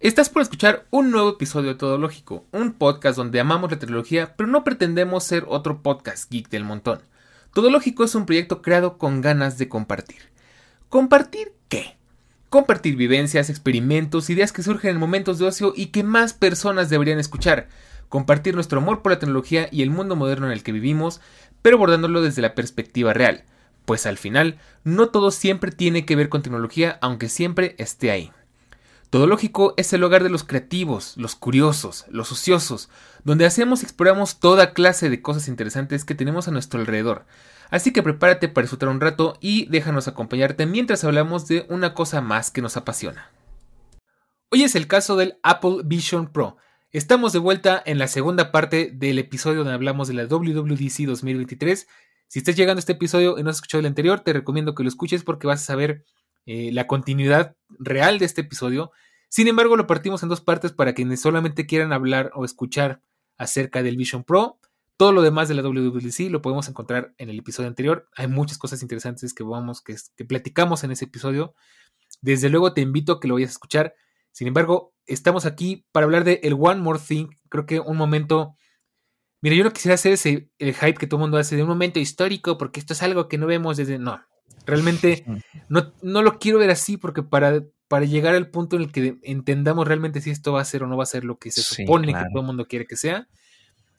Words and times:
Estás 0.00 0.28
por 0.28 0.42
escuchar 0.42 0.86
un 0.90 1.10
nuevo 1.10 1.30
episodio 1.30 1.70
de 1.70 1.74
Todo 1.74 1.98
Lógico, 1.98 2.44
un 2.52 2.72
podcast 2.72 3.16
donde 3.16 3.40
amamos 3.40 3.72
la 3.72 3.80
tecnología, 3.80 4.36
pero 4.36 4.48
no 4.48 4.62
pretendemos 4.62 5.24
ser 5.24 5.44
otro 5.48 5.82
podcast 5.82 6.30
geek 6.30 6.48
del 6.50 6.62
montón. 6.62 7.00
Todo 7.52 7.68
Lógico 7.68 8.04
es 8.04 8.14
un 8.14 8.24
proyecto 8.24 8.62
creado 8.62 8.96
con 8.96 9.22
ganas 9.22 9.58
de 9.58 9.68
compartir. 9.68 10.20
¿Compartir 10.88 11.50
qué? 11.68 11.96
Compartir 12.48 12.94
vivencias, 12.94 13.50
experimentos, 13.50 14.30
ideas 14.30 14.52
que 14.52 14.62
surgen 14.62 14.92
en 14.92 15.00
momentos 15.00 15.40
de 15.40 15.46
ocio 15.46 15.72
y 15.74 15.86
que 15.86 16.04
más 16.04 16.32
personas 16.32 16.90
deberían 16.90 17.18
escuchar. 17.18 17.66
Compartir 18.08 18.54
nuestro 18.54 18.78
amor 18.78 19.02
por 19.02 19.10
la 19.10 19.18
tecnología 19.18 19.68
y 19.72 19.82
el 19.82 19.90
mundo 19.90 20.14
moderno 20.14 20.46
en 20.46 20.52
el 20.52 20.62
que 20.62 20.70
vivimos, 20.70 21.20
pero 21.60 21.76
abordándolo 21.76 22.22
desde 22.22 22.40
la 22.40 22.54
perspectiva 22.54 23.14
real. 23.14 23.42
Pues 23.84 24.06
al 24.06 24.16
final, 24.16 24.60
no 24.84 25.08
todo 25.08 25.32
siempre 25.32 25.72
tiene 25.72 26.06
que 26.06 26.14
ver 26.14 26.28
con 26.28 26.42
tecnología, 26.42 26.98
aunque 27.00 27.28
siempre 27.28 27.74
esté 27.78 28.12
ahí. 28.12 28.30
Todo 29.10 29.26
Lógico 29.26 29.72
es 29.78 29.90
el 29.94 30.04
hogar 30.04 30.22
de 30.22 30.28
los 30.28 30.44
creativos, 30.44 31.16
los 31.16 31.34
curiosos, 31.34 32.04
los 32.10 32.30
ociosos, 32.30 32.90
donde 33.24 33.46
hacemos 33.46 33.80
y 33.80 33.86
exploramos 33.86 34.38
toda 34.38 34.74
clase 34.74 35.08
de 35.08 35.22
cosas 35.22 35.48
interesantes 35.48 36.04
que 36.04 36.14
tenemos 36.14 36.46
a 36.46 36.50
nuestro 36.50 36.78
alrededor. 36.78 37.24
Así 37.70 37.90
que 37.90 38.02
prepárate 38.02 38.48
para 38.48 38.64
disfrutar 38.64 38.90
un 38.90 39.00
rato 39.00 39.38
y 39.40 39.64
déjanos 39.70 40.08
acompañarte 40.08 40.66
mientras 40.66 41.04
hablamos 41.04 41.48
de 41.48 41.64
una 41.70 41.94
cosa 41.94 42.20
más 42.20 42.50
que 42.50 42.60
nos 42.60 42.76
apasiona. 42.76 43.30
Hoy 44.50 44.64
es 44.64 44.74
el 44.74 44.86
caso 44.86 45.16
del 45.16 45.38
Apple 45.42 45.78
Vision 45.86 46.30
Pro. 46.30 46.58
Estamos 46.90 47.32
de 47.32 47.38
vuelta 47.38 47.82
en 47.86 47.98
la 47.98 48.08
segunda 48.08 48.52
parte 48.52 48.90
del 48.92 49.18
episodio 49.18 49.60
donde 49.60 49.72
hablamos 49.72 50.08
de 50.08 50.14
la 50.14 50.26
WWDC 50.26 51.06
2023. 51.06 51.88
Si 52.26 52.38
estás 52.40 52.56
llegando 52.56 52.78
a 52.78 52.80
este 52.80 52.92
episodio 52.92 53.38
y 53.38 53.42
no 53.42 53.48
has 53.48 53.56
escuchado 53.56 53.80
el 53.80 53.86
anterior, 53.86 54.20
te 54.20 54.34
recomiendo 54.34 54.74
que 54.74 54.82
lo 54.82 54.88
escuches 54.90 55.24
porque 55.24 55.46
vas 55.46 55.62
a 55.62 55.64
saber 55.64 56.04
eh, 56.50 56.70
la 56.72 56.86
continuidad 56.86 57.56
real 57.78 58.18
de 58.18 58.24
este 58.24 58.40
episodio. 58.40 58.90
Sin 59.28 59.48
embargo, 59.48 59.76
lo 59.76 59.86
partimos 59.86 60.22
en 60.22 60.30
dos 60.30 60.40
partes 60.40 60.72
para 60.72 60.94
quienes 60.94 61.20
solamente 61.20 61.66
quieran 61.66 61.92
hablar 61.92 62.30
o 62.34 62.46
escuchar 62.46 63.02
acerca 63.36 63.82
del 63.82 63.98
Vision 63.98 64.24
Pro. 64.24 64.58
Todo 64.96 65.12
lo 65.12 65.20
demás 65.20 65.48
de 65.50 65.54
la 65.54 65.62
WWDC 65.62 66.30
lo 66.30 66.40
podemos 66.40 66.66
encontrar 66.66 67.12
en 67.18 67.28
el 67.28 67.38
episodio 67.38 67.68
anterior. 67.68 68.08
Hay 68.16 68.28
muchas 68.28 68.56
cosas 68.56 68.80
interesantes 68.80 69.34
que 69.34 69.42
vamos, 69.42 69.82
que, 69.82 69.94
platicamos 70.24 70.84
en 70.84 70.92
ese 70.92 71.04
episodio. 71.04 71.54
Desde 72.22 72.48
luego 72.48 72.72
te 72.72 72.80
invito 72.80 73.12
a 73.12 73.20
que 73.20 73.28
lo 73.28 73.34
vayas 73.34 73.50
a 73.50 73.52
escuchar. 73.52 73.94
Sin 74.32 74.48
embargo, 74.48 74.94
estamos 75.04 75.44
aquí 75.44 75.84
para 75.92 76.04
hablar 76.04 76.24
de 76.24 76.40
el 76.44 76.54
One 76.54 76.80
More 76.80 76.98
Thing. 76.98 77.26
Creo 77.50 77.66
que 77.66 77.78
un 77.78 77.98
momento. 77.98 78.56
Mira, 79.42 79.54
yo 79.54 79.64
no 79.64 79.72
quisiera 79.74 79.96
hacer 79.96 80.14
ese 80.14 80.50
el 80.58 80.72
hype 80.72 80.94
que 80.94 81.06
todo 81.06 81.18
el 81.18 81.24
mundo 81.24 81.36
hace 81.36 81.56
de 81.56 81.62
un 81.62 81.68
momento 81.68 82.00
histórico, 82.00 82.56
porque 82.56 82.80
esto 82.80 82.94
es 82.94 83.02
algo 83.02 83.28
que 83.28 83.36
no 83.36 83.46
vemos 83.46 83.76
desde. 83.76 83.98
No, 83.98 84.18
Realmente 84.66 85.24
no, 85.68 85.92
no, 86.02 86.22
lo 86.22 86.38
quiero 86.38 86.58
ver 86.58 86.70
así 86.70 86.96
porque 86.96 87.22
para, 87.22 87.62
para 87.88 88.04
llegar 88.04 88.34
al 88.34 88.50
punto 88.50 88.76
en 88.76 88.82
el 88.82 88.92
que 88.92 89.18
entendamos 89.22 89.86
realmente 89.86 90.20
si 90.20 90.30
esto 90.30 90.52
va 90.52 90.60
a 90.60 90.66
ser 90.66 90.82
o 90.82 90.86
no 90.86 90.96
va 90.96 91.04
a 91.04 91.06
ser 91.06 91.24
lo 91.24 91.38
que 91.38 91.50
se 91.50 91.62
supone 91.62 92.08
que 92.08 92.24
todo 92.32 92.40
el 92.40 92.46
mundo 92.46 92.66
quiere 92.66 92.86
que 92.86 92.96
sea, 92.96 93.28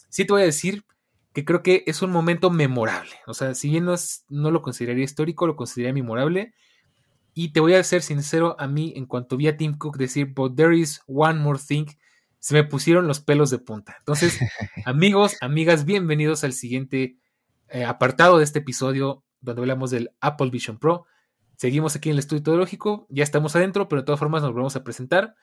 sí 0.09 0.25
te 0.25 0.33
voy 0.33 0.43
a 0.43 0.45
decir 0.45 0.83
que 1.33 1.45
creo 1.45 1.61
que 1.61 1.83
es 1.85 2.01
un 2.01 2.11
momento 2.11 2.49
memorable. 2.49 3.11
O 3.27 3.33
sea, 3.33 3.53
si 3.55 3.69
bien 3.69 3.85
no, 3.85 3.95
no 4.29 4.51
lo 4.51 4.61
consideraría 4.61 5.03
histórico, 5.03 5.47
lo 5.47 5.55
consideraría 5.55 5.93
memorable. 5.93 6.53
Y 7.33 7.53
te 7.53 7.59
voy 7.59 7.75
a 7.75 7.83
ser 7.83 8.01
sincero, 8.01 8.55
a 8.59 8.67
mí, 8.67 8.93
en 8.95 9.05
cuanto 9.05 9.37
vi 9.37 9.47
a 9.47 9.55
Tim 9.55 9.77
Cook 9.77 9.97
decir, 9.97 10.33
but 10.33 10.55
there 10.55 10.75
is 10.75 11.01
one 11.07 11.39
more 11.39 11.59
thing, 11.59 11.85
se 12.39 12.53
me 12.53 12.63
pusieron 12.63 13.07
los 13.07 13.19
pelos 13.19 13.49
de 13.49 13.59
punta. 13.59 13.95
Entonces, 13.99 14.39
amigos, 14.85 15.37
amigas, 15.41 15.85
bienvenidos 15.85 16.43
al 16.43 16.53
siguiente 16.53 17.17
eh, 17.69 17.85
apartado 17.85 18.39
de 18.39 18.43
este 18.43 18.59
episodio 18.59 19.23
donde 19.41 19.61
hablamos 19.61 19.91
del 19.91 20.11
Apple 20.21 20.49
Vision 20.49 20.77
Pro. 20.77 21.05
Seguimos 21.55 21.95
aquí 21.95 22.09
en 22.09 22.13
el 22.13 22.19
estudio 22.19 22.43
teológico, 22.43 23.05
ya 23.09 23.23
estamos 23.23 23.55
adentro, 23.55 23.89
pero 23.89 24.01
de 24.01 24.05
todas 24.05 24.19
formas 24.19 24.41
nos 24.41 24.51
volvemos 24.51 24.75
a 24.75 24.83
presentar. 24.83 25.35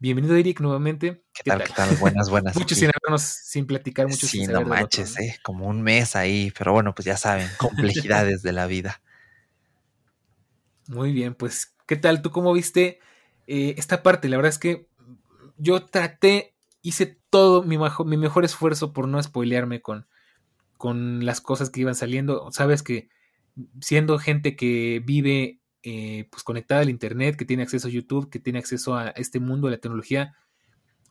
Bienvenido, 0.00 0.34
Eric, 0.34 0.60
nuevamente. 0.60 1.22
¿Qué, 1.34 1.42
tal? 1.44 1.62
¿Qué 1.62 1.72
tal? 1.74 1.94
Buenas, 1.96 2.30
buenas. 2.30 2.56
mucho 2.56 2.74
sin 2.74 2.88
hablarnos, 2.88 3.22
sin 3.22 3.66
platicar, 3.66 4.08
mucho 4.08 4.26
sí, 4.26 4.46
no 4.46 4.62
manches, 4.62 5.18
¿eh? 5.20 5.38
Como 5.42 5.66
un 5.66 5.82
mes 5.82 6.16
ahí, 6.16 6.52
pero 6.56 6.72
bueno, 6.72 6.94
pues 6.94 7.04
ya 7.04 7.16
saben, 7.16 7.48
complejidades 7.58 8.42
de 8.42 8.52
la 8.52 8.66
vida. 8.66 9.02
Muy 10.88 11.12
bien, 11.12 11.34
pues, 11.34 11.76
¿qué 11.86 11.96
tal? 11.96 12.22
¿Tú 12.22 12.30
cómo 12.30 12.52
viste 12.52 12.98
eh, 13.46 13.74
esta 13.76 14.02
parte? 14.02 14.28
La 14.28 14.38
verdad 14.38 14.50
es 14.50 14.58
que 14.58 14.88
yo 15.58 15.84
traté, 15.84 16.54
hice 16.82 17.20
todo 17.28 17.62
mi, 17.62 17.76
mi 18.06 18.16
mejor 18.16 18.44
esfuerzo 18.44 18.92
por 18.92 19.06
no 19.06 19.22
spoilearme 19.22 19.82
con, 19.82 20.08
con 20.78 21.26
las 21.26 21.42
cosas 21.42 21.68
que 21.68 21.82
iban 21.82 21.94
saliendo. 21.94 22.50
Sabes 22.52 22.82
que 22.82 23.10
siendo 23.80 24.18
gente 24.18 24.56
que 24.56 25.02
vive 25.04 25.60
eh, 25.82 26.28
pues 26.30 26.42
conectada 26.42 26.82
al 26.82 26.90
internet, 26.90 27.36
que 27.36 27.44
tiene 27.44 27.62
acceso 27.62 27.88
a 27.88 27.90
YouTube, 27.90 28.30
que 28.30 28.38
tiene 28.38 28.58
acceso 28.58 28.96
a 28.96 29.08
este 29.10 29.40
mundo 29.40 29.68
de 29.68 29.76
la 29.76 29.80
tecnología, 29.80 30.34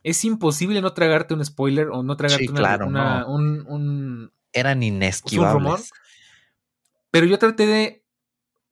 es 0.02 0.24
imposible 0.24 0.80
no 0.80 0.94
tragarte 0.94 1.34
un 1.34 1.44
spoiler 1.44 1.88
o 1.88 2.02
no 2.02 2.16
tragarte 2.16 2.48
una, 2.50 3.26
un, 3.26 4.32
eran 4.52 4.78
pues, 4.78 4.88
inesquivables. 4.88 5.90
Pero 7.10 7.26
yo 7.26 7.38
traté 7.38 7.66
de 7.66 8.04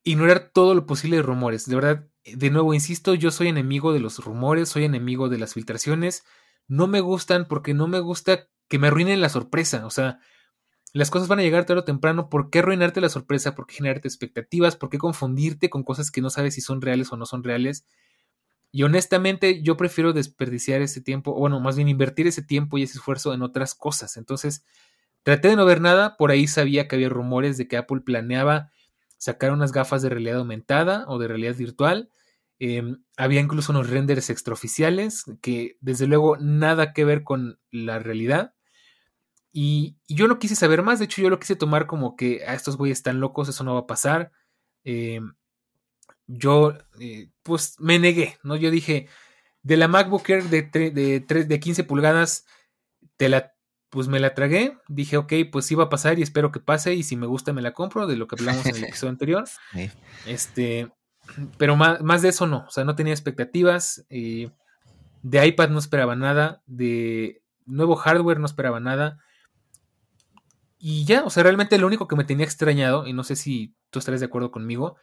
ignorar 0.05 0.51
todo 0.53 0.75
lo 0.75 0.87
posible 0.87 1.17
de 1.17 1.23
rumores. 1.23 1.67
De 1.67 1.75
verdad, 1.75 2.07
de 2.25 2.51
nuevo, 2.51 2.73
insisto, 2.75 3.15
yo 3.15 3.31
soy 3.31 3.49
enemigo 3.49 3.93
de 3.93 4.01
los 4.01 4.19
rumores, 4.25 4.69
soy 4.69 4.85
enemigo 4.85 5.29
de 5.29 5.39
las 5.39 5.55
filtraciones. 5.55 6.25
No 6.67 6.87
me 6.87 7.01
gustan 7.01 7.47
porque 7.47 7.75
no 7.75 7.89
me 7.89 8.01
gusta 8.01 8.49
que 8.69 8.79
me 8.79 8.87
arruinen 8.87 9.21
la 9.21 9.29
sorpresa. 9.29 9.87
O 9.87 9.91
sea, 9.91 10.21
las 10.95 11.11
cosas 11.11 11.29
van 11.29 11.41
a 11.41 11.43
llegar 11.43 11.67
tarde 11.67 11.81
o 11.81 11.85
temprano. 11.85 12.29
¿Por 12.31 12.51
qué 12.51 12.61
arruinarte 12.61 13.01
la 13.01 13.09
sorpresa? 13.09 13.55
¿Por 13.55 13.67
qué 13.67 13.77
generarte 13.77 14.09
expectativas? 14.09 14.77
¿Por 14.77 14.91
qué 14.91 14.99
confundirte 14.99 15.71
con 15.71 15.85
cosas 15.85 16.11
que 16.11 16.21
no 16.21 16.31
sabes 16.31 16.55
si 16.55 16.61
son 16.61 16.81
reales 16.81 17.13
o 17.13 17.17
no 17.17 17.27
son 17.27 17.45
reales? 17.45 17.85
Y 18.73 18.83
honestamente, 18.83 19.63
yo 19.63 19.77
prefiero 19.77 20.13
desperdiciar 20.13 20.83
ese 20.83 21.01
tiempo, 21.01 21.33
o 21.33 21.41
bueno, 21.41 21.61
más 21.61 21.77
bien 21.77 21.89
invertir 21.89 22.27
ese 22.27 22.43
tiempo 22.43 22.79
y 22.79 22.83
ese 22.83 22.99
esfuerzo 22.99 23.33
en 23.35 23.43
otras 23.43 23.75
cosas. 23.75 24.17
Entonces, 24.17 24.65
traté 25.23 25.49
de 25.49 25.57
no 25.57 25.65
ver 25.67 25.81
nada. 25.81 26.17
Por 26.17 26.31
ahí 26.31 26.47
sabía 26.49 26.89
que 26.89 26.97
había 26.97 27.09
rumores 27.09 27.59
de 27.59 27.69
que 27.69 27.77
Apple 27.79 28.03
planeaba 28.03 28.71
sacar 29.19 29.53
unas 29.53 29.73
gafas 29.73 30.03
de 30.03 30.11
realidad 30.11 30.39
aumentada 30.39 31.05
o 31.09 31.19
de 31.19 31.29
realidad 31.29 31.57
virtual. 31.57 32.11
Em, 32.61 33.03
había 33.17 33.41
incluso 33.41 33.73
unos 33.73 33.91
renders 33.91 34.31
extraoficiales 34.31 35.25
que, 35.43 35.77
desde 35.81 36.07
luego, 36.07 36.37
nada 36.39 36.93
que 36.93 37.05
ver 37.05 37.25
con 37.25 37.59
la 37.71 37.99
realidad. 38.01 38.55
Y, 39.53 39.97
yo 40.09 40.29
no 40.29 40.39
quise 40.39 40.57
saber 40.57 40.83
más, 40.83 40.99
de 40.99 41.07
hecho 41.07 41.23
yo 41.23 41.31
lo 41.31 41.41
quise 41.41 41.57
tomar 41.57 41.87
como 41.87 42.17
que 42.17 42.45
a 42.45 42.53
ah, 42.53 42.55
estos 42.55 42.77
güeyes 42.77 42.99
están 42.99 43.21
locos, 43.21 43.49
eso 43.49 43.65
no 43.65 43.75
va 43.75 43.81
a 43.81 43.87
pasar. 43.87 44.33
Em, 44.85 45.35
yo 46.27 46.75
eh, 47.01 47.31
pues 47.43 47.77
me 47.79 47.99
negué, 47.99 48.39
¿no? 48.43 48.57
Yo 48.57 48.71
dije, 48.71 49.09
de 49.63 49.77
la 49.77 49.89
MacBook 49.89 50.29
Air 50.29 50.45
de, 50.45 50.63
de, 50.63 51.45
de 51.45 51.61
15 51.61 51.85
pulgadas, 51.85 52.47
te 53.17 53.29
la, 53.29 53.55
pues 53.91 54.09
me 54.09 54.21
la 54.21 54.35
tragué, 54.35 54.79
dije, 54.89 55.17
ok, 55.17 55.33
pues 55.51 55.67
sí 55.67 55.75
va 55.75 55.85
a 55.85 55.89
pasar 55.89 56.19
y 56.19 56.23
espero 56.23 56.53
que 56.53 56.61
pase 56.61 56.95
y 56.95 57.03
si 57.03 57.17
me 57.17 57.27
gusta 57.27 57.53
me 57.53 57.63
la 57.63 57.73
compro, 57.73 58.07
de 58.07 58.17
lo 58.17 58.27
que 58.27 58.37
hablamos 58.39 58.67
en 58.67 58.77
el 58.77 58.85
episodio 58.89 59.11
anterior. 59.11 59.45
Este, 60.27 60.91
pero 61.57 61.77
más, 61.77 62.01
más, 62.03 62.23
de 62.23 62.29
eso 62.29 62.47
no, 62.47 62.65
o 62.67 62.71
sea, 62.71 62.85
no 62.85 62.95
tenía 62.95 63.13
expectativas, 63.13 64.07
eh, 64.11 64.51
de 65.23 65.47
iPad 65.47 65.71
no 65.71 65.79
esperaba 65.79 66.17
nada, 66.17 66.63
de 66.67 67.43
nuevo 67.67 67.97
hardware 67.97 68.41
no 68.41 68.47
esperaba 68.47 68.81
nada. 68.81 69.19
Y 70.79 71.05
ya, 71.05 71.25
o 71.25 71.31
sea, 71.31 71.43
realmente 71.43 71.77
lo 71.79 71.87
único 71.87 72.07
que 72.07 72.17
me 72.17 72.25
tenía 72.25 72.47
extrañado, 72.47 73.07
y 73.07 73.13
no 73.13 73.25
sé 73.25 73.37
si 73.37 73.75
tú 73.91 73.99
estarás 73.99 74.21
de 74.21 74.27
acuerdo 74.27 74.51
conmigo, 74.53 74.97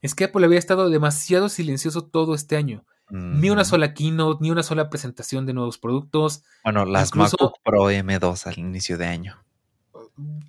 es 0.00 0.14
que 0.14 0.24
Apple 0.24 0.46
había 0.46 0.58
estado 0.58 0.90
demasiado 0.90 1.48
silencioso 1.48 2.04
todo 2.06 2.34
este 2.34 2.56
año. 2.56 2.84
Ni 3.10 3.48
una 3.48 3.64
sola 3.64 3.94
keynote, 3.94 4.42
ni 4.42 4.50
una 4.50 4.62
sola 4.62 4.90
presentación 4.90 5.46
de 5.46 5.54
nuevos 5.54 5.78
productos. 5.78 6.44
Bueno, 6.62 6.84
las 6.84 7.14
MacBook 7.14 7.54
Pro 7.64 7.90
M2 7.90 8.46
al 8.46 8.58
inicio 8.58 8.98
de 8.98 9.06
año. 9.06 9.42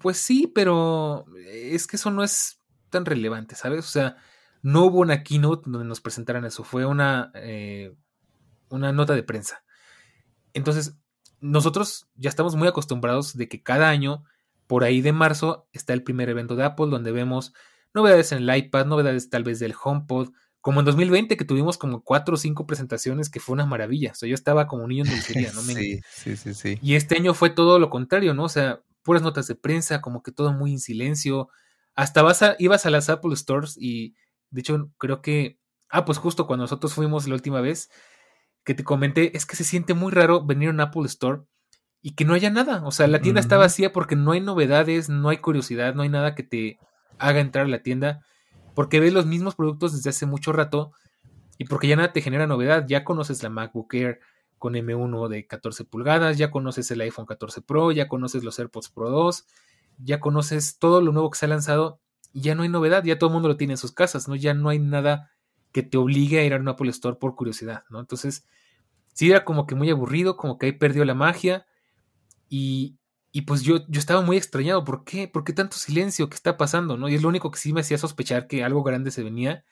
Pues 0.02 0.18
sí, 0.18 0.52
pero 0.54 1.26
es 1.48 1.88
que 1.88 1.96
eso 1.96 2.12
no 2.12 2.22
es 2.22 2.60
tan 2.90 3.06
relevante, 3.06 3.56
¿sabes? 3.56 3.86
O 3.86 3.90
sea, 3.90 4.18
no 4.62 4.84
hubo 4.84 5.00
una 5.00 5.24
keynote 5.24 5.70
donde 5.70 5.88
nos 5.88 6.02
presentaran 6.02 6.44
eso, 6.44 6.66
fue 6.66 6.86
una, 6.86 7.32
eh, 7.34 7.96
una 8.68 8.92
nota 8.92 9.14
de 9.14 9.24
prensa. 9.24 9.64
Entonces, 10.54 10.98
nosotros 11.40 12.10
ya 12.16 12.30
estamos 12.30 12.56
muy 12.58 12.68
acostumbrados 12.68 13.38
de 13.38 13.48
que 13.48 13.64
cada 13.64 13.88
año 13.88 14.26
por 14.70 14.84
ahí 14.84 15.02
de 15.02 15.14
marzo 15.14 15.68
está 15.74 15.94
el 15.94 16.04
primer 16.04 16.30
evento 16.30 16.56
de 16.56 16.64
Apple 16.64 16.90
donde 16.92 17.12
vemos 17.12 17.54
novedades 17.92 18.32
en 18.34 18.48
el 18.48 18.56
iPad, 18.56 18.86
novedades 18.86 19.32
tal 19.32 19.44
vez 19.44 19.58
del 19.58 19.74
HomePod, 19.74 20.30
como 20.62 20.80
en 20.82 20.86
2020 20.86 21.38
que 21.38 21.44
tuvimos 21.44 21.80
como 21.80 22.04
cuatro 22.04 22.36
o 22.36 22.38
cinco 22.38 22.68
presentaciones 22.68 23.32
que 23.32 23.40
fue 23.40 23.54
una 23.54 23.66
maravilla. 23.66 24.12
O 24.12 24.16
sea, 24.16 24.30
yo 24.30 24.36
estaba 24.36 24.68
como 24.68 24.84
un 24.84 24.90
niño 24.90 25.06
en 25.06 25.10
dulcería, 25.10 25.52
¿no? 25.54 25.62
sí, 25.64 26.02
sí, 26.14 26.38
sí, 26.38 26.54
sí. 26.54 26.78
Y 26.84 26.94
este 26.94 27.18
año 27.18 27.34
fue 27.34 27.50
todo 27.50 27.80
lo 27.80 27.90
contrario, 27.90 28.36
¿no? 28.36 28.44
O 28.44 28.50
sea, 28.50 28.84
puras 29.02 29.24
notas 29.24 29.48
de 29.48 29.56
prensa, 29.56 30.02
como 30.02 30.22
que 30.22 30.32
todo 30.32 30.54
muy 30.54 30.72
en 30.74 30.80
silencio. 30.80 31.50
Hasta 31.96 32.22
vas 32.22 32.44
a, 32.44 32.56
ibas 32.60 32.86
a 32.86 32.92
las 32.92 33.10
Apple 33.10 33.36
Stores 33.36 33.76
y, 33.76 34.14
de 34.52 34.62
hecho, 34.62 34.92
creo 35.00 35.24
que, 35.24 35.58
ah, 35.90 36.06
pues 36.06 36.20
justo 36.20 36.46
cuando 36.46 36.66
nosotros 36.66 36.94
fuimos 36.94 37.28
la 37.28 37.34
última 37.34 37.60
vez, 37.60 37.90
que 38.64 38.76
te 38.76 38.84
comenté, 38.84 39.36
es 39.36 39.48
que 39.48 39.56
se 39.56 39.64
siente 39.64 39.96
muy 39.96 40.12
raro 40.12 40.46
venir 40.46 40.70
a 40.70 40.74
un 40.74 40.80
Apple 40.80 41.08
Store 41.08 41.42
y 42.02 42.12
que 42.12 42.26
no 42.26 42.34
haya 42.34 42.50
nada. 42.50 42.86
O 42.86 42.92
sea, 42.92 43.08
la 43.08 43.22
tienda 43.22 43.42
está 43.42 43.58
vacía 43.58 43.92
porque 43.92 44.16
no 44.16 44.32
hay 44.32 44.42
novedades, 44.42 45.10
no 45.10 45.30
hay 45.30 45.38
curiosidad, 45.38 45.96
no 45.96 46.04
hay 46.04 46.10
nada 46.10 46.36
que 46.36 46.44
te 46.44 46.80
haga 47.18 47.40
entrar 47.40 47.66
a 47.66 47.70
la 47.70 47.84
tienda, 47.84 48.26
porque 48.76 49.00
ves 49.00 49.14
los 49.14 49.26
mismos 49.26 49.56
productos 49.56 49.94
desde 49.94 50.10
hace 50.10 50.26
mucho 50.26 50.54
rato 50.54 50.94
y 51.58 51.66
porque 51.66 51.88
ya 51.88 51.98
nada 51.98 52.14
te 52.14 52.22
genera 52.22 52.48
novedad, 52.48 52.86
ya 52.88 53.04
conoces 53.04 53.44
la 53.44 53.50
MacBook 53.50 53.94
Air 53.94 54.20
con 54.58 54.74
M1 54.74 55.28
de 55.28 55.46
14 55.46 55.84
pulgadas, 55.86 56.38
ya 56.38 56.52
conoces 56.52 56.90
el 56.92 57.02
iPhone 57.02 57.26
14 57.26 57.62
Pro, 57.62 57.92
ya 57.92 58.08
conoces 58.08 58.44
los 58.44 58.58
AirPods 58.60 58.90
Pro 58.90 59.10
2, 59.10 59.46
ya 59.98 60.20
conoces 60.20 60.80
todo 60.80 61.02
lo 61.02 61.12
nuevo 61.12 61.30
que 61.30 61.38
se 61.38 61.46
ha 61.46 61.50
lanzado 61.50 62.00
y 62.32 62.42
ya 62.42 62.56
no 62.56 62.64
hay 62.64 62.70
novedad, 62.70 63.04
ya 63.04 63.18
todo 63.18 63.30
el 63.30 63.34
mundo 63.34 63.50
lo 63.50 63.58
tiene 63.58 63.74
en 63.74 63.78
sus 63.78 63.92
casas, 63.92 64.28
¿no? 64.28 64.36
Ya 64.36 64.54
no 64.54 64.70
hay 64.70 64.80
nada 64.80 65.32
que 65.72 65.84
te 65.84 65.98
obligue 65.98 66.40
a 66.40 66.44
ir 66.46 66.54
a 66.54 66.58
un 66.58 66.68
Apple 66.68 66.90
Store 66.90 67.18
por 67.18 67.36
curiosidad, 67.36 67.84
¿no? 67.90 68.00
Entonces, 68.00 68.46
sí 69.14 69.30
era 69.30 69.44
como 69.44 69.68
que 69.68 69.76
muy 69.76 69.90
aburrido, 69.90 70.38
como 70.38 70.58
que 70.58 70.68
ahí 70.68 70.72
perdió 70.72 71.04
la 71.06 71.16
magia 71.16 71.66
y, 72.50 72.98
y 73.32 73.44
pues 73.44 73.62
yo, 73.62 73.86
yo 73.88 74.00
estaba 74.00 74.22
muy 74.22 74.38
extrañado, 74.38 74.84
¿por 74.84 75.04
qué? 75.04 75.28
¿Por 75.28 75.44
qué 75.44 75.54
tanto 75.54 75.78
silencio? 75.78 76.30
¿Qué 76.30 76.36
está 76.36 76.58
pasando? 76.58 76.98
¿no? 76.98 77.08
Y 77.08 77.16
es 77.16 77.22
lo 77.22 77.30
único 77.30 77.52
que 77.52 77.60
sí 77.60 77.74
me 77.74 77.82
hacía 77.82 77.98
sospechar 77.98 78.48
que 78.48 78.64
algo 78.64 78.84
grande 78.84 79.12
se 79.12 79.24
venía. 79.24 79.64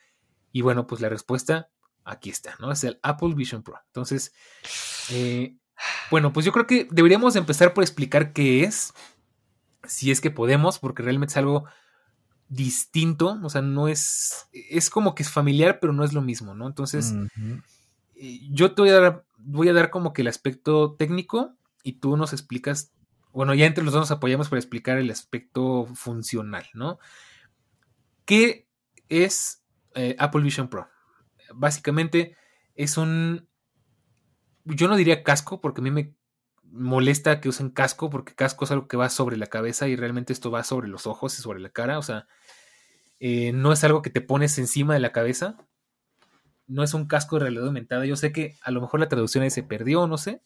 Y 0.51 0.61
bueno, 0.61 0.87
pues 0.87 1.01
la 1.01 1.09
respuesta 1.09 1.69
aquí 2.05 2.29
está, 2.29 2.55
¿no? 2.59 2.71
Es 2.71 2.83
el 2.83 2.99
Apple 3.03 3.33
Vision 3.35 3.63
Pro. 3.63 3.75
Entonces, 3.87 4.33
eh, 5.09 5.57
bueno, 6.09 6.31
pues 6.33 6.45
yo 6.45 6.51
creo 6.51 6.67
que 6.67 6.87
deberíamos 6.89 7.35
empezar 7.35 7.73
por 7.73 7.83
explicar 7.83 8.31
qué 8.31 8.63
es, 8.63 8.93
si 9.83 10.11
es 10.11 10.21
que 10.21 10.31
podemos, 10.31 10.79
porque 10.79 11.03
realmente 11.03 11.33
es 11.33 11.37
algo 11.37 11.65
distinto, 12.49 13.37
o 13.43 13.49
sea, 13.49 13.61
no 13.61 13.87
es, 13.87 14.47
es 14.53 14.89
como 14.89 15.15
que 15.15 15.23
es 15.23 15.29
familiar, 15.29 15.79
pero 15.81 15.91
no 15.91 16.03
es 16.03 16.13
lo 16.13 16.21
mismo, 16.21 16.55
¿no? 16.55 16.65
Entonces, 16.67 17.13
eh, 18.15 18.39
yo 18.51 18.73
te 18.73 18.81
voy 18.81 18.91
a, 18.91 18.99
dar, 18.99 19.25
voy 19.37 19.67
a 19.67 19.73
dar 19.73 19.89
como 19.89 20.13
que 20.13 20.21
el 20.21 20.29
aspecto 20.29 20.95
técnico 20.95 21.56
y 21.87 21.93
tú 21.93 22.17
nos 22.17 22.33
explicas, 22.33 22.91
bueno, 23.31 23.53
ya 23.53 23.65
entre 23.65 23.85
los 23.85 23.93
dos 23.93 24.01
nos 24.01 24.11
apoyamos 24.11 24.49
para 24.49 24.59
explicar 24.59 24.97
el 24.97 25.09
aspecto 25.09 25.85
funcional, 25.95 26.65
¿no? 26.73 26.99
¿Qué 28.25 28.67
es 29.07 29.63
eh, 29.95 30.17
Apple 30.19 30.41
Vision 30.41 30.67
Pro? 30.67 30.89
Básicamente 31.53 32.35
es 32.75 32.97
un, 32.97 33.47
yo 34.65 34.89
no 34.89 34.97
diría 34.97 35.23
casco, 35.23 35.61
porque 35.61 35.79
a 35.79 35.83
mí 35.85 35.91
me 35.91 36.13
molesta 36.63 37.39
que 37.39 37.47
usen 37.47 37.69
casco, 37.69 38.09
porque 38.09 38.35
casco 38.35 38.65
es 38.65 38.71
algo 38.71 38.89
que 38.89 38.97
va 38.97 39.09
sobre 39.09 39.37
la 39.37 39.47
cabeza 39.47 39.87
y 39.87 39.95
realmente 39.95 40.33
esto 40.33 40.51
va 40.51 40.65
sobre 40.65 40.89
los 40.89 41.07
ojos 41.07 41.39
y 41.39 41.41
sobre 41.41 41.61
la 41.61 41.69
cara, 41.69 41.99
o 41.99 42.03
sea, 42.03 42.27
eh, 43.21 43.53
no 43.53 43.71
es 43.71 43.81
algo 43.85 44.01
que 44.01 44.09
te 44.09 44.19
pones 44.19 44.57
encima 44.57 44.93
de 44.93 44.99
la 44.99 45.13
cabeza, 45.13 45.55
no 46.67 46.83
es 46.83 46.93
un 46.93 47.07
casco 47.07 47.37
de 47.37 47.43
realidad 47.43 47.67
aumentada, 47.67 48.05
yo 48.05 48.17
sé 48.17 48.33
que 48.33 48.57
a 48.61 48.71
lo 48.71 48.81
mejor 48.81 48.99
la 48.99 49.07
traducción 49.07 49.45
ahí 49.45 49.51
se 49.51 49.63
perdió, 49.63 50.05
no 50.05 50.17
sé, 50.17 50.41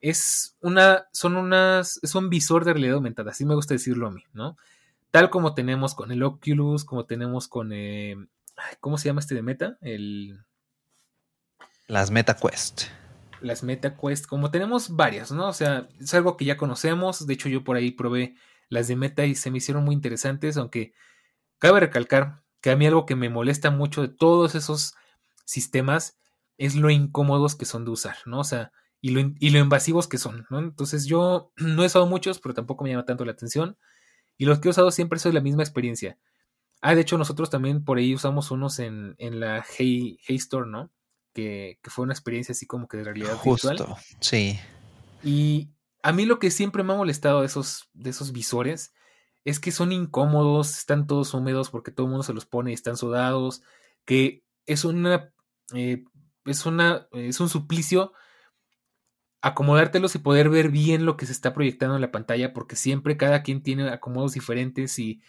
es 0.00 0.56
una, 0.60 1.08
son 1.12 1.36
unas, 1.36 2.00
es 2.02 2.14
un 2.14 2.30
visor 2.30 2.64
de 2.64 2.72
realidad 2.72 2.96
aumentada, 2.96 3.30
así 3.30 3.44
me 3.44 3.54
gusta 3.54 3.74
decirlo 3.74 4.06
a 4.06 4.10
mí, 4.10 4.24
¿no? 4.32 4.56
Tal 5.10 5.30
como 5.30 5.54
tenemos 5.54 5.94
con 5.94 6.12
el 6.12 6.22
Oculus, 6.22 6.84
como 6.84 7.06
tenemos 7.06 7.48
con, 7.48 7.72
eh, 7.72 8.16
¿cómo 8.80 8.98
se 8.98 9.08
llama 9.08 9.20
este 9.20 9.34
de 9.34 9.42
Meta? 9.42 9.78
El... 9.80 10.44
Las 11.86 12.10
Meta 12.10 12.36
Quest 12.36 12.82
las 13.40 13.62
MetaQuest, 13.62 14.26
como 14.26 14.50
tenemos 14.50 14.94
varias, 14.96 15.32
¿no? 15.32 15.48
O 15.48 15.52
sea, 15.52 15.88
es 16.00 16.12
algo 16.14 16.36
que 16.36 16.44
ya 16.44 16.56
conocemos, 16.56 17.26
de 17.26 17.34
hecho 17.34 17.48
yo 17.48 17.64
por 17.64 17.76
ahí 17.76 17.90
probé 17.90 18.34
las 18.68 18.88
de 18.88 18.96
Meta 18.96 19.24
y 19.24 19.34
se 19.34 19.50
me 19.50 19.58
hicieron 19.58 19.84
muy 19.84 19.94
interesantes, 19.94 20.56
aunque 20.56 20.92
cabe 21.58 21.80
recalcar 21.80 22.42
que 22.60 22.70
a 22.70 22.76
mí 22.76 22.86
algo 22.86 23.06
que 23.06 23.16
me 23.16 23.28
molesta 23.28 23.70
mucho 23.70 24.02
de 24.02 24.08
todos 24.08 24.54
esos 24.54 24.94
sistemas 25.44 26.18
es 26.56 26.74
lo 26.74 26.90
incómodos 26.90 27.54
que 27.54 27.64
son 27.64 27.84
de 27.84 27.92
usar, 27.92 28.16
¿no? 28.26 28.40
O 28.40 28.44
sea, 28.44 28.72
y 29.00 29.10
lo, 29.10 29.32
y 29.38 29.50
lo 29.50 29.58
invasivos 29.58 30.08
que 30.08 30.18
son, 30.18 30.46
¿no? 30.50 30.58
Entonces 30.58 31.06
yo 31.06 31.52
no 31.56 31.82
he 31.82 31.86
usado 31.86 32.06
muchos, 32.06 32.40
pero 32.40 32.54
tampoco 32.54 32.84
me 32.84 32.90
llama 32.90 33.04
tanto 33.04 33.24
la 33.24 33.32
atención. 33.32 33.76
Y 34.36 34.44
los 34.44 34.60
que 34.60 34.68
he 34.68 34.70
usado 34.70 34.90
siempre 34.90 35.18
son 35.18 35.34
la 35.34 35.40
misma 35.40 35.62
experiencia. 35.62 36.18
Ah, 36.80 36.94
de 36.94 37.00
hecho 37.00 37.18
nosotros 37.18 37.50
también 37.50 37.84
por 37.84 37.98
ahí 37.98 38.14
usamos 38.14 38.52
unos 38.52 38.78
en, 38.78 39.16
en 39.18 39.40
la 39.40 39.64
Hey, 39.76 40.18
hey 40.22 40.36
Store, 40.36 40.68
¿no? 40.68 40.92
que, 41.38 41.78
fue 41.84 42.04
una 42.04 42.12
experiencia 42.12 42.52
así 42.52 42.66
como 42.66 42.88
que 42.88 42.96
de 42.96 43.04
realidad 43.04 43.36
Justo, 43.36 43.96
sí. 44.20 44.58
Y 45.22 45.68
a 46.02 46.12
mí 46.12 46.26
lo 46.26 46.38
que 46.38 46.50
siempre 46.50 46.82
me 46.82 46.92
ha 46.92 46.96
molestado 46.96 47.40
de 47.40 47.46
esos, 47.46 47.88
de 47.92 48.10
esos 48.10 48.32
visores 48.32 48.92
es 49.44 49.60
que 49.60 49.72
son 49.72 49.92
incómodos, 49.92 50.78
están 50.78 51.06
todos 51.06 51.32
húmedos 51.34 51.70
porque 51.70 51.90
todo 51.90 52.06
el 52.06 52.10
mundo 52.10 52.22
se 52.22 52.34
los 52.34 52.46
pone 52.46 52.70
y 52.70 52.74
están 52.74 52.96
sudados, 52.96 53.62
que 54.04 54.44
es 54.66 54.84
una, 54.84 55.32
eh, 55.74 56.04
es 56.44 56.66
una, 56.66 57.08
es 57.12 57.40
un 57.40 57.48
suplicio 57.48 58.12
acomodártelos 59.40 60.14
y 60.14 60.18
poder 60.18 60.48
ver 60.48 60.70
bien 60.70 61.04
lo 61.04 61.16
que 61.16 61.26
se 61.26 61.32
está 61.32 61.54
proyectando 61.54 61.94
en 61.94 62.00
la 62.00 62.10
pantalla 62.10 62.52
porque 62.52 62.76
siempre 62.76 63.16
cada 63.16 63.42
quien 63.42 63.62
tiene 63.62 63.88
acomodos 63.90 64.32
diferentes 64.32 64.98
y, 64.98 65.22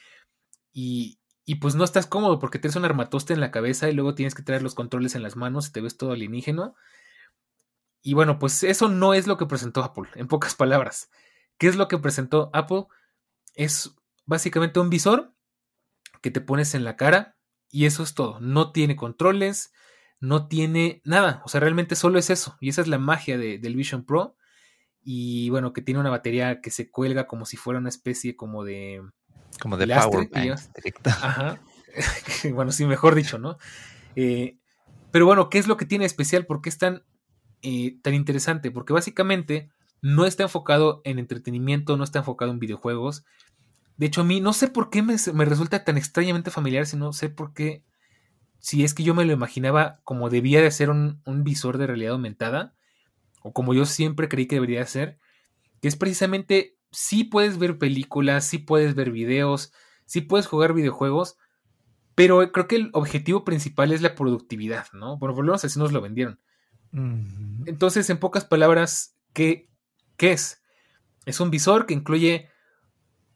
y, 0.74 1.20
y 1.46 1.56
pues 1.56 1.76
no 1.76 1.84
estás 1.84 2.08
cómodo 2.08 2.40
porque 2.40 2.60
tienes 2.60 2.76
un 2.76 2.86
armatoste 2.86 3.34
en 3.34 3.40
la 3.40 3.52
cabeza 3.52 3.90
y 3.90 3.94
luego 3.94 4.16
tienes 4.16 4.36
que 4.36 4.44
traer 4.44 4.64
los 4.64 4.76
controles 4.76 5.16
en 5.16 5.24
las 5.24 5.36
manos 5.36 5.68
y 5.68 5.72
te 5.72 5.82
ves 5.82 5.98
todo 5.98 6.12
alienígeno. 6.12 6.76
Y 8.02 8.14
bueno, 8.14 8.40
pues 8.40 8.64
eso 8.64 8.88
no 8.88 9.14
es 9.14 9.28
lo 9.28 9.38
que 9.38 9.46
presentó 9.46 9.84
Apple, 9.84 10.10
en 10.16 10.28
pocas 10.28 10.56
palabras. 10.56 11.12
¿Qué 11.58 11.68
es 11.68 11.76
lo 11.76 11.88
que 11.88 11.98
presentó 11.98 12.50
Apple? 12.54 12.86
Es 13.56 13.94
básicamente 14.26 14.80
un 14.80 14.90
visor 14.90 15.34
que 16.22 16.32
te 16.32 16.42
pones 16.42 16.76
en 16.76 16.84
la 16.84 16.96
cara 16.96 17.36
y 17.70 17.86
eso 17.86 18.04
es 18.04 18.14
todo. 18.16 18.40
No 18.40 18.72
tiene 18.72 18.96
controles, 18.96 19.74
no 20.20 20.48
tiene 20.48 21.02
nada. 21.06 21.42
O 21.46 21.50
sea, 21.50 21.60
realmente 21.60 21.96
solo 21.96 22.20
es 22.20 22.30
eso. 22.30 22.58
Y 22.60 22.70
esa 22.70 22.82
es 22.82 22.88
la 22.88 22.98
magia 22.98 23.38
del 23.38 23.76
Vision 23.76 24.06
Pro. 24.06 24.36
Y 25.02 25.50
bueno, 25.50 25.74
que 25.74 25.82
tiene 25.82 26.00
una 26.00 26.10
batería 26.10 26.62
que 26.62 26.72
se 26.72 26.90
cuelga 26.90 27.26
como 27.26 27.46
si 27.46 27.58
fuera 27.58 27.80
una 27.80 27.90
especie 27.90 28.36
como 28.36 28.64
de 28.64 29.02
como 29.62 29.78
de 29.78 29.88
Power 29.88 30.30
Ajá. 31.06 31.60
bueno, 32.54 32.72
sí, 32.72 32.86
mejor 32.86 33.16
dicho, 33.16 33.38
¿no? 33.38 33.58
Eh, 34.16 34.58
pero 35.12 35.26
bueno, 35.26 35.50
¿qué 35.50 35.58
es 35.58 35.68
lo 35.68 35.78
que 35.78 35.86
tiene 35.86 36.06
especial? 36.06 36.46
¿Por 36.46 36.62
qué 36.62 36.70
es 36.70 36.78
tan, 36.78 37.04
eh, 37.62 37.98
tan 38.02 38.14
interesante? 38.14 38.72
Porque 38.72 38.94
básicamente 38.94 39.70
no 40.02 40.26
está 40.26 40.44
enfocado 40.44 41.02
en 41.04 41.20
entretenimiento, 41.20 41.98
no 41.98 42.04
está 42.04 42.20
enfocado 42.20 42.52
en 42.52 42.60
videojuegos. 42.60 43.26
De 43.98 44.06
hecho, 44.06 44.22
a 44.22 44.24
mí 44.24 44.40
no 44.40 44.54
sé 44.54 44.68
por 44.68 44.90
qué 44.90 45.02
me, 45.02 45.46
resulta 45.46 45.84
tan 45.84 45.98
extrañamente 45.98 46.52
familiar, 46.52 46.86
sino 46.86 47.12
sé 47.12 47.30
por 47.30 47.54
qué, 47.54 47.84
si 48.60 48.84
es 48.84 48.94
que 48.94 49.04
yo 49.04 49.14
me 49.14 49.26
lo 49.26 49.34
imaginaba 49.34 50.00
como 50.04 50.30
debía 50.30 50.62
de 50.62 50.72
ser 50.72 50.90
un, 50.90 51.22
un 51.26 51.44
visor 51.44 51.78
de 51.78 51.88
realidad 51.88 52.14
aumentada, 52.14 52.76
o 53.42 53.54
como 53.54 53.74
yo 53.74 53.86
siempre 53.86 54.30
creí 54.30 54.48
que 54.48 54.56
debería 54.56 54.86
ser, 54.86 55.20
que 55.82 55.88
es 55.88 55.96
precisamente 55.96 56.78
sí 56.92 57.24
puedes 57.24 57.58
ver 57.58 57.78
películas, 57.78 58.46
sí 58.46 58.58
puedes 58.58 58.96
ver 58.96 59.12
videos, 59.12 59.72
sí 60.06 60.22
puedes 60.22 60.48
jugar 60.48 60.74
videojuegos, 60.74 61.38
pero 62.16 62.52
creo 62.52 62.68
que 62.68 62.76
el 62.76 62.90
objetivo 62.94 63.46
principal 63.46 63.94
es 63.94 64.02
la 64.02 64.16
productividad, 64.16 64.88
¿no? 64.92 65.18
Bueno, 65.18 65.36
por 65.36 65.46
lo 65.46 65.52
menos 65.52 65.64
así 65.64 65.80
nos 65.80 65.94
lo 65.94 66.02
vendieron. 66.02 66.40
Entonces, 67.66 68.10
en 68.10 68.18
pocas 68.18 68.44
palabras, 68.44 69.16
¿qué, 69.32 69.70
¿qué 70.18 70.32
es? 70.32 70.62
Es 71.26 71.40
un 71.40 71.52
visor 71.52 71.86
que 71.86 71.94
incluye 71.94 72.50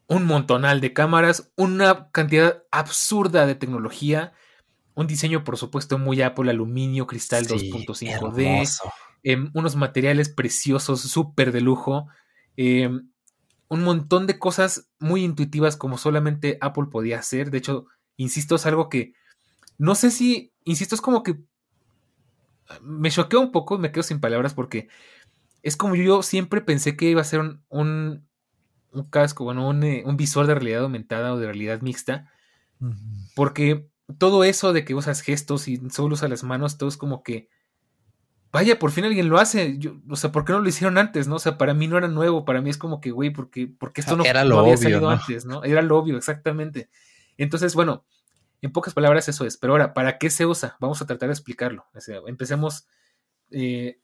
un 0.06 0.26
montonal 0.26 0.80
de 0.80 0.92
cámaras, 0.92 1.52
una 1.56 2.10
cantidad 2.10 2.64
absurda 2.70 3.46
de 3.46 3.54
tecnología, 3.54 4.32
un 4.94 5.06
diseño, 5.06 5.44
por 5.44 5.56
supuesto, 5.56 5.98
muy 5.98 6.22
Apple, 6.22 6.50
aluminio, 6.50 7.06
cristal 7.06 7.46
2.5D, 7.46 8.80
em, 9.24 9.50
unos 9.54 9.76
materiales 9.76 10.28
preciosos, 10.28 11.00
súper 11.00 11.52
de 11.52 11.60
lujo. 11.60 12.06
Eh, 12.56 12.88
un 13.68 13.82
montón 13.82 14.26
de 14.26 14.38
cosas 14.38 14.88
muy 15.00 15.24
intuitivas 15.24 15.76
como 15.76 15.98
solamente 15.98 16.58
Apple 16.60 16.86
podía 16.90 17.18
hacer. 17.18 17.50
De 17.50 17.58
hecho, 17.58 17.86
insisto, 18.16 18.54
es 18.54 18.66
algo 18.66 18.88
que 18.88 19.14
no 19.78 19.94
sé 19.94 20.10
si, 20.10 20.52
insisto, 20.64 20.94
es 20.94 21.00
como 21.00 21.22
que 21.22 21.42
me 22.82 23.10
choqueó 23.10 23.40
un 23.40 23.52
poco, 23.52 23.78
me 23.78 23.90
quedo 23.90 24.02
sin 24.02 24.20
palabras 24.20 24.54
porque 24.54 24.88
es 25.62 25.76
como 25.76 25.96
yo 25.96 26.22
siempre 26.22 26.60
pensé 26.60 26.96
que 26.96 27.10
iba 27.10 27.20
a 27.20 27.24
ser 27.24 27.40
un, 27.40 27.62
un, 27.68 28.28
casco, 29.10 29.44
bueno, 29.44 29.68
un, 29.68 29.82
eh, 29.82 30.02
un, 30.06 30.16
visor 30.16 30.46
de 30.46 30.54
realidad 30.54 30.82
aumentada 30.82 31.32
o 31.32 31.38
de 31.38 31.46
realidad 31.46 31.80
mixta. 31.80 32.30
Porque 33.34 33.88
todo 34.18 34.44
eso 34.44 34.72
de 34.72 34.84
que 34.84 34.94
usas 34.94 35.20
gestos 35.20 35.68
y 35.68 35.80
solo 35.90 36.14
usas 36.14 36.30
las 36.30 36.44
manos, 36.44 36.78
todo 36.78 36.88
es 36.88 36.96
como 36.96 37.22
que 37.22 37.48
vaya, 38.54 38.78
por 38.78 38.92
fin 38.92 39.04
alguien 39.04 39.28
lo 39.28 39.38
hace. 39.38 39.78
Yo, 39.78 39.96
o 40.08 40.14
sea, 40.14 40.30
¿por 40.30 40.44
qué 40.44 40.52
no 40.52 40.60
lo 40.60 40.68
hicieron 40.68 40.96
antes, 40.96 41.26
no? 41.26 41.34
O 41.34 41.38
sea, 41.40 41.58
para 41.58 41.74
mí 41.74 41.88
no 41.88 41.98
era 41.98 42.06
nuevo, 42.06 42.44
para 42.44 42.62
mí 42.62 42.70
es 42.70 42.78
como 42.78 43.00
que, 43.00 43.10
güey, 43.10 43.30
porque, 43.30 43.66
porque 43.66 44.00
esto 44.00 44.16
no, 44.16 44.24
era 44.24 44.44
lo 44.44 44.60
había 44.60 44.76
salido 44.76 45.10
antes, 45.10 45.44
¿no? 45.44 45.64
Era 45.64 45.82
lo 45.82 45.98
obvio, 45.98 46.16
exactamente. 46.16 46.88
Entonces, 47.36 47.74
bueno, 47.74 48.04
en 48.62 48.70
pocas 48.70 48.94
palabras 48.94 49.28
eso 49.28 49.44
es. 49.44 49.56
Pero 49.56 49.72
ahora, 49.72 49.92
¿para 49.92 50.18
qué 50.18 50.30
se 50.30 50.46
usa? 50.46 50.76
Vamos 50.78 51.02
a 51.02 51.06
tratar 51.06 51.30
de 51.30 51.32
explicarlo. 51.32 51.84
O 51.94 52.00
sea, 52.00 52.20
empecemos, 52.28 52.86
eh, 53.50 53.98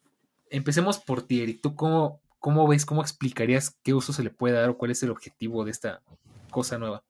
empecemos 0.50 0.98
por 0.98 1.22
ti, 1.22 1.42
Eric. 1.42 1.60
¿Tú 1.62 1.76
cómo, 1.76 2.20
cómo 2.40 2.66
ves, 2.66 2.84
cómo 2.84 3.02
explicarías 3.02 3.78
qué 3.84 3.94
uso 3.94 4.12
se 4.12 4.24
le 4.24 4.30
puede 4.30 4.56
dar 4.56 4.70
o 4.70 4.76
cuál 4.76 4.90
es 4.90 5.00
el 5.04 5.12
objetivo 5.12 5.64
de 5.64 5.70
esta 5.70 6.02
cosa 6.50 6.76
nueva? 6.76 7.04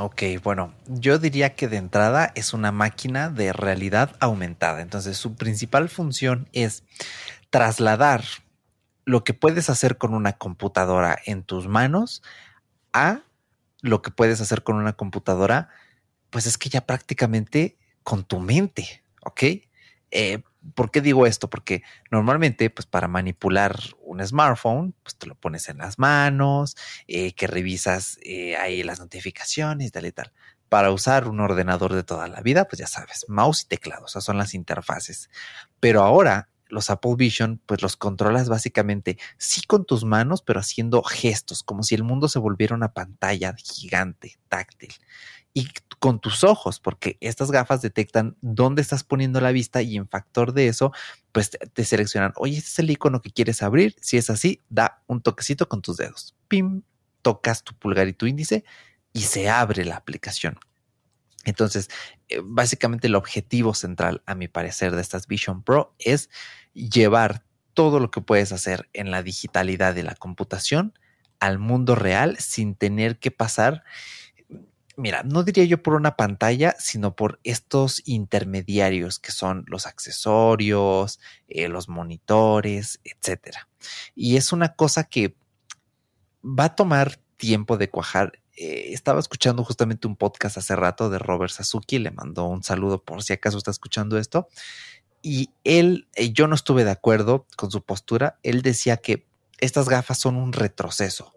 Ok, 0.00 0.22
bueno, 0.42 0.74
yo 0.88 1.18
diría 1.18 1.54
que 1.54 1.68
de 1.68 1.76
entrada 1.76 2.32
es 2.34 2.52
una 2.52 2.72
máquina 2.72 3.30
de 3.30 3.52
realidad 3.52 4.16
aumentada. 4.18 4.80
Entonces, 4.80 5.16
su 5.16 5.36
principal 5.36 5.88
función 5.88 6.48
es 6.52 6.82
trasladar 7.50 8.24
lo 9.04 9.22
que 9.22 9.32
puedes 9.32 9.70
hacer 9.70 9.96
con 9.96 10.12
una 10.12 10.32
computadora 10.32 11.16
en 11.24 11.44
tus 11.44 11.68
manos 11.68 12.22
a 12.92 13.20
lo 13.80 14.02
que 14.02 14.10
puedes 14.10 14.40
hacer 14.40 14.64
con 14.64 14.74
una 14.74 14.94
computadora, 14.94 15.68
pues 16.30 16.46
es 16.46 16.58
que 16.58 16.68
ya 16.68 16.80
prácticamente 16.80 17.76
con 18.02 18.24
tu 18.24 18.40
mente, 18.40 19.04
¿ok? 19.22 19.42
Eh, 20.10 20.42
¿Por 20.74 20.90
qué 20.90 21.00
digo 21.00 21.26
esto? 21.26 21.48
Porque 21.48 21.82
normalmente, 22.10 22.70
pues 22.70 22.86
para 22.86 23.08
manipular 23.08 23.78
un 24.02 24.24
smartphone, 24.26 24.94
pues 25.02 25.16
te 25.16 25.26
lo 25.26 25.34
pones 25.34 25.68
en 25.68 25.78
las 25.78 25.98
manos, 25.98 26.76
eh, 27.06 27.32
que 27.32 27.46
revisas 27.46 28.18
eh, 28.22 28.56
ahí 28.56 28.82
las 28.82 29.00
notificaciones, 29.00 29.92
tal 29.92 30.06
y 30.06 30.12
tal. 30.12 30.32
Para 30.68 30.90
usar 30.90 31.28
un 31.28 31.40
ordenador 31.40 31.94
de 31.94 32.02
toda 32.02 32.28
la 32.28 32.40
vida, 32.40 32.66
pues 32.66 32.80
ya 32.80 32.86
sabes, 32.86 33.24
mouse 33.28 33.62
y 33.62 33.68
teclado, 33.68 34.06
esas 34.06 34.24
son 34.24 34.38
las 34.38 34.54
interfaces. 34.54 35.30
Pero 35.80 36.02
ahora 36.02 36.48
los 36.68 36.90
Apple 36.90 37.14
Vision, 37.16 37.60
pues 37.66 37.82
los 37.82 37.96
controlas 37.96 38.48
básicamente 38.48 39.18
sí 39.38 39.62
con 39.62 39.84
tus 39.84 40.04
manos, 40.04 40.42
pero 40.42 40.60
haciendo 40.60 41.02
gestos, 41.02 41.62
como 41.62 41.82
si 41.82 41.94
el 41.94 42.02
mundo 42.02 42.28
se 42.28 42.38
volviera 42.38 42.74
una 42.74 42.92
pantalla 42.92 43.54
gigante, 43.56 44.38
táctil. 44.48 44.92
Y 45.58 45.70
con 46.00 46.20
tus 46.20 46.44
ojos, 46.44 46.80
porque 46.80 47.16
estas 47.22 47.50
gafas 47.50 47.80
detectan 47.80 48.36
dónde 48.42 48.82
estás 48.82 49.04
poniendo 49.04 49.40
la 49.40 49.52
vista 49.52 49.80
y 49.80 49.96
en 49.96 50.06
factor 50.06 50.52
de 50.52 50.68
eso, 50.68 50.92
pues 51.32 51.48
te, 51.48 51.84
seleccionan, 51.86 52.34
oye, 52.36 52.58
este 52.58 52.68
es 52.68 52.78
el 52.80 52.90
icono 52.90 53.22
que 53.22 53.30
quieres 53.30 53.62
abrir. 53.62 53.96
Si 54.02 54.18
es 54.18 54.28
así, 54.28 54.60
da 54.68 55.02
un 55.06 55.22
toquecito 55.22 55.66
con 55.66 55.80
tus 55.80 55.96
dedos. 55.96 56.36
Pim, 56.48 56.82
tocas 57.22 57.64
tu 57.64 57.74
pulgar 57.74 58.06
y 58.06 58.12
tu 58.12 58.26
índice 58.26 58.64
y 59.14 59.22
se 59.22 59.48
abre 59.48 59.86
la 59.86 59.96
aplicación. 59.96 60.58
Entonces, 61.46 61.88
eh, 62.28 62.42
básicamente 62.44 63.06
el 63.06 63.14
objetivo 63.14 63.72
central, 63.72 64.22
a 64.26 64.34
mi 64.34 64.48
parecer, 64.48 64.94
de 64.94 65.00
estas 65.00 65.26
Vision 65.26 65.62
Pro 65.62 65.94
es 65.98 66.28
llevar 66.74 67.46
todo 67.72 67.98
lo 67.98 68.10
que 68.10 68.20
puedes 68.20 68.52
hacer 68.52 68.90
en 68.92 69.10
la 69.10 69.22
digitalidad 69.22 69.94
de 69.94 70.02
la 70.02 70.16
computación 70.16 70.92
al 71.40 71.58
mundo 71.58 71.94
real 71.94 72.36
sin 72.38 72.74
tener 72.74 73.18
que 73.18 73.30
pasar, 73.30 73.84
mira, 74.96 75.22
no 75.22 75.42
diría 75.42 75.64
yo 75.64 75.82
por 75.82 75.94
una 75.94 76.16
pantalla, 76.16 76.74
sino 76.78 77.14
por 77.14 77.38
estos 77.44 78.02
intermediarios 78.06 79.18
que 79.18 79.32
son 79.32 79.64
los 79.68 79.86
accesorios, 79.86 81.20
eh, 81.48 81.68
los 81.68 81.88
monitores, 81.88 83.00
etcétera. 83.04 83.68
Y 84.14 84.36
es 84.36 84.52
una 84.52 84.74
cosa 84.74 85.04
que 85.04 85.36
va 86.42 86.64
a 86.64 86.74
tomar 86.74 87.16
tiempo 87.36 87.76
de 87.76 87.90
cuajar 87.90 88.40
eh, 88.56 88.94
estaba 88.94 89.20
escuchando 89.20 89.62
justamente 89.64 90.06
un 90.08 90.16
podcast 90.16 90.56
hace 90.56 90.74
rato 90.74 91.10
de 91.10 91.18
Robert 91.18 91.52
Sasuki, 91.52 91.98
le 91.98 92.10
mandó 92.10 92.46
un 92.46 92.62
saludo 92.62 93.02
por 93.02 93.22
si 93.22 93.34
acaso 93.34 93.58
está 93.58 93.70
escuchando 93.70 94.16
esto. 94.16 94.48
Y 95.20 95.50
él, 95.64 96.08
eh, 96.14 96.32
yo 96.32 96.48
no 96.48 96.54
estuve 96.54 96.84
de 96.84 96.90
acuerdo 96.90 97.46
con 97.56 97.70
su 97.70 97.82
postura. 97.82 98.38
Él 98.42 98.62
decía 98.62 98.96
que 98.96 99.26
estas 99.58 99.88
gafas 99.88 100.18
son 100.18 100.36
un 100.36 100.54
retroceso, 100.54 101.34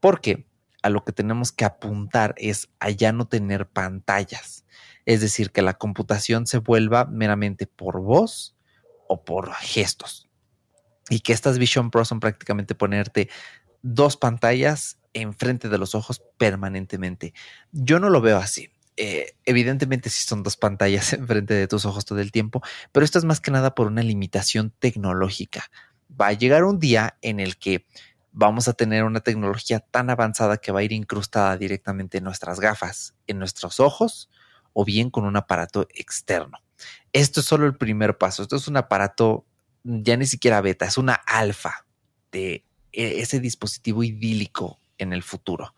porque 0.00 0.46
a 0.88 0.90
lo 0.90 1.04
que 1.04 1.12
tenemos 1.12 1.52
que 1.52 1.64
apuntar 1.64 2.34
es 2.36 2.68
a 2.80 2.90
ya 2.90 3.12
no 3.12 3.28
tener 3.28 3.68
pantallas. 3.68 4.64
Es 5.06 5.20
decir, 5.20 5.52
que 5.52 5.62
la 5.62 5.74
computación 5.74 6.46
se 6.46 6.58
vuelva 6.58 7.04
meramente 7.04 7.66
por 7.66 8.00
voz 8.00 8.56
o 9.06 9.24
por 9.24 9.52
gestos. 9.54 10.28
Y 11.08 11.20
que 11.20 11.32
estas 11.32 11.58
Vision 11.58 11.90
Pro 11.90 12.04
son 12.04 12.20
prácticamente 12.20 12.74
ponerte 12.74 13.28
dos 13.82 14.16
pantallas 14.16 14.98
enfrente 15.14 15.68
de 15.68 15.78
los 15.78 15.94
ojos 15.94 16.22
permanentemente. 16.36 17.32
Yo 17.72 17.98
no 17.98 18.10
lo 18.10 18.20
veo 18.20 18.38
así. 18.38 18.70
Eh, 18.96 19.36
evidentemente 19.44 20.10
sí 20.10 20.26
son 20.26 20.42
dos 20.42 20.56
pantallas 20.56 21.12
enfrente 21.14 21.54
de 21.54 21.68
tus 21.68 21.84
ojos 21.84 22.04
todo 22.04 22.18
el 22.18 22.32
tiempo, 22.32 22.62
pero 22.92 23.04
esto 23.04 23.18
es 23.18 23.24
más 23.24 23.40
que 23.40 23.50
nada 23.50 23.74
por 23.74 23.86
una 23.86 24.02
limitación 24.02 24.72
tecnológica. 24.78 25.70
Va 26.20 26.28
a 26.28 26.32
llegar 26.32 26.64
un 26.64 26.78
día 26.78 27.16
en 27.22 27.40
el 27.40 27.58
que 27.58 27.86
vamos 28.32 28.68
a 28.68 28.72
tener 28.72 29.04
una 29.04 29.20
tecnología 29.20 29.80
tan 29.80 30.10
avanzada 30.10 30.58
que 30.58 30.72
va 30.72 30.80
a 30.80 30.82
ir 30.82 30.92
incrustada 30.92 31.56
directamente 31.56 32.18
en 32.18 32.24
nuestras 32.24 32.60
gafas, 32.60 33.14
en 33.26 33.38
nuestros 33.38 33.80
ojos 33.80 34.28
o 34.72 34.84
bien 34.84 35.10
con 35.10 35.24
un 35.24 35.36
aparato 35.36 35.88
externo. 35.94 36.58
Esto 37.12 37.40
es 37.40 37.46
solo 37.46 37.66
el 37.66 37.76
primer 37.76 38.18
paso. 38.18 38.42
Esto 38.42 38.56
es 38.56 38.68
un 38.68 38.76
aparato 38.76 39.44
ya 39.82 40.16
ni 40.16 40.26
siquiera 40.26 40.60
beta, 40.60 40.86
es 40.86 40.98
una 40.98 41.14
alfa 41.14 41.86
de 42.30 42.64
e, 42.92 43.20
ese 43.20 43.40
dispositivo 43.40 44.04
idílico 44.04 44.78
en 44.98 45.12
el 45.12 45.22
futuro. 45.22 45.74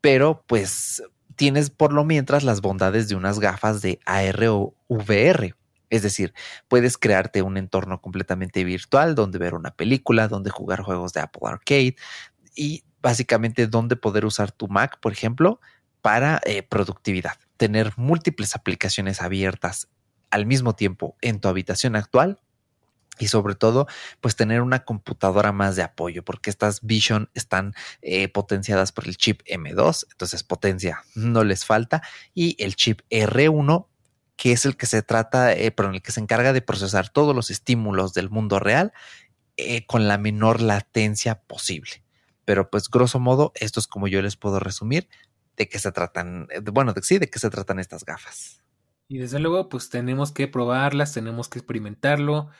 Pero 0.00 0.44
pues 0.46 1.02
tienes 1.36 1.70
por 1.70 1.92
lo 1.92 2.04
mientras 2.04 2.44
las 2.44 2.60
bondades 2.60 3.08
de 3.08 3.16
unas 3.16 3.38
gafas 3.38 3.80
de 3.80 3.98
AR 4.04 4.44
o 4.48 4.74
VR. 4.88 5.54
Es 5.92 6.02
decir, 6.02 6.32
puedes 6.68 6.96
crearte 6.96 7.42
un 7.42 7.58
entorno 7.58 8.00
completamente 8.00 8.64
virtual 8.64 9.14
donde 9.14 9.38
ver 9.38 9.52
una 9.52 9.72
película, 9.72 10.26
donde 10.26 10.48
jugar 10.48 10.80
juegos 10.80 11.12
de 11.12 11.20
Apple 11.20 11.42
Arcade 11.44 11.96
y 12.56 12.82
básicamente 13.02 13.66
donde 13.66 13.96
poder 13.96 14.24
usar 14.24 14.52
tu 14.52 14.68
Mac, 14.68 14.98
por 15.00 15.12
ejemplo, 15.12 15.60
para 16.00 16.40
eh, 16.46 16.62
productividad. 16.62 17.34
Tener 17.58 17.92
múltiples 17.96 18.56
aplicaciones 18.56 19.20
abiertas 19.20 19.88
al 20.30 20.46
mismo 20.46 20.74
tiempo 20.74 21.14
en 21.20 21.40
tu 21.40 21.48
habitación 21.48 21.94
actual 21.94 22.40
y 23.18 23.28
sobre 23.28 23.54
todo, 23.54 23.86
pues 24.22 24.34
tener 24.34 24.62
una 24.62 24.86
computadora 24.86 25.52
más 25.52 25.76
de 25.76 25.82
apoyo, 25.82 26.24
porque 26.24 26.48
estas 26.48 26.80
Vision 26.80 27.28
están 27.34 27.74
eh, 28.00 28.28
potenciadas 28.28 28.92
por 28.92 29.06
el 29.06 29.18
chip 29.18 29.42
M2, 29.42 30.06
entonces 30.10 30.42
potencia 30.42 31.04
no 31.14 31.44
les 31.44 31.66
falta, 31.66 32.02
y 32.32 32.56
el 32.58 32.76
chip 32.76 33.02
R1, 33.10 33.88
que 34.42 34.50
es 34.50 34.64
el 34.64 34.76
que 34.76 34.86
se 34.86 35.02
trata, 35.02 35.52
eh, 35.52 35.70
pero 35.70 35.88
en 35.88 35.94
el 35.94 36.02
que 36.02 36.10
se 36.10 36.18
encarga 36.18 36.52
de 36.52 36.62
procesar 36.62 37.10
todos 37.10 37.36
los 37.36 37.50
estímulos 37.50 38.12
del 38.12 38.28
mundo 38.28 38.58
real 38.58 38.92
eh, 39.56 39.86
con 39.86 40.08
la 40.08 40.18
menor 40.18 40.60
latencia 40.60 41.42
posible. 41.42 42.02
Pero 42.44 42.68
pues 42.68 42.90
grosso 42.90 43.20
modo, 43.20 43.52
esto 43.54 43.78
es 43.78 43.86
como 43.86 44.08
yo 44.08 44.20
les 44.20 44.36
puedo 44.36 44.58
resumir 44.58 45.08
de 45.56 45.68
qué 45.68 45.78
se 45.78 45.92
tratan, 45.92 46.48
bueno, 46.72 46.92
de, 46.92 47.02
sí, 47.02 47.18
de 47.18 47.30
qué 47.30 47.38
se 47.38 47.50
tratan 47.50 47.78
estas 47.78 48.04
gafas. 48.04 48.64
Y 49.06 49.18
desde 49.18 49.38
luego, 49.38 49.68
pues 49.68 49.90
tenemos 49.90 50.32
que 50.32 50.48
probarlas, 50.48 51.12
tenemos 51.12 51.48
que 51.48 51.60
experimentarlo 51.60 52.50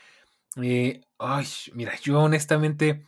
eh, 0.56 1.00
ay, 1.18 1.46
mira, 1.72 1.98
yo 2.02 2.20
honestamente 2.20 3.04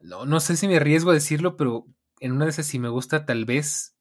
no, 0.00 0.24
no 0.24 0.40
sé 0.40 0.56
si 0.56 0.66
me 0.66 0.76
arriesgo 0.76 1.10
a 1.10 1.14
decirlo, 1.14 1.56
pero 1.56 1.86
en 2.20 2.32
una 2.32 2.46
de 2.46 2.50
esas 2.50 2.66
si 2.66 2.78
me 2.78 2.88
gusta, 2.88 3.26
tal 3.26 3.44
vez. 3.44 3.91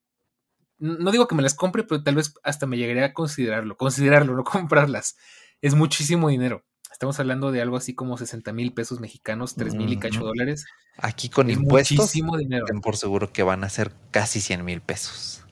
No 0.82 1.12
digo 1.12 1.28
que 1.28 1.36
me 1.36 1.44
las 1.44 1.54
compre, 1.54 1.84
pero 1.84 2.02
tal 2.02 2.16
vez 2.16 2.34
hasta 2.44 2.66
me 2.66 2.78
llegaría 2.78 3.06
a 3.06 3.14
considerarlo. 3.14 3.78
Considerarlo, 3.78 4.36
no 4.36 4.44
comprarlas. 4.44 5.16
Es 5.62 5.76
muchísimo 5.76 6.30
dinero. 6.30 6.66
Estamos 6.92 7.20
hablando 7.20 7.52
de 7.52 7.62
algo 7.62 7.78
así 7.78 7.94
como 7.96 8.18
60 8.18 8.52
mil 8.52 8.74
pesos 8.74 9.00
mexicanos, 9.00 9.56
3 9.56 9.76
mil 9.76 9.92
y 9.94 9.98
cacho 9.98 10.24
dólares. 10.24 10.66
Aquí 10.98 11.30
con 11.30 11.50
impuestos, 11.50 11.98
muchísimo 11.98 12.38
dinero. 12.38 12.66
Ten 12.66 12.82
por 12.82 12.98
seguro 12.98 13.32
que 13.32 13.44
van 13.44 13.64
a 13.64 13.70
ser 13.70 13.94
casi 14.12 14.42
100 14.42 14.66
mil 14.66 14.82
pesos. 14.82 15.44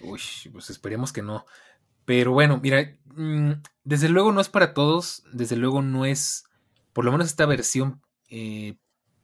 Uy, 0.00 0.20
pues 0.52 0.70
esperemos 0.70 1.12
que 1.12 1.22
no. 1.22 1.44
Pero 2.04 2.32
bueno, 2.32 2.58
mira, 2.62 2.96
mm, 3.14 3.52
desde 3.84 4.08
luego 4.08 4.32
no 4.32 4.40
es 4.40 4.48
para 4.48 4.74
todos, 4.74 5.24
desde 5.32 5.56
luego 5.56 5.82
no 5.82 6.04
es, 6.04 6.44
por 6.92 7.04
lo 7.04 7.12
menos 7.12 7.26
esta 7.26 7.46
versión, 7.46 8.00
eh, 8.28 8.76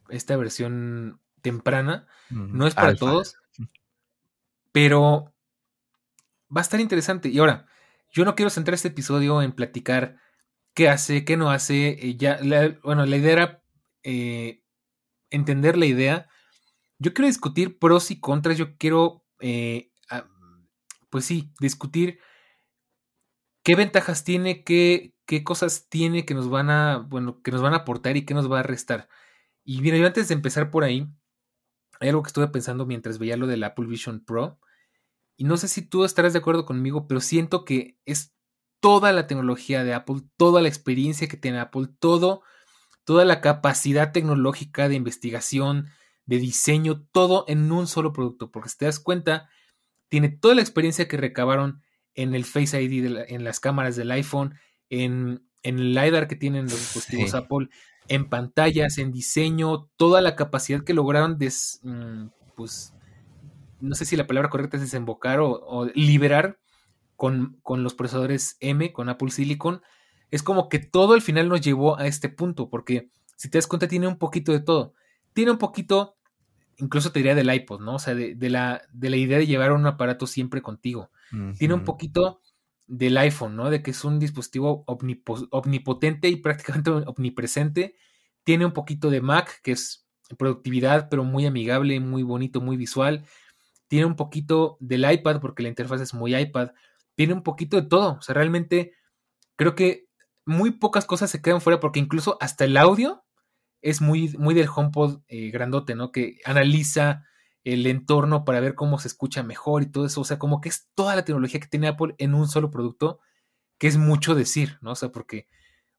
esta 0.09 0.37
versión 0.37 1.19
temprana, 1.41 2.07
no 2.29 2.67
es 2.67 2.75
para 2.75 2.95
todos, 2.95 3.35
pero 4.71 5.33
va 6.55 6.61
a 6.61 6.63
estar 6.63 6.79
interesante. 6.79 7.29
Y 7.29 7.39
ahora, 7.39 7.67
yo 8.11 8.25
no 8.25 8.35
quiero 8.35 8.49
centrar 8.49 8.75
este 8.75 8.89
episodio 8.89 9.41
en 9.41 9.53
platicar 9.53 10.17
qué 10.73 10.89
hace, 10.89 11.25
qué 11.25 11.37
no 11.37 11.51
hace. 11.51 11.89
Eh, 11.89 12.17
ya, 12.17 12.39
bueno, 12.83 13.05
la 13.05 13.17
idea 13.17 13.33
era 13.33 13.63
eh, 14.03 14.63
entender 15.29 15.77
la 15.77 15.85
idea. 15.85 16.27
Yo 16.99 17.13
quiero 17.13 17.27
discutir 17.27 17.79
pros 17.79 18.11
y 18.11 18.19
contras. 18.19 18.57
Yo 18.57 18.77
quiero, 18.77 19.23
pues 21.09 21.25
sí, 21.25 21.53
discutir 21.59 22.19
qué 23.63 23.75
ventajas 23.75 24.23
tiene, 24.23 24.63
qué, 24.63 25.13
qué 25.25 25.43
cosas 25.43 25.87
tiene 25.89 26.25
que 26.25 26.33
nos 26.33 26.49
van 26.49 26.69
a, 26.69 26.97
bueno, 26.97 27.41
que 27.43 27.51
nos 27.51 27.61
van 27.61 27.73
a 27.73 27.77
aportar 27.77 28.17
y 28.17 28.25
qué 28.25 28.33
nos 28.33 28.51
va 28.51 28.61
a 28.61 28.63
restar. 28.63 29.09
Y 29.63 29.81
mira, 29.81 29.97
yo 29.97 30.07
antes 30.07 30.27
de 30.27 30.33
empezar 30.33 30.71
por 30.71 30.83
ahí, 30.83 31.07
hay 31.99 32.09
algo 32.09 32.23
que 32.23 32.27
estuve 32.27 32.47
pensando 32.47 32.85
mientras 32.85 33.19
veía 33.19 33.37
lo 33.37 33.47
del 33.47 33.63
Apple 33.63 33.87
Vision 33.87 34.23
Pro. 34.23 34.59
Y 35.37 35.43
no 35.43 35.57
sé 35.57 35.67
si 35.67 35.81
tú 35.81 36.03
estarás 36.03 36.33
de 36.33 36.39
acuerdo 36.39 36.65
conmigo, 36.65 37.07
pero 37.07 37.21
siento 37.21 37.65
que 37.65 37.97
es 38.05 38.33
toda 38.79 39.11
la 39.11 39.27
tecnología 39.27 39.83
de 39.83 39.93
Apple, 39.93 40.21
toda 40.37 40.61
la 40.61 40.67
experiencia 40.67 41.27
que 41.27 41.37
tiene 41.37 41.59
Apple, 41.59 41.87
todo, 41.99 42.43
toda 43.03 43.25
la 43.25 43.41
capacidad 43.41 44.11
tecnológica 44.11 44.87
de 44.89 44.95
investigación, 44.95 45.87
de 46.25 46.37
diseño, 46.37 47.05
todo 47.11 47.45
en 47.47 47.71
un 47.71 47.87
solo 47.87 48.13
producto. 48.13 48.51
Porque 48.51 48.69
si 48.69 48.77
te 48.77 48.85
das 48.85 48.99
cuenta, 48.99 49.49
tiene 50.09 50.29
toda 50.29 50.55
la 50.55 50.61
experiencia 50.61 51.07
que 51.07 51.17
recabaron 51.17 51.81
en 52.15 52.35
el 52.35 52.45
Face 52.45 52.81
ID, 52.81 53.25
en 53.27 53.43
las 53.43 53.59
cámaras 53.59 53.95
del 53.95 54.11
iPhone, 54.11 54.55
en, 54.89 55.45
el 55.63 55.93
LiDAR 55.93 56.27
que 56.27 56.35
tienen 56.35 56.63
los 56.63 56.79
dispositivos 56.79 57.33
Apple, 57.33 57.69
en 58.09 58.27
pantallas, 58.27 58.97
en 58.97 59.11
diseño, 59.11 59.89
toda 59.95 60.21
la 60.21 60.35
capacidad 60.35 60.83
que 60.83 60.93
lograron 60.93 61.37
des, 61.37 61.79
mm, 61.83 62.27
pues, 62.55 62.93
no 63.79 63.95
sé 63.95 64.05
si 64.05 64.17
la 64.17 64.27
palabra 64.27 64.49
correcta 64.49 64.77
es 64.77 64.83
desembocar 64.83 65.39
o, 65.39 65.85
liberar 65.93 66.59
con, 67.15 67.59
con, 67.63 67.83
los 67.83 67.93
procesadores 67.93 68.57
M, 68.59 68.91
con 68.91 69.09
Apple 69.09 69.31
Silicon, 69.31 69.81
es 70.31 70.43
como 70.43 70.69
que 70.69 70.79
todo 70.79 71.13
al 71.13 71.21
final 71.21 71.47
nos 71.49 71.61
llevó 71.61 71.97
a 71.97 72.07
este 72.07 72.29
punto, 72.29 72.69
porque 72.69 73.09
si 73.35 73.49
te 73.49 73.57
das 73.57 73.67
cuenta 73.67 73.87
tiene 73.87 74.07
un 74.07 74.17
poquito 74.17 74.51
de 74.51 74.59
todo. 74.59 74.93
Tiene 75.33 75.51
un 75.51 75.57
poquito, 75.57 76.17
incluso 76.77 77.11
te 77.11 77.19
diría 77.19 77.35
del 77.35 77.53
iPod, 77.53 77.81
¿no? 77.81 77.95
O 77.95 77.99
sea, 77.99 78.15
de, 78.15 78.49
la, 78.49 78.81
de 78.91 79.09
la 79.09 79.15
idea 79.15 79.37
de 79.37 79.47
llevar 79.47 79.71
un 79.71 79.85
aparato 79.85 80.27
siempre 80.27 80.61
contigo. 80.61 81.09
Tiene 81.57 81.75
un 81.75 81.83
poquito 81.83 82.41
del 82.89 83.17
iPhone, 83.17 83.55
¿no? 83.55 83.69
De 83.69 83.83
que 83.83 83.91
es 83.91 84.03
un 84.03 84.19
dispositivo 84.19 84.83
omnipotente 84.87 86.27
y 86.27 86.35
prácticamente 86.41 86.89
omnipresente. 86.91 87.95
Tiene 88.43 88.65
un 88.65 88.73
poquito 88.73 89.09
de 89.09 89.21
Mac, 89.21 89.61
que 89.61 89.71
es 89.71 90.07
productividad, 90.37 91.07
pero 91.09 91.23
muy 91.23 91.45
amigable, 91.45 91.99
muy 91.99 92.23
bonito, 92.23 92.61
muy 92.61 92.77
visual. 92.77 93.25
Tiene 93.87 94.05
un 94.05 94.15
poquito 94.15 94.77
del 94.79 95.09
iPad, 95.09 95.39
porque 95.39 95.63
la 95.63 95.69
interfaz 95.69 96.01
es 96.01 96.13
muy 96.13 96.35
iPad. 96.35 96.71
Tiene 97.15 97.33
un 97.33 97.43
poquito 97.43 97.79
de 97.79 97.87
todo. 97.87 98.17
O 98.17 98.21
sea, 98.21 98.33
realmente 98.35 98.93
creo 99.55 99.75
que 99.75 100.07
muy 100.45 100.71
pocas 100.71 101.05
cosas 101.05 101.29
se 101.29 101.41
quedan 101.41 101.61
fuera, 101.61 101.79
porque 101.79 101.99
incluso 101.99 102.37
hasta 102.41 102.65
el 102.65 102.75
audio 102.77 103.23
es 103.81 104.01
muy, 104.01 104.29
muy 104.37 104.55
del 104.55 104.69
HomePod 104.73 105.21
eh, 105.27 105.51
grandote, 105.51 105.95
¿no? 105.95 106.11
Que 106.11 106.39
analiza 106.43 107.23
el 107.63 107.85
entorno 107.87 108.45
para 108.45 108.59
ver 108.59 108.75
cómo 108.75 108.99
se 108.99 109.07
escucha 109.07 109.43
mejor 109.43 109.83
y 109.83 109.91
todo 109.91 110.05
eso. 110.05 110.21
O 110.21 110.25
sea, 110.25 110.39
como 110.39 110.61
que 110.61 110.69
es 110.69 110.89
toda 110.95 111.15
la 111.15 111.25
tecnología 111.25 111.59
que 111.59 111.67
tiene 111.67 111.87
Apple 111.87 112.15
en 112.17 112.33
un 112.33 112.47
solo 112.47 112.71
producto, 112.71 113.19
que 113.77 113.87
es 113.87 113.97
mucho 113.97 114.35
decir, 114.35 114.77
¿no? 114.81 114.91
O 114.91 114.95
sea, 114.95 115.09
porque, 115.09 115.47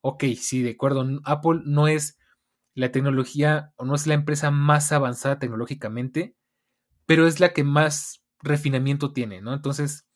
ok, 0.00 0.24
sí, 0.38 0.62
de 0.62 0.72
acuerdo, 0.72 1.06
Apple 1.24 1.62
no 1.64 1.88
es 1.88 2.18
la 2.74 2.92
tecnología 2.92 3.72
o 3.76 3.84
no 3.84 3.94
es 3.94 4.06
la 4.06 4.14
empresa 4.14 4.50
más 4.50 4.92
avanzada 4.92 5.38
tecnológicamente, 5.38 6.34
pero 7.06 7.26
es 7.26 7.40
la 7.40 7.52
que 7.52 7.64
más 7.64 8.22
refinamiento 8.40 9.12
tiene, 9.12 9.40
¿no? 9.40 9.52
Entonces, 9.52 10.06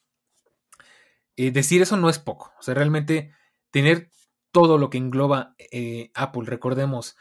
eh, 1.36 1.50
decir 1.50 1.82
eso 1.82 1.96
no 1.96 2.08
es 2.08 2.18
poco. 2.18 2.52
O 2.58 2.62
sea, 2.62 2.74
realmente 2.74 3.32
tener 3.70 4.10
todo 4.52 4.78
lo 4.78 4.88
que 4.90 4.98
engloba 4.98 5.54
eh, 5.58 6.10
Apple, 6.14 6.44
recordemos, 6.46 7.16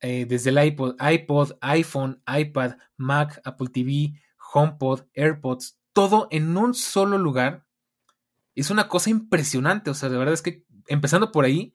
eh, 0.00 0.26
desde 0.28 0.50
el 0.50 0.62
iPod, 0.64 0.96
iPod, 1.00 1.52
iPhone, 1.60 2.22
iPad, 2.26 2.76
Mac, 2.96 3.40
Apple 3.44 3.68
TV, 3.72 4.20
HomePod, 4.52 5.02
AirPods, 5.14 5.78
todo 5.92 6.28
en 6.30 6.56
un 6.56 6.74
solo 6.74 7.18
lugar, 7.18 7.66
es 8.54 8.70
una 8.70 8.88
cosa 8.88 9.10
impresionante. 9.10 9.90
O 9.90 9.94
sea, 9.94 10.08
de 10.08 10.18
verdad 10.18 10.34
es 10.34 10.42
que 10.42 10.64
empezando 10.88 11.32
por 11.32 11.44
ahí, 11.44 11.74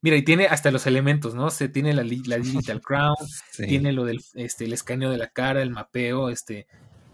mira, 0.00 0.16
y 0.16 0.22
tiene 0.22 0.46
hasta 0.46 0.70
los 0.70 0.86
elementos, 0.86 1.34
¿no? 1.34 1.50
Se 1.50 1.68
tiene 1.68 1.94
la, 1.94 2.04
la 2.04 2.38
Digital 2.38 2.80
Crown, 2.84 3.14
tiene 3.56 3.92
lo 3.92 4.04
del 4.04 4.20
este, 4.34 4.64
el 4.64 4.72
escaneo 4.72 5.10
de 5.10 5.18
la 5.18 5.28
cara, 5.28 5.62
el 5.62 5.70
mapeo, 5.70 6.28
este, 6.28 6.66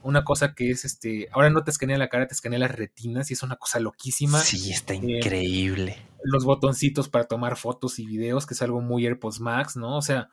una 0.03 0.25
cosa 0.25 0.55
que 0.55 0.71
es 0.71 0.85
este, 0.85 1.29
ahora 1.33 1.51
no 1.51 1.63
te 1.65 1.71
escanea 1.71 1.99
la 1.99 2.09
cara, 2.09 2.27
te 2.27 2.35
escanea 2.35 2.59
las 2.59 2.75
retinas 2.75 3.31
y 3.31 3.35
es 3.35 3.43
una 3.43 3.57
cosa 3.57 3.81
loquísima. 3.81 4.41
Sí, 4.41 4.73
está 4.73 4.95
eh, 4.95 5.01
increíble. 5.03 5.99
los 6.25 6.45
botoncitos 6.45 7.09
para 7.09 7.25
tomar 7.25 7.57
fotos 7.57 7.99
y 7.99 8.07
videos, 8.07 8.47
que 8.47 8.55
es 8.55 8.63
algo 8.63 8.81
muy 8.81 9.07
AirPods 9.07 9.41
Max, 9.41 9.77
¿no? 9.77 9.97
O 9.97 10.03
sea, 10.03 10.31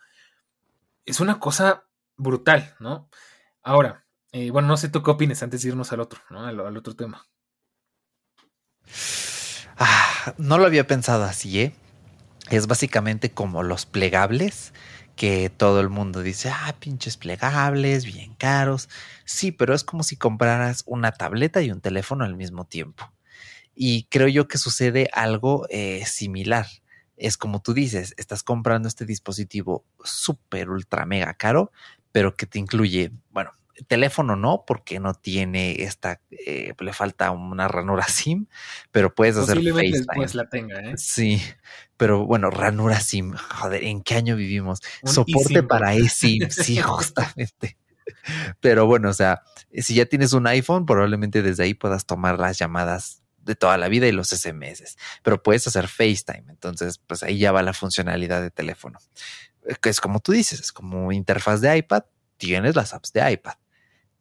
es 1.06 1.20
una 1.20 1.40
cosa 1.40 1.86
brutal, 2.18 2.76
¿no? 2.80 3.10
Ahora, 3.62 4.06
eh, 4.32 4.52
bueno, 4.52 4.68
no 4.68 4.78
sé 4.78 4.90
tú 4.90 5.04
qué 5.04 5.12
opines 5.12 5.42
antes 5.44 5.62
de 5.62 5.70
irnos 5.70 5.92
al 5.92 6.02
otro, 6.02 6.20
¿no? 6.30 6.46
Al, 6.46 6.78
otro 6.78 6.96
tema. 6.96 7.26
Ah, 9.78 10.34
no 10.38 10.58
lo 10.58 10.66
había 10.66 10.88
pensado 10.88 11.24
así, 11.24 11.62
¿eh? 11.62 11.76
Es 12.50 12.68
básicamente 12.68 13.32
como 13.32 13.64
los 13.64 13.86
plegables 13.86 14.74
que 15.16 15.50
todo 15.50 15.80
el 15.80 15.90
mundo 15.90 16.22
dice, 16.22 16.50
ah, 16.50 16.76
pinches 16.80 17.18
plegables, 17.18 18.06
bien 18.06 18.36
caros. 18.36 18.90
Sí, 19.24 19.52
pero 19.52 19.74
es 19.74 19.84
como 19.84 20.04
si 20.04 20.18
compraras 20.18 20.84
una 20.86 21.12
tableta 21.12 21.62
y 21.62 21.72
un 21.72 21.82
teléfono 21.82 22.26
al 22.26 22.36
mismo 22.36 22.66
tiempo. 22.66 23.12
Y 23.74 24.04
creo 24.06 24.28
yo 24.28 24.48
que 24.48 24.58
sucede 24.58 25.10
algo 25.14 25.66
eh, 25.70 26.06
similar 26.06 26.68
es 27.18 27.38
como 27.38 27.62
tú 27.62 27.74
dices, 27.74 28.14
estás 28.18 28.44
comprando 28.44 28.88
este 28.88 29.06
dispositivo 29.06 29.86
súper, 30.04 30.70
ultra, 30.70 31.06
mega 31.06 31.34
caro, 31.34 31.72
pero 32.12 32.36
que 32.36 32.46
te 32.46 32.60
incluye, 32.60 33.12
bueno, 33.32 33.52
teléfono 33.88 34.36
no, 34.36 34.64
porque 34.66 35.00
no 35.00 35.14
tiene 35.14 35.84
esta, 35.84 36.22
eh, 36.32 36.74
le 36.80 36.94
falta 36.94 37.32
una 37.32 37.68
ranura 37.68 38.04
SIM, 38.08 38.48
pero 38.92 39.14
puedes 39.14 39.38
hacer 39.38 39.58
FaceTime. 39.58 39.92
después 39.92 40.36
la 40.36 40.50
tenga, 40.50 40.80
¿eh? 40.80 40.98
Sí, 40.98 41.42
pero 41.98 42.26
bueno, 42.26 42.50
ranura 42.50 43.00
SIM, 43.00 43.34
joder, 43.34 43.84
¿en 43.84 44.02
qué 44.02 44.16
año 44.16 44.36
vivimos? 44.36 44.80
Soporte 45.04 45.64
para 45.64 45.94
eSIM, 45.94 46.48
sí, 46.50 46.78
justamente. 46.78 47.78
Pero 48.60 48.86
bueno, 48.86 49.10
o 49.10 49.14
sea, 49.14 49.42
si 49.74 49.96
ya 49.96 50.06
tienes 50.06 50.34
un 50.34 50.48
iPhone, 50.48 50.86
probablemente 50.86 51.42
desde 51.42 51.64
ahí 51.64 51.74
puedas 51.74 52.06
tomar 52.06 52.40
las 52.40 52.58
llamadas 52.58 53.24
de 53.46 53.56
toda 53.56 53.78
la 53.78 53.88
vida 53.88 54.08
y 54.08 54.12
los 54.12 54.30
SMS, 54.30 54.98
pero 55.24 55.42
puedes 55.42 55.66
hacer 55.68 55.88
FaceTime, 55.88 56.46
entonces 56.50 56.98
pues 56.98 57.24
ahí 57.24 57.38
ya 57.38 57.52
va 57.52 57.62
la 57.62 57.74
funcionalidad 57.74 58.42
de 58.42 58.52
teléfono. 58.52 59.00
Es 59.84 60.02
como 60.02 60.20
tú 60.20 60.32
dices, 60.32 60.60
es 60.60 60.72
como 60.72 61.12
interfaz 61.12 61.62
de 61.62 61.78
iPad, 61.78 62.04
tienes 62.38 62.76
las 62.76 62.94
apps 62.94 63.14
de 63.14 63.32
iPad, 63.32 63.56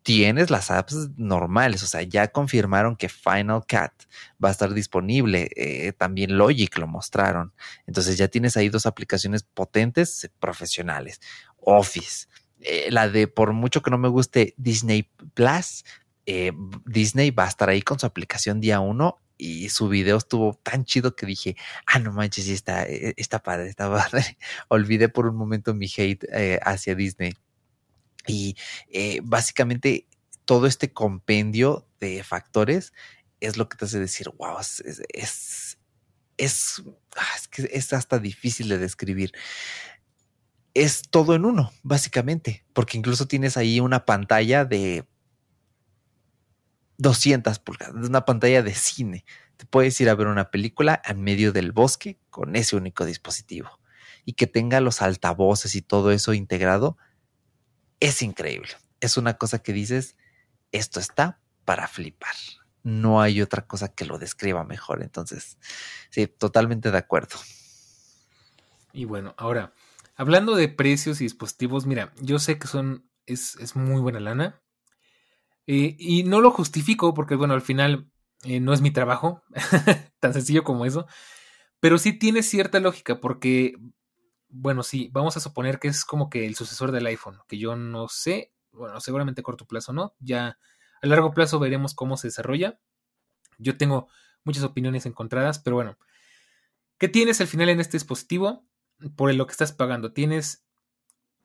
tienes 0.02 0.50
las 0.50 0.70
apps 0.70 1.10
normales, 1.16 1.82
o 1.82 1.86
sea, 1.86 2.02
ya 2.02 2.28
confirmaron 2.28 2.96
que 2.96 3.08
Final 3.08 3.62
Cut 3.62 4.06
va 4.42 4.50
a 4.50 4.52
estar 4.52 4.72
disponible, 4.74 5.50
eh, 5.56 5.92
también 5.92 6.36
Logic 6.36 6.76
lo 6.78 6.86
mostraron, 6.86 7.54
entonces 7.86 8.18
ya 8.18 8.28
tienes 8.28 8.56
ahí 8.56 8.68
dos 8.68 8.86
aplicaciones 8.86 9.42
potentes 9.42 10.30
profesionales, 10.38 11.20
Office. 11.56 12.26
Eh, 12.60 12.90
la 12.90 13.10
de 13.10 13.28
por 13.28 13.52
mucho 13.52 13.82
que 13.82 13.90
no 13.90 13.98
me 13.98 14.08
guste 14.08 14.54
Disney 14.56 15.10
Plus, 15.34 15.84
eh, 16.26 16.52
Disney 16.86 17.30
va 17.30 17.44
a 17.44 17.48
estar 17.48 17.68
ahí 17.68 17.82
con 17.82 17.98
su 17.98 18.06
aplicación 18.06 18.60
día 18.60 18.80
uno 18.80 19.20
y 19.36 19.68
su 19.68 19.88
video 19.88 20.16
estuvo 20.16 20.54
tan 20.62 20.84
chido 20.84 21.16
que 21.16 21.26
dije, 21.26 21.56
ah, 21.86 21.98
no 21.98 22.12
manches, 22.12 22.48
está, 22.48 22.84
eh, 22.84 23.14
está 23.16 23.42
padre, 23.42 23.68
está 23.68 23.90
padre. 23.90 24.38
Olvidé 24.68 25.08
por 25.08 25.26
un 25.26 25.36
momento 25.36 25.74
mi 25.74 25.86
hate 25.86 26.24
eh, 26.32 26.60
hacia 26.62 26.94
Disney. 26.94 27.34
Y 28.26 28.56
básicamente 29.22 30.06
todo 30.46 30.66
este 30.66 30.94
compendio 30.94 31.86
de 32.00 32.24
factores 32.24 32.94
es 33.40 33.58
lo 33.58 33.68
que 33.68 33.76
te 33.76 33.84
hace 33.84 33.98
decir, 33.98 34.30
wow, 34.38 34.58
es, 34.60 34.82
es, 35.12 35.78
es, 36.38 36.82
ah, 37.16 37.26
es 37.36 37.48
que 37.48 37.68
es 37.70 37.92
hasta 37.92 38.18
difícil 38.18 38.70
de 38.70 38.78
describir 38.78 39.32
es 40.74 41.02
todo 41.08 41.34
en 41.34 41.44
uno, 41.44 41.72
básicamente, 41.82 42.64
porque 42.72 42.98
incluso 42.98 43.26
tienes 43.26 43.56
ahí 43.56 43.80
una 43.80 44.04
pantalla 44.04 44.64
de 44.64 45.06
200 46.98 47.58
pulgadas, 47.58 47.94
una 47.94 48.24
pantalla 48.24 48.62
de 48.62 48.74
cine. 48.74 49.24
Te 49.56 49.66
puedes 49.66 50.00
ir 50.00 50.08
a 50.08 50.14
ver 50.14 50.26
una 50.26 50.50
película 50.50 51.00
en 51.04 51.22
medio 51.22 51.52
del 51.52 51.72
bosque 51.72 52.18
con 52.30 52.56
ese 52.56 52.76
único 52.76 53.04
dispositivo. 53.04 53.80
Y 54.24 54.34
que 54.34 54.46
tenga 54.46 54.80
los 54.80 55.02
altavoces 55.02 55.74
y 55.74 55.82
todo 55.82 56.10
eso 56.10 56.32
integrado, 56.32 56.96
es 58.00 58.22
increíble. 58.22 58.70
Es 59.00 59.16
una 59.16 59.34
cosa 59.34 59.60
que 59.60 59.72
dices, 59.72 60.16
esto 60.72 60.98
está 60.98 61.40
para 61.64 61.88
flipar. 61.88 62.34
No 62.82 63.20
hay 63.20 63.40
otra 63.40 63.66
cosa 63.66 63.88
que 63.88 64.04
lo 64.04 64.18
describa 64.18 64.64
mejor. 64.64 65.02
Entonces, 65.02 65.58
sí, 66.10 66.26
totalmente 66.26 66.90
de 66.90 66.98
acuerdo. 66.98 67.36
Y 68.92 69.06
bueno, 69.06 69.34
ahora, 69.36 69.72
hablando 70.16 70.54
de 70.54 70.68
precios 70.68 71.20
y 71.20 71.24
dispositivos, 71.24 71.86
mira, 71.86 72.12
yo 72.20 72.38
sé 72.38 72.58
que 72.58 72.66
son, 72.66 73.08
es, 73.26 73.56
es 73.56 73.74
muy 73.74 74.00
buena 74.00 74.20
lana. 74.20 74.62
Eh, 75.66 75.96
y 75.98 76.24
no 76.24 76.40
lo 76.40 76.50
justifico 76.50 77.14
porque, 77.14 77.36
bueno, 77.36 77.54
al 77.54 77.62
final 77.62 78.10
eh, 78.44 78.60
no 78.60 78.72
es 78.72 78.80
mi 78.80 78.90
trabajo, 78.90 79.42
tan 80.20 80.34
sencillo 80.34 80.64
como 80.64 80.84
eso, 80.84 81.06
pero 81.80 81.98
sí 81.98 82.18
tiene 82.18 82.42
cierta 82.42 82.80
lógica 82.80 83.20
porque, 83.20 83.74
bueno, 84.48 84.82
sí, 84.82 85.10
vamos 85.12 85.36
a 85.36 85.40
suponer 85.40 85.78
que 85.78 85.88
es 85.88 86.04
como 86.04 86.28
que 86.28 86.46
el 86.46 86.54
sucesor 86.54 86.92
del 86.92 87.06
iPhone, 87.06 87.38
que 87.48 87.58
yo 87.58 87.76
no 87.76 88.08
sé, 88.08 88.52
bueno, 88.72 89.00
seguramente 89.00 89.40
a 89.40 89.44
corto 89.44 89.66
plazo 89.66 89.92
no, 89.92 90.14
ya 90.18 90.58
a 91.02 91.06
largo 91.06 91.32
plazo 91.32 91.58
veremos 91.58 91.94
cómo 91.94 92.16
se 92.16 92.28
desarrolla. 92.28 92.80
Yo 93.58 93.76
tengo 93.76 94.08
muchas 94.42 94.64
opiniones 94.64 95.06
encontradas, 95.06 95.58
pero 95.58 95.76
bueno, 95.76 95.98
¿qué 96.98 97.08
tienes 97.08 97.40
al 97.40 97.46
final 97.46 97.68
en 97.68 97.80
este 97.80 97.96
dispositivo? 97.96 98.66
Por 99.16 99.34
lo 99.34 99.46
que 99.46 99.52
estás 99.52 99.72
pagando, 99.72 100.12
tienes 100.12 100.64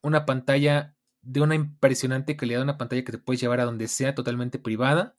una 0.02 0.26
pantalla 0.26 0.96
de 1.30 1.42
una 1.42 1.54
impresionante 1.54 2.36
calidad, 2.36 2.64
una 2.64 2.78
pantalla 2.80 3.04
que 3.04 3.12
te 3.12 3.18
puedes 3.20 3.40
llevar 3.40 3.60
a 3.60 3.66
donde 3.66 3.88
sea, 3.88 4.16
totalmente 4.16 4.58
privada. 4.58 5.16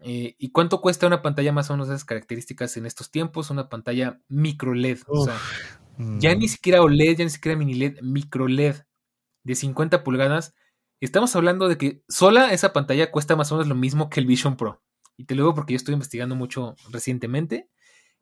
Eh, 0.00 0.34
¿Y 0.36 0.50
cuánto 0.50 0.80
cuesta 0.80 1.06
una 1.06 1.22
pantalla 1.22 1.52
más 1.52 1.70
o 1.70 1.74
menos 1.74 1.86
de 1.86 1.94
esas 1.94 2.04
características 2.04 2.76
en 2.76 2.86
estos 2.86 3.12
tiempos? 3.12 3.50
Una 3.50 3.68
pantalla 3.68 4.20
micro 4.28 4.74
LED. 4.74 4.98
o 5.06 5.24
sea, 5.24 5.38
ya 6.18 6.34
ni 6.34 6.48
siquiera 6.48 6.82
OLED, 6.82 7.18
ya 7.18 7.24
ni 7.24 7.30
siquiera 7.30 7.56
mini 7.56 7.74
LED, 7.74 8.00
micro 8.02 8.48
LED 8.48 8.76
de 9.44 9.54
50 9.54 10.02
pulgadas. 10.02 10.54
Estamos 11.00 11.36
hablando 11.36 11.68
de 11.68 11.78
que 11.78 12.02
sola 12.08 12.52
esa 12.52 12.72
pantalla 12.72 13.12
cuesta 13.12 13.36
más 13.36 13.52
o 13.52 13.56
menos 13.56 13.68
lo 13.68 13.76
mismo 13.76 14.10
que 14.10 14.18
el 14.18 14.26
Vision 14.26 14.56
Pro. 14.56 14.82
Y 15.16 15.26
te 15.26 15.36
lo 15.36 15.44
digo 15.44 15.54
porque 15.54 15.74
yo 15.74 15.76
estoy 15.76 15.94
investigando 15.94 16.34
mucho 16.34 16.74
recientemente. 16.90 17.68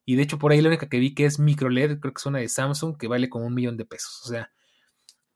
Y 0.04 0.16
de 0.16 0.22
hecho, 0.22 0.38
por 0.38 0.52
ahí 0.52 0.60
la 0.60 0.68
única 0.68 0.88
que 0.88 0.98
vi 0.98 1.14
que 1.14 1.24
es 1.24 1.38
micro 1.38 1.70
LED, 1.70 2.00
creo 2.00 2.12
que 2.12 2.18
es 2.18 2.26
una 2.26 2.40
de 2.40 2.48
Samsung, 2.48 2.98
que 2.98 3.08
vale 3.08 3.30
como 3.30 3.46
un 3.46 3.54
millón 3.54 3.78
de 3.78 3.86
pesos. 3.86 4.20
O 4.24 4.28
sea, 4.28 4.50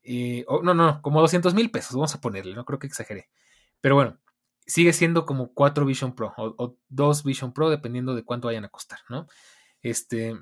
eh, 0.05 0.45
no, 0.63 0.73
no, 0.73 1.01
como 1.01 1.21
200 1.21 1.53
mil 1.53 1.71
pesos, 1.71 1.93
vamos 1.93 2.13
a 2.15 2.21
ponerle, 2.21 2.55
no 2.55 2.65
creo 2.65 2.79
que 2.79 2.87
exagere. 2.87 3.29
Pero 3.81 3.95
bueno, 3.95 4.19
sigue 4.65 4.93
siendo 4.93 5.25
como 5.25 5.53
4 5.53 5.85
Vision 5.85 6.15
Pro 6.15 6.33
o, 6.37 6.77
2 6.89 7.23
Vision 7.23 7.53
Pro, 7.53 7.69
dependiendo 7.69 8.15
de 8.15 8.23
cuánto 8.23 8.47
vayan 8.47 8.65
a 8.65 8.69
costar, 8.69 8.99
¿no? 9.09 9.27
Este, 9.81 10.35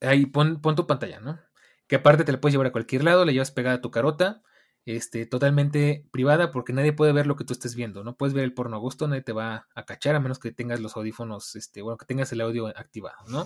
ahí 0.00 0.26
pon, 0.26 0.60
tu 0.60 0.86
pantalla, 0.86 1.20
¿no? 1.20 1.38
Que 1.86 1.96
aparte 1.96 2.24
te 2.24 2.32
la 2.32 2.40
puedes 2.40 2.54
llevar 2.54 2.68
a 2.68 2.72
cualquier 2.72 3.04
lado, 3.04 3.24
la 3.24 3.32
llevas 3.32 3.50
pegada 3.50 3.76
a 3.76 3.80
tu 3.80 3.90
carota, 3.90 4.42
este, 4.84 5.26
totalmente 5.26 6.06
privada 6.12 6.52
porque 6.52 6.72
nadie 6.72 6.92
puede 6.92 7.12
ver 7.12 7.26
lo 7.26 7.36
que 7.36 7.44
tú 7.44 7.52
estés 7.52 7.74
viendo. 7.74 8.04
No 8.04 8.16
puedes 8.16 8.34
ver 8.34 8.44
el 8.44 8.54
porno 8.54 8.76
a 8.76 8.80
gusto, 8.80 9.08
nadie 9.08 9.22
te 9.22 9.32
va 9.32 9.66
a 9.74 9.84
cachar 9.84 10.14
a 10.14 10.20
menos 10.20 10.38
que 10.38 10.52
tengas 10.52 10.80
los 10.80 10.96
audífonos, 10.96 11.56
este, 11.56 11.82
bueno, 11.82 11.96
que 11.96 12.06
tengas 12.06 12.32
el 12.32 12.40
audio 12.40 12.68
activado, 12.68 13.16
¿no? 13.28 13.44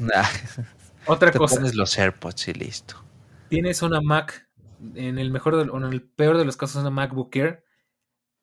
Otra 1.07 1.31
te 1.31 1.39
cosa. 1.39 1.57
Pones 1.57 1.75
los 1.75 1.99
AirPods 1.99 2.49
y 2.49 2.53
listo. 2.55 3.03
Tienes 3.49 3.83
una 3.83 4.01
Mac, 4.01 4.49
en 4.95 5.19
el 5.19 5.31
mejor 5.31 5.55
o 5.55 5.77
en 5.77 5.85
el 5.85 6.03
peor 6.03 6.39
de 6.39 6.45
los 6.45 6.57
casos, 6.57 6.81
una 6.81 6.91
MacBook 6.91 7.35
Air 7.37 7.65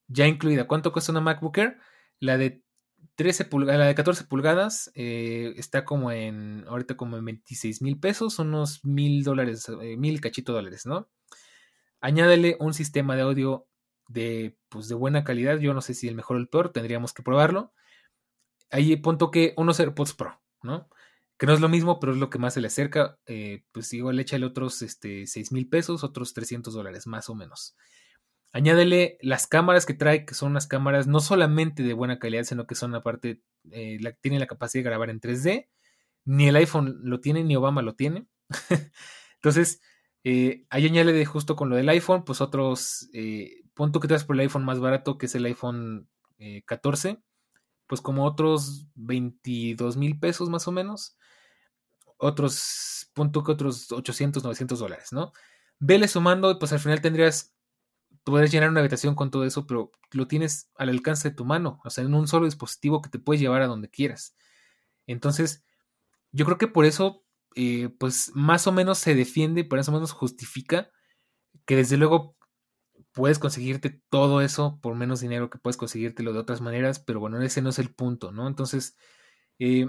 ya 0.08 0.28
incluida. 0.28 0.68
¿Cuánto 0.68 0.92
cuesta 0.92 1.12
una 1.12 1.22
MacBook 1.22 1.58
Air? 1.58 1.78
La 2.20 2.38
de 2.38 2.64
13 3.16 3.46
pulgadas, 3.46 3.80
la 3.80 3.86
de 3.88 3.96
14 3.96 4.26
pulgadas 4.26 4.92
eh, 4.96 5.54
está 5.58 5.86
como 5.86 6.12
en, 6.12 6.66
ahorita 6.68 6.96
como 6.98 7.18
en 7.18 7.26
26 7.26 7.82
mil 7.82 8.00
pesos, 8.00 8.40
unos 8.40 8.84
mil 8.86 9.24
dólares, 9.24 9.68
eh, 9.82 9.98
mil 9.98 10.22
cachito 10.22 10.54
dólares, 10.54 10.86
¿no? 10.86 11.10
Añádele 12.00 12.58
un 12.60 12.74
sistema 12.74 13.16
de 13.16 13.24
audio 13.24 13.68
de, 14.08 14.58
pues, 14.70 14.88
de 14.88 14.96
buena 14.96 15.24
calidad. 15.24 15.58
Yo 15.60 15.74
no 15.74 15.82
sé 15.82 15.94
si 15.94 16.08
el 16.08 16.16
mejor 16.16 16.38
o 16.38 16.40
el 16.40 16.48
peor, 16.48 16.72
tendríamos 16.72 17.14
que 17.14 17.24
probarlo. 17.24 17.74
Ahí 18.70 18.96
punto 18.98 19.32
que 19.32 19.54
unos 19.58 19.80
AirPods 19.80 20.14
Pro, 20.14 20.40
¿no? 20.62 20.90
Que 21.38 21.46
no 21.46 21.54
es 21.54 21.62
lo 21.62 21.70
mismo, 21.70 22.00
pero 22.00 22.14
es 22.14 22.18
lo 22.18 22.30
que 22.30 22.40
más 22.40 22.56
se 22.56 22.62
le 22.62 22.68
acerca. 22.68 23.18
Eh, 23.26 23.64
pues 23.72 23.94
igual 23.94 24.20
échale 24.20 24.46
otros 24.46 24.82
este, 24.82 25.28
6 25.28 25.52
mil 25.52 25.70
pesos, 25.70 26.04
otros 26.04 26.34
300 26.34 26.74
dólares, 26.74 27.08
más 27.08 27.30
o 27.30 27.36
menos. 27.36 27.76
Añádele 28.54 29.18
las 29.22 29.46
cámaras 29.46 29.86
que 29.86 29.94
trae, 29.94 30.26
que 30.26 30.34
son 30.34 30.52
unas 30.52 30.68
cámaras 30.68 31.08
no 31.08 31.20
solamente 31.20 31.84
de 31.84 31.94
buena 31.94 32.18
calidad, 32.20 32.44
sino 32.44 32.66
que 32.66 32.76
son 32.76 32.96
aparte, 32.96 33.42
eh, 33.72 33.98
la, 34.02 34.14
tienen 34.14 34.40
la 34.40 34.48
capacidad 34.48 34.84
de 34.84 34.90
grabar 34.90 35.10
en 35.10 35.20
3D. 35.20 35.68
Ni 36.26 36.48
el 36.48 36.56
iPhone 36.56 37.00
lo 37.04 37.20
tiene, 37.20 37.44
ni 37.44 37.56
Obama 37.56 37.82
lo 37.82 37.96
tiene. 37.96 38.28
Entonces, 39.36 39.82
eh, 40.30 40.66
ahí 40.70 40.86
añade 40.86 41.26
justo 41.26 41.56
con 41.56 41.70
lo 41.70 41.78
del 41.78 41.90
iPhone, 41.90 42.26
pues 42.26 42.42
otros, 42.42 43.10
eh, 43.14 43.62
punto 43.74 44.02
que 44.02 44.10
das 44.10 44.26
por 44.26 44.36
el 44.36 44.42
iPhone 44.42 44.66
más 44.66 44.80
barato, 44.80 45.18
que 45.18 45.28
es 45.28 45.36
el 45.36 45.46
iPhone 45.46 46.10
14, 46.66 47.10
eh, 47.10 47.20
pues 47.88 48.02
como 48.02 48.26
otros 48.26 48.88
22 48.96 49.96
mil 49.96 50.20
pesos 50.20 50.50
más 50.50 50.68
o 50.68 50.74
menos. 50.74 51.17
Otros, 52.18 53.12
punto 53.14 53.44
que 53.44 53.52
otros 53.52 53.92
800, 53.92 54.44
900 54.44 54.80
dólares, 54.80 55.10
¿no? 55.12 55.34
Vele 55.80 56.08
sumando, 56.08 56.58
pues 56.60 56.74
al 56.74 56.80
final 56.80 57.02
tendrías, 57.02 57.54
podrías 58.24 58.52
llenar 58.52 58.70
una 58.70 58.80
habitación 58.82 59.16
con 59.16 59.32
todo 59.32 59.46
eso, 59.46 59.68
pero 59.68 59.92
lo 60.12 60.28
tienes 60.28 60.72
al 60.78 60.90
alcance 60.90 61.30
de 61.30 61.36
tu 61.36 61.46
mano, 61.46 61.80
o 61.86 61.90
sea, 61.90 62.04
en 62.04 62.14
un 62.14 62.28
solo 62.28 62.46
dispositivo 62.46 63.02
que 63.02 63.10
te 63.10 63.20
puedes 63.20 63.42
llevar 63.42 63.62
a 63.62 63.68
donde 63.68 63.90
quieras. 63.90 64.36
Entonces, 65.08 65.64
yo 66.32 66.46
creo 66.46 66.58
que 66.58 66.68
por 66.68 66.86
eso 66.86 67.26
eh, 67.56 67.90
pues 68.00 68.32
más 68.36 68.68
o 68.68 68.72
menos 68.72 69.00
se 69.00 69.16
defiende, 69.16 69.64
por 69.64 69.80
más 69.80 69.90
o 69.90 69.92
menos 69.92 70.12
justifica 70.12 70.92
que 71.66 71.76
desde 71.76 71.98
luego 71.98 72.38
puedes 73.14 73.40
conseguirte 73.40 74.02
todo 74.10 74.42
eso 74.42 74.80
por 74.82 74.96
menos 74.96 75.22
dinero 75.22 75.50
que 75.50 75.58
puedes 75.58 75.78
conseguírtelo 75.78 76.34
de 76.34 76.40
otras 76.40 76.62
maneras, 76.62 77.00
pero 77.00 77.20
bueno, 77.20 77.42
ese 77.42 77.64
no 77.64 77.70
es 77.70 77.80
el 77.80 77.96
punto, 77.96 78.32
¿no? 78.32 78.48
Entonces, 78.48 78.96
eh, 79.60 79.88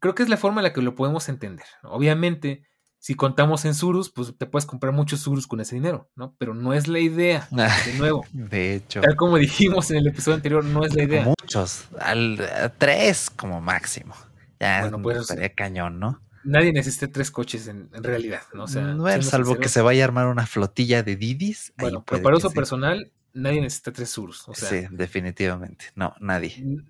creo 0.00 0.14
que 0.14 0.22
es 0.22 0.28
la 0.28 0.36
forma 0.36 0.60
en 0.60 0.64
la 0.64 0.72
que 0.72 0.82
lo 0.82 0.94
podemos 0.94 1.28
entender. 1.28 1.66
Obviamente, 1.82 2.66
si 2.98 3.14
contamos 3.14 3.64
en 3.64 3.74
surus, 3.74 4.10
pues 4.10 4.34
te 4.36 4.46
puedes 4.46 4.66
comprar 4.66 4.92
muchos 4.92 5.20
surus 5.20 5.46
con 5.46 5.60
ese 5.60 5.74
dinero, 5.74 6.10
¿no? 6.16 6.34
Pero 6.38 6.54
no 6.54 6.72
es 6.72 6.88
la 6.88 7.00
idea, 7.00 7.48
de 7.50 7.98
nuevo. 7.98 8.24
de 8.32 8.74
hecho. 8.74 9.00
Tal 9.00 9.16
como 9.16 9.36
dijimos 9.36 9.90
en 9.90 9.98
el 9.98 10.06
episodio 10.06 10.36
anterior, 10.36 10.64
no 10.64 10.84
es 10.84 10.94
la 10.94 11.02
idea. 11.02 11.24
Muchos, 11.24 11.84
al, 12.00 12.72
tres 12.78 13.30
como 13.30 13.60
máximo. 13.60 14.14
Ya 14.60 14.82
bueno, 14.82 15.02
pues, 15.02 15.18
estaría 15.18 15.52
cañón, 15.52 16.00
¿no? 16.00 16.20
nadie 16.44 16.72
necesita 16.72 17.08
tres 17.08 17.30
coches 17.30 17.68
en, 17.68 17.90
realidad, 17.92 18.42
¿no? 18.52 18.64
O 18.64 18.68
sea, 18.68 18.94
salvo 19.22 19.56
que 19.56 19.68
se 19.68 19.80
vaya 19.80 20.04
a 20.04 20.06
armar 20.06 20.26
una 20.26 20.46
flotilla 20.46 21.02
de 21.02 21.16
Didis. 21.16 21.72
Bueno, 21.76 22.04
pero 22.06 22.22
para 22.22 22.36
uso 22.36 22.50
personal, 22.50 23.10
nadie 23.32 23.60
necesita 23.60 23.92
tres 23.92 24.10
Surus. 24.10 24.48
O 24.48 24.54
sea, 24.54 24.68
sí, 24.68 24.86
definitivamente. 24.90 25.86
No, 25.94 26.14
nadie. 26.20 26.84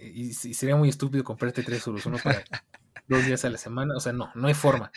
Y, 0.00 0.32
sería 0.32 0.76
muy 0.76 0.88
estúpido 0.88 1.24
comprarte 1.24 1.62
tres 1.62 1.82
Surus, 1.82 2.06
uno 2.06 2.18
para 2.22 2.44
dos 3.08 3.24
días 3.26 3.44
a 3.44 3.50
la 3.50 3.58
semana. 3.58 3.94
O 3.96 4.00
sea, 4.00 4.12
no, 4.12 4.30
no 4.34 4.48
hay 4.48 4.54
forma. 4.54 4.90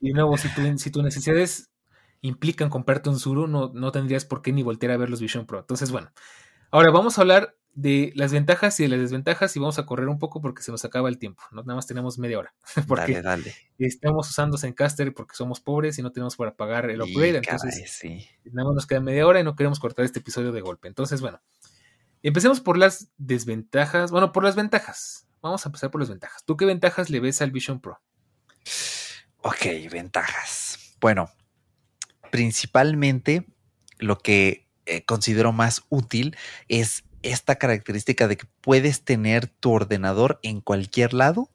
Y 0.00 0.12
nuevo, 0.12 0.36
si, 0.36 0.48
tu, 0.48 0.78
si 0.78 0.90
tus 0.90 1.02
necesidades 1.02 1.70
implican 2.20 2.68
comprarte 2.68 3.08
un 3.08 3.18
Suru, 3.18 3.46
no, 3.46 3.70
no 3.72 3.92
tendrías 3.92 4.24
por 4.24 4.42
qué 4.42 4.52
ni 4.52 4.62
voltear 4.62 4.92
a 4.92 4.96
ver 4.96 5.10
los 5.10 5.20
Vision 5.20 5.46
Pro. 5.46 5.60
Entonces, 5.60 5.90
bueno. 5.90 6.10
Ahora 6.70 6.90
vamos 6.90 7.16
a 7.18 7.20
hablar 7.20 7.56
de 7.74 8.12
las 8.14 8.32
ventajas 8.32 8.78
y 8.80 8.84
de 8.84 8.88
las 8.88 9.00
desventajas 9.00 9.54
y 9.56 9.60
vamos 9.60 9.78
a 9.78 9.86
correr 9.86 10.08
un 10.08 10.18
poco 10.18 10.40
porque 10.40 10.62
se 10.62 10.70
nos 10.70 10.84
acaba 10.84 11.08
el 11.08 11.18
tiempo, 11.18 11.42
¿no? 11.50 11.62
Nada 11.62 11.74
más 11.74 11.86
tenemos 11.86 12.18
media 12.18 12.38
hora. 12.38 12.54
Porque 12.88 13.20
dale, 13.20 13.22
dale. 13.22 13.54
estamos 13.78 14.28
usando 14.30 14.56
Zencaster 14.58 15.12
porque 15.12 15.34
somos 15.34 15.60
pobres 15.60 15.98
y 15.98 16.02
no 16.02 16.12
tenemos 16.12 16.36
para 16.36 16.54
pagar 16.54 16.90
el 16.90 17.02
upgrade. 17.02 17.38
entonces, 17.38 18.00
nada 18.44 18.68
más 18.68 18.74
nos 18.74 18.86
queda 18.86 19.00
media 19.00 19.26
hora 19.26 19.40
y 19.40 19.44
no 19.44 19.56
queremos 19.56 19.80
cortar 19.80 20.04
este 20.04 20.20
episodio 20.20 20.52
de 20.52 20.60
golpe. 20.60 20.88
Entonces, 20.88 21.20
bueno, 21.20 21.40
empecemos 22.28 22.60
por 22.60 22.76
las 22.78 23.08
desventajas. 23.16 24.10
Bueno, 24.10 24.32
por 24.32 24.44
las 24.44 24.56
ventajas. 24.56 25.26
Vamos 25.42 25.64
a 25.64 25.68
empezar 25.68 25.90
por 25.90 26.00
las 26.00 26.08
ventajas. 26.08 26.44
¿Tú 26.44 26.56
qué 26.56 26.64
ventajas 26.64 27.10
le 27.10 27.20
ves 27.20 27.42
al 27.42 27.50
Vision 27.50 27.80
Pro? 27.80 28.00
Ok, 29.42 29.90
ventajas. 29.90 30.96
Bueno, 31.00 31.30
principalmente 32.30 33.46
lo 33.98 34.18
que 34.18 34.66
eh, 34.86 35.04
considero 35.04 35.52
más 35.52 35.82
útil 35.90 36.36
es 36.68 37.04
esta 37.22 37.56
característica 37.56 38.26
de 38.28 38.36
que 38.36 38.46
puedes 38.60 39.04
tener 39.04 39.46
tu 39.46 39.72
ordenador 39.72 40.40
en 40.42 40.60
cualquier 40.60 41.14
lado 41.14 41.50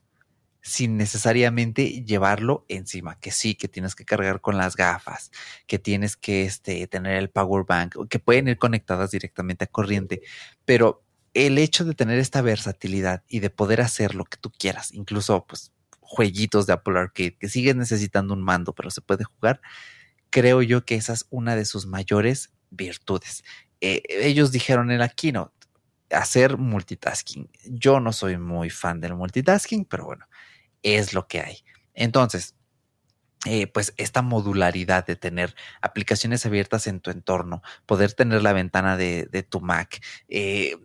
sin 0.61 0.97
necesariamente 0.97 2.03
llevarlo 2.03 2.65
encima, 2.67 3.19
que 3.19 3.31
sí, 3.31 3.55
que 3.55 3.67
tienes 3.67 3.95
que 3.95 4.05
cargar 4.05 4.41
con 4.41 4.57
las 4.57 4.75
gafas, 4.75 5.31
que 5.67 5.79
tienes 5.79 6.17
que 6.17 6.43
este, 6.43 6.85
tener 6.87 7.17
el 7.17 7.29
power 7.29 7.65
bank, 7.65 7.95
que 8.09 8.19
pueden 8.19 8.47
ir 8.47 8.57
conectadas 8.57 9.11
directamente 9.11 9.65
a 9.65 9.67
corriente, 9.67 10.21
pero 10.65 11.03
el 11.33 11.57
hecho 11.57 11.85
de 11.85 11.93
tener 11.93 12.19
esta 12.19 12.41
versatilidad 12.41 13.23
y 13.27 13.39
de 13.39 13.49
poder 13.49 13.81
hacer 13.81 14.15
lo 14.15 14.25
que 14.25 14.37
tú 14.37 14.51
quieras, 14.51 14.93
incluso 14.93 15.45
pues 15.47 15.71
jueguitos 16.01 16.65
de 16.65 16.73
Apple 16.73 16.99
Arcade, 16.99 17.37
que 17.37 17.49
sigues 17.49 17.75
necesitando 17.75 18.33
un 18.33 18.41
mando, 18.41 18.73
pero 18.73 18.89
se 18.89 19.01
puede 19.01 19.23
jugar, 19.23 19.61
creo 20.29 20.61
yo 20.61 20.83
que 20.85 20.95
esa 20.95 21.13
es 21.13 21.25
una 21.29 21.55
de 21.55 21.65
sus 21.65 21.85
mayores 21.85 22.51
virtudes. 22.71 23.43
Eh, 23.81 24.01
ellos 24.09 24.51
dijeron 24.51 24.91
en 24.91 24.99
la 24.99 25.09
keynote, 25.09 25.53
hacer 26.11 26.57
multitasking. 26.57 27.49
Yo 27.65 27.99
no 27.99 28.13
soy 28.13 28.37
muy 28.37 28.69
fan 28.69 28.99
del 28.99 29.15
multitasking, 29.15 29.85
pero 29.85 30.05
bueno, 30.05 30.25
es 30.83 31.13
lo 31.13 31.27
que 31.27 31.41
hay. 31.41 31.57
Entonces, 31.93 32.55
eh, 33.45 33.67
pues 33.67 33.93
esta 33.97 34.21
modularidad 34.21 35.05
de 35.05 35.15
tener 35.15 35.55
aplicaciones 35.81 36.45
abiertas 36.45 36.87
en 36.87 36.99
tu 36.99 37.11
entorno, 37.11 37.61
poder 37.85 38.13
tener 38.13 38.41
la 38.43 38.53
ventana 38.53 38.97
de, 38.97 39.47
tu 39.49 39.61
Mac, 39.61 40.03
eh, 40.27 40.75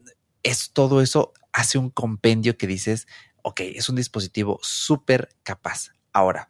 es 0.42 0.72
todo 0.72 1.00
eso 1.00 1.32
hace 1.52 1.78
un 1.78 1.90
compendio 1.90 2.56
que 2.56 2.66
dices, 2.66 3.06
ok, 3.42 3.60
es 3.60 3.88
un 3.88 3.96
dispositivo 3.96 4.58
súper 4.62 5.28
capaz. 5.42 5.90
Ahora, 6.12 6.48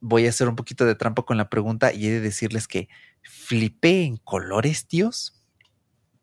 voy 0.00 0.26
a 0.26 0.30
hacer 0.30 0.48
un 0.48 0.56
poquito 0.56 0.84
de 0.84 0.94
trampa 0.94 1.22
con 1.22 1.36
la 1.36 1.48
pregunta 1.48 1.92
y 1.92 2.06
he 2.06 2.10
de 2.10 2.20
decirles 2.20 2.68
que 2.68 2.88
flipé 3.22 4.04
en 4.04 4.16
colores, 4.16 4.86
tíos 4.86 5.36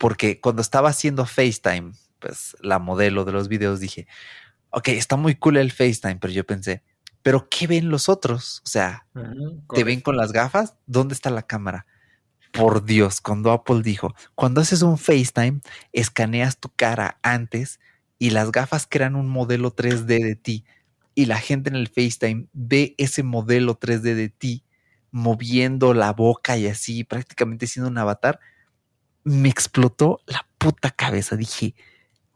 porque 0.04 0.42
cuando 0.42 0.62
estaba 0.62 0.90
haciendo 0.90 1.26
FaceTime, 1.26 1.94
pues 2.20 2.58
la 2.60 2.78
modelo 2.78 3.24
de 3.24 3.32
los 3.32 3.48
videos 3.48 3.80
dije, 3.80 4.06
ok, 4.74 4.90
está 4.90 5.16
muy 5.16 5.36
cool 5.36 5.58
el 5.58 5.72
FaceTime, 5.72 6.18
pero 6.18 6.34
yo 6.34 6.46
pensé, 6.46 6.84
pero 7.22 7.48
¿qué 7.50 7.68
ven 7.68 7.90
los 7.90 8.10
otros? 8.10 8.62
O 8.66 8.70
sea, 8.70 9.08
¿te 9.74 9.84
ven 9.84 10.02
con 10.02 10.18
las 10.18 10.32
gafas? 10.32 10.76
¿Dónde 10.88 11.14
está 11.14 11.30
la 11.30 11.44
cámara? 11.44 11.86
Por 12.52 12.84
Dios, 12.84 13.22
cuando 13.22 13.52
Apple 13.52 13.82
dijo, 13.84 14.14
cuando 14.36 14.62
haces 14.62 14.82
un 14.82 14.98
FaceTime, 14.98 15.62
escaneas 15.92 16.60
tu 16.60 16.70
cara 16.76 17.20
antes 17.22 17.80
y 18.20 18.32
las 18.32 18.52
gafas 18.52 18.88
crean 18.90 19.16
un 19.16 19.30
modelo 19.30 19.76
3D 19.76 20.06
de 20.06 20.36
ti 20.36 20.66
y 21.16 21.26
la 21.26 21.38
gente 21.38 21.70
en 21.70 21.76
el 21.76 21.88
FaceTime 21.88 22.48
ve 22.54 22.96
ese 22.98 23.24
modelo 23.24 23.80
3D 23.80 24.16
de 24.16 24.30
ti 24.30 24.64
moviendo 25.12 25.94
la 25.94 26.12
boca 26.14 26.58
y 26.58 26.68
así, 26.68 27.04
prácticamente 27.04 27.68
siendo 27.68 27.90
un 27.90 27.98
avatar 27.98 28.40
me 29.24 29.50
explotó 29.50 30.20
la 30.26 30.48
puta 30.58 30.92
cabeza. 30.92 31.36
Dije, 31.36 31.76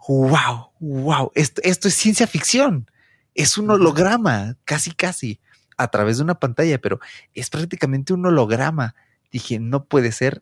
wow, 0.07 0.71
wow, 0.79 1.31
esto, 1.35 1.61
esto 1.63 1.87
es 1.87 1.93
ciencia 1.93 2.27
ficción. 2.27 2.89
Es 3.35 3.57
un 3.57 3.69
holograma, 3.69 4.57
casi, 4.65 4.91
casi, 4.91 5.39
a 5.77 5.89
través 5.89 6.17
de 6.17 6.23
una 6.23 6.39
pantalla, 6.39 6.79
pero 6.79 6.99
es 7.33 7.49
prácticamente 7.49 8.13
un 8.13 8.25
holograma. 8.25 8.95
Dije, 9.31 9.59
no 9.59 9.85
puede 9.85 10.11
ser. 10.11 10.41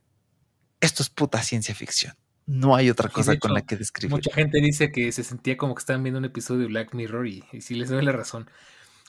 Esto 0.80 1.04
es 1.04 1.10
puta 1.10 1.42
ciencia 1.44 1.76
ficción. 1.76 2.14
No 2.46 2.76
hay 2.76 2.90
otra 2.90 3.10
cosa 3.10 3.38
con 3.38 3.54
la 3.54 3.62
que 3.62 3.76
describir. 3.76 4.12
Mucha 4.12 4.34
gente 4.34 4.62
dice 4.62 4.92
que 4.92 5.12
se 5.12 5.24
sentía 5.24 5.58
como 5.58 5.74
que 5.74 5.80
estaban 5.80 6.04
viendo 6.04 6.20
un 6.20 6.26
episodio 6.26 6.62
de 6.62 6.68
Black 6.68 6.94
Mirror 6.94 7.28
y, 7.28 7.44
si 7.60 7.76
les 7.76 7.90
doy 7.90 8.04
la 8.06 8.12
razón. 8.12 8.50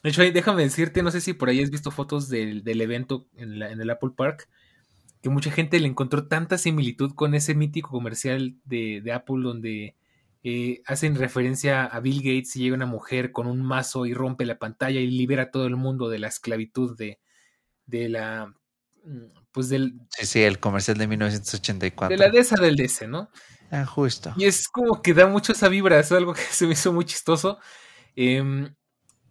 De 0.02 0.10
hecho, 0.10 0.22
déjame 0.22 0.62
decirte, 0.62 1.02
no 1.02 1.10
sé 1.10 1.20
si 1.20 1.34
por 1.34 1.48
ahí 1.48 1.62
has 1.62 1.70
visto 1.70 1.90
fotos 1.90 2.28
del, 2.28 2.62
evento 2.80 3.26
en, 3.36 3.62
en 3.62 3.80
el 3.80 3.90
Apple 3.90 4.10
Park 4.16 4.48
que 5.26 5.30
mucha 5.30 5.50
gente 5.50 5.80
le 5.80 5.88
encontró 5.88 6.28
tanta 6.28 6.56
similitud 6.56 7.12
con 7.14 7.34
ese 7.34 7.56
mítico 7.56 7.90
comercial 7.90 8.54
de, 8.64 9.02
Apple 9.12 9.42
donde 9.42 9.96
eh, 10.48 10.80
hacen 10.86 11.16
referencia 11.16 11.86
a 11.86 11.98
Bill 11.98 12.18
Gates 12.18 12.54
y 12.54 12.60
llega 12.60 12.76
una 12.76 12.86
mujer 12.86 13.32
con 13.32 13.48
un 13.48 13.62
mazo 13.62 14.06
y 14.06 14.14
rompe 14.14 14.44
la 14.44 14.60
pantalla 14.60 15.00
y 15.00 15.08
libera 15.08 15.42
a 15.42 15.50
todo 15.50 15.66
el 15.66 15.74
mundo 15.74 16.08
de 16.08 16.20
la 16.20 16.28
esclavitud 16.28 16.96
de, 16.96 17.18
de 17.86 18.08
la 18.08 18.54
pues 19.50 19.68
del... 19.70 19.98
Sí, 20.10 20.24
sí, 20.24 20.42
el 20.42 20.60
comercial 20.60 20.98
de 20.98 21.08
1984. 21.08 22.16
De 22.16 22.24
la 22.24 22.30
DESA 22.30 22.60
del 22.60 22.76
DC, 22.76 23.08
¿no? 23.08 23.28
Ah, 23.72 23.84
justo. 23.86 24.34
Y 24.36 24.44
es 24.44 24.68
como 24.68 25.02
que 25.02 25.14
da 25.14 25.26
mucho 25.26 25.50
esa 25.50 25.68
vibra, 25.68 25.98
es 25.98 26.12
algo 26.12 26.32
que 26.34 26.42
se 26.42 26.68
me 26.68 26.74
hizo 26.74 26.92
muy 26.92 27.06
chistoso. 27.06 27.58
Em, 28.14 28.72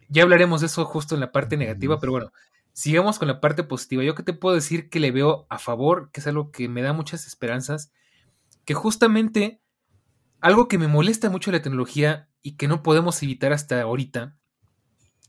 ya 0.09 0.23
hablaremos 0.23 0.59
de 0.59 0.67
eso 0.67 0.83
justo 0.83 1.15
en 1.15 1.21
la 1.21 1.31
parte 1.31 1.55
negativa, 1.55 1.97
pero 1.97 2.11
bueno, 2.11 2.33
sigamos 2.73 3.19
con 3.19 3.29
la 3.29 3.39
parte 3.39 3.63
positiva. 3.63 4.03
Yo 4.03 4.15
que 4.15 4.23
te 4.23 4.33
puedo 4.33 4.53
decir 4.53 4.89
que 4.89 4.99
le 4.99 5.11
veo 5.11 5.47
a 5.49 5.59
favor, 5.59 6.11
que 6.11 6.19
es 6.19 6.27
algo 6.27 6.51
que 6.51 6.67
me 6.67 6.81
da 6.81 6.91
muchas 6.91 7.25
esperanzas, 7.25 7.93
que 8.65 8.73
justamente 8.73 9.61
algo 10.41 10.67
que 10.67 10.77
me 10.77 10.87
molesta 10.87 11.29
mucho 11.29 11.51
la 11.51 11.61
tecnología 11.61 12.29
y 12.41 12.57
que 12.57 12.67
no 12.67 12.83
podemos 12.83 13.21
evitar 13.23 13.53
hasta 13.53 13.81
ahorita, 13.81 14.35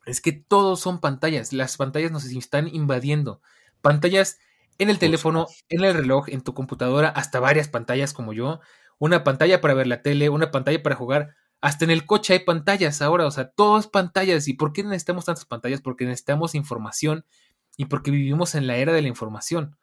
es 0.07 0.21
que 0.21 0.33
todos 0.33 0.81
son 0.81 1.01
pantallas, 1.01 1.53
las 1.53 1.77
pantallas 1.77 2.13
nos 2.13 2.25
están 2.25 2.69
invadiendo. 2.69 3.41
Pantallas 3.81 4.39
en 4.79 4.91
el 4.91 4.99
teléfono, 4.99 5.47
en 5.69 5.85
el 5.85 5.95
reloj, 5.95 6.29
en 6.29 6.43
tu 6.43 6.55
computadora, 6.55 7.09
hasta 7.09 7.41
varias 7.41 7.69
pantallas 7.69 8.13
como 8.13 8.33
yo. 8.33 8.61
Una 8.99 9.25
pantalla 9.25 9.61
para 9.61 9.75
ver 9.75 9.87
la 9.87 10.03
tele, 10.03 10.29
una 10.29 10.51
pantalla 10.51 10.83
para 10.83 10.95
jugar. 10.97 11.35
Hasta 11.61 11.85
en 11.85 11.91
el 11.91 12.07
coche 12.07 12.35
hay 12.35 12.41
pantallas 12.41 13.03
ahora, 13.03 13.27
o 13.27 13.31
sea, 13.31 13.51
todas 13.51 13.89
pantallas. 13.89 14.49
¿Y 14.49 14.55
por 14.55 14.73
qué 14.73 14.83
necesitamos 14.83 15.25
tantas 15.25 15.45
pantallas? 15.45 15.81
Porque 15.81 16.05
necesitamos 16.05 16.55
información 16.55 17.25
y 17.77 17.87
porque 17.87 18.11
vivimos 18.11 18.55
en 18.55 18.67
la 18.67 18.77
era 18.77 18.93
de 18.93 19.03
la 19.03 19.09
información. 19.09 19.77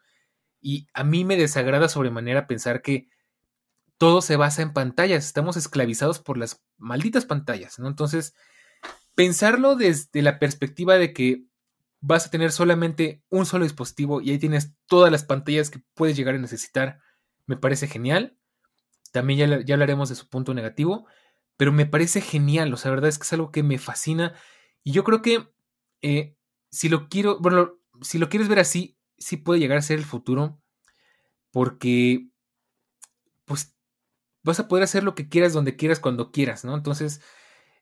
Y 0.62 0.88
a 0.94 1.04
mí 1.04 1.26
me 1.26 1.36
desagrada 1.36 1.90
sobremanera 1.90 2.48
pensar 2.48 2.82
que 2.82 3.10
todo 4.04 4.22
se 4.22 4.36
basa 4.36 4.62
en 4.62 4.74
pantallas, 4.74 5.26
estamos 5.26 5.56
esclavizados 5.56 6.20
por 6.20 6.38
las 6.38 6.62
malditas 6.78 7.24
pantallas, 7.24 7.80
¿no? 7.80 7.88
Entonces, 7.88 8.36
pensarlo 9.16 9.78
desde 9.78 10.22
la 10.22 10.40
perspectiva 10.40 10.96
de 10.96 11.14
que 11.14 11.46
vas 12.02 12.28
a 12.28 12.30
tener 12.30 12.52
solamente 12.52 13.24
un 13.30 13.46
solo 13.46 13.64
dispositivo 13.64 14.20
y 14.20 14.32
ahí 14.32 14.40
tienes 14.40 14.74
todas 14.88 15.10
las 15.10 15.24
pantallas 15.24 15.70
que 15.70 15.82
puedes 15.94 16.18
llegar 16.18 16.36
a 16.36 16.40
necesitar, 16.40 17.00
me 17.46 17.56
parece 17.56 17.88
genial. 17.88 18.36
También 19.14 19.40
ya, 19.40 19.62
ya 19.64 19.76
hablaremos 19.76 20.10
de 20.10 20.16
su 20.16 20.28
punto 20.28 20.54
negativo, 20.54 21.08
pero 21.56 21.72
me 21.72 21.86
parece 21.86 22.20
genial, 22.20 22.74
o 22.74 22.76
sea, 22.76 22.92
la 22.92 22.96
verdad 22.96 23.10
es 23.10 23.18
que 23.18 23.24
es 23.24 23.32
algo 23.32 23.54
que 23.54 23.64
me 23.64 23.78
fascina 23.78 24.36
y 24.84 24.92
yo 24.92 25.06
creo 25.06 25.22
que 25.22 25.48
eh, 26.02 26.36
si 26.72 26.90
lo 26.90 27.08
quiero, 27.08 27.40
bueno, 27.40 27.78
si 28.02 28.18
lo 28.18 28.28
quieres 28.28 28.50
ver 28.50 28.60
así, 28.60 28.98
sí 29.18 29.38
puede 29.38 29.62
llegar 29.62 29.78
a 29.78 29.82
ser 29.82 29.98
el 29.98 30.04
futuro, 30.04 30.60
porque 31.52 32.28
pues 33.46 33.73
vas 34.44 34.60
a 34.60 34.68
poder 34.68 34.84
hacer 34.84 35.04
lo 35.04 35.16
que 35.16 35.30
quieras, 35.30 35.54
donde 35.54 35.76
quieras, 35.76 36.00
cuando 36.00 36.32
quieras, 36.32 36.66
¿no? 36.66 36.76
Entonces, 36.76 37.22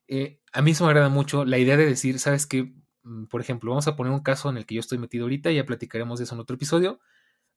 eh, 0.08 0.40
a 0.54 0.62
mí 0.62 0.72
eso 0.72 0.86
me 0.86 0.92
agrada 0.92 1.10
mucho 1.10 1.46
la 1.46 1.58
idea 1.58 1.78
de 1.78 1.86
decir, 1.86 2.20
¿sabes 2.20 2.46
qué? 2.46 2.74
Mm, 3.04 3.26
por 3.26 3.42
ejemplo, 3.42 3.72
vamos 3.72 3.88
a 3.88 3.96
poner 3.96 4.14
un 4.14 4.22
caso 4.22 4.50
en 4.50 4.58
el 4.58 4.66
que 4.66 4.76
yo 4.76 4.80
estoy 4.80 4.98
metido 4.98 5.26
ahorita, 5.26 5.52
ya 5.52 5.66
platicaremos 5.66 6.20
de 6.20 6.26
eso 6.26 6.36
en 6.36 6.42
otro 6.42 6.56
episodio. 6.56 7.00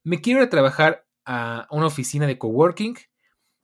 Me 0.03 0.21
quiero 0.21 0.41
ir 0.41 0.47
a 0.47 0.51
trabajar 0.51 1.07
a 1.25 1.67
una 1.71 1.87
oficina 1.87 2.27
de 2.27 2.39
coworking. 2.39 2.97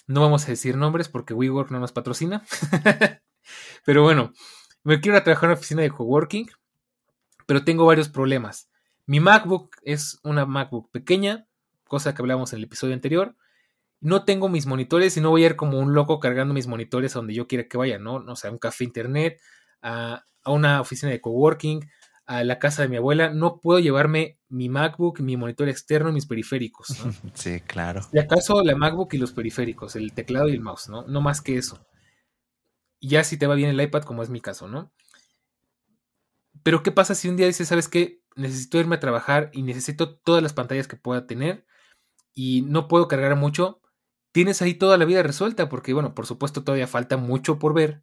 No 0.07 0.21
vamos 0.21 0.45
a 0.45 0.49
decir 0.49 0.77
nombres 0.77 1.09
porque 1.09 1.35
WeWork 1.35 1.71
no 1.71 1.81
nos 1.81 1.93
patrocina. 1.93 2.45
pero 3.85 4.03
bueno, 4.03 4.33
me 4.83 5.01
quiero 5.01 5.17
ir 5.17 5.21
a 5.21 5.25
trabajar 5.25 5.49
a 5.49 5.53
una 5.53 5.59
oficina 5.59 5.83
de 5.83 5.91
coworking, 5.91 6.51
pero 7.47 7.65
tengo 7.65 7.87
varios 7.87 8.09
problemas. 8.09 8.71
Mi 9.07 9.21
MacBook 9.21 9.77
es 9.83 10.21
una 10.23 10.47
MacBook 10.47 10.91
pequeña, 10.91 11.47
cosa 11.85 12.15
que 12.15 12.23
hablamos 12.23 12.53
en 12.53 12.59
el 12.59 12.65
episodio 12.65 12.95
anterior 12.95 13.37
no 14.01 14.25
tengo 14.25 14.49
mis 14.49 14.67
monitores 14.67 15.17
y 15.17 15.21
no 15.21 15.31
voy 15.31 15.45
a 15.45 15.47
ir 15.47 15.57
como 15.57 15.79
un 15.79 15.95
loco 15.95 16.21
cargando 16.21 16.55
mis 16.55 16.67
monitores 16.67 17.15
a 17.15 17.19
donde 17.19 17.35
yo 17.35 17.47
quiera 17.47 17.69
que 17.69 17.77
vaya, 17.77 17.99
¿no? 17.99 18.15
O 18.15 18.37
sea, 18.37 18.51
a 18.51 18.53
un 18.53 18.59
café 18.59 18.85
internet, 18.85 19.41
a, 19.83 20.25
una 20.47 20.81
oficina 20.81 21.13
de 21.13 21.21
coworking, 21.21 21.87
a 22.25 22.45
la 22.45 22.59
casa 22.59 22.83
de 22.83 22.89
mi 22.89 22.97
abuela. 22.97 23.31
No 23.31 23.61
puedo 23.61 23.79
llevarme 23.79 24.39
mi 24.49 24.69
MacBook, 24.71 25.21
mi 25.21 25.37
monitor 25.37 25.69
externo 25.69 26.13
mis 26.13 26.27
periféricos. 26.27 27.05
¿no? 27.05 27.13
Sí, 27.35 27.61
claro. 27.61 28.01
Y 28.13 28.19
acaso 28.19 28.63
la 28.65 28.75
MacBook 28.75 29.13
y 29.13 29.19
los 29.19 29.33
periféricos, 29.33 29.97
el 29.97 30.13
teclado 30.15 30.49
y 30.49 30.53
el 30.53 30.61
mouse, 30.61 30.89
¿no? 30.89 31.03
No 31.07 31.21
más 31.21 31.43
que 31.43 31.59
eso. 31.59 31.87
Y 33.01 33.11
ya 33.11 33.25
si 33.25 33.37
te 33.37 33.47
va 33.47 33.55
bien 33.55 33.71
el 33.71 33.81
iPad, 33.81 34.03
como 34.03 34.23
es 34.23 34.31
mi 34.31 34.41
caso, 34.41 34.67
¿no? 34.67 34.93
Pero 36.63 36.83
¿qué 36.83 36.93
pasa 36.93 37.15
si 37.15 37.29
un 37.29 37.37
día 37.37 37.47
dices, 37.47 37.69
sabes 37.69 37.89
qué? 37.89 38.23
Necesito 38.37 38.79
irme 38.79 38.97
a 38.97 39.01
trabajar 39.01 39.51
y 39.53 39.63
necesito 39.63 40.17
todas 40.17 40.43
las 40.43 40.53
pantallas 40.53 40.89
que 40.89 40.97
pueda 40.97 41.27
tener 41.27 41.67
y 42.35 42.63
no 42.63 42.89
puedo 42.89 43.09
cargar 43.09 43.37
mucho? 43.37 43.80
Tienes 44.33 44.63
ahí 44.63 44.75
toda 44.75 44.97
la 44.97 45.05
vida 45.05 45.23
resuelta, 45.23 45.69
porque 45.69 45.93
bueno, 45.93 46.15
por 46.15 46.27
supuesto 46.27 46.63
todavía 46.65 46.87
falta 46.87 47.17
mucho 47.17 47.59
por 47.59 47.75
ver, 47.75 48.03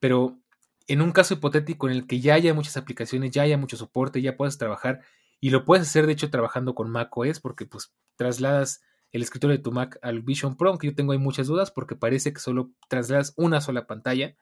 pero 0.00 0.38
en 0.86 1.02
un 1.02 1.12
caso 1.12 1.34
hipotético 1.34 1.88
en 1.88 1.96
el 1.96 2.06
que 2.06 2.20
ya 2.20 2.34
haya 2.34 2.54
muchas 2.54 2.76
aplicaciones, 2.76 3.30
ya 3.30 3.42
haya 3.42 3.58
mucho 3.58 3.76
soporte, 3.76 4.22
ya 4.22 4.36
puedes 4.36 4.58
trabajar 4.58 5.02
y 5.40 5.50
lo 5.50 5.64
puedes 5.64 5.86
hacer 5.86 6.06
de 6.06 6.12
hecho 6.12 6.30
trabajando 6.30 6.74
con 6.74 6.90
Mac 6.90 7.16
OS 7.16 7.40
porque 7.40 7.66
pues 7.66 7.92
trasladas 8.16 8.82
el 9.12 9.22
escritorio 9.22 9.56
de 9.56 9.62
tu 9.62 9.72
Mac 9.72 9.98
al 10.02 10.22
Vision 10.22 10.56
Pro, 10.56 10.70
aunque 10.70 10.88
yo 10.88 10.94
tengo 10.94 11.12
ahí 11.12 11.18
muchas 11.18 11.46
dudas 11.46 11.70
porque 11.70 11.96
parece 11.96 12.32
que 12.32 12.40
solo 12.40 12.72
trasladas 12.88 13.34
una 13.36 13.60
sola 13.60 13.86
pantalla. 13.86 14.36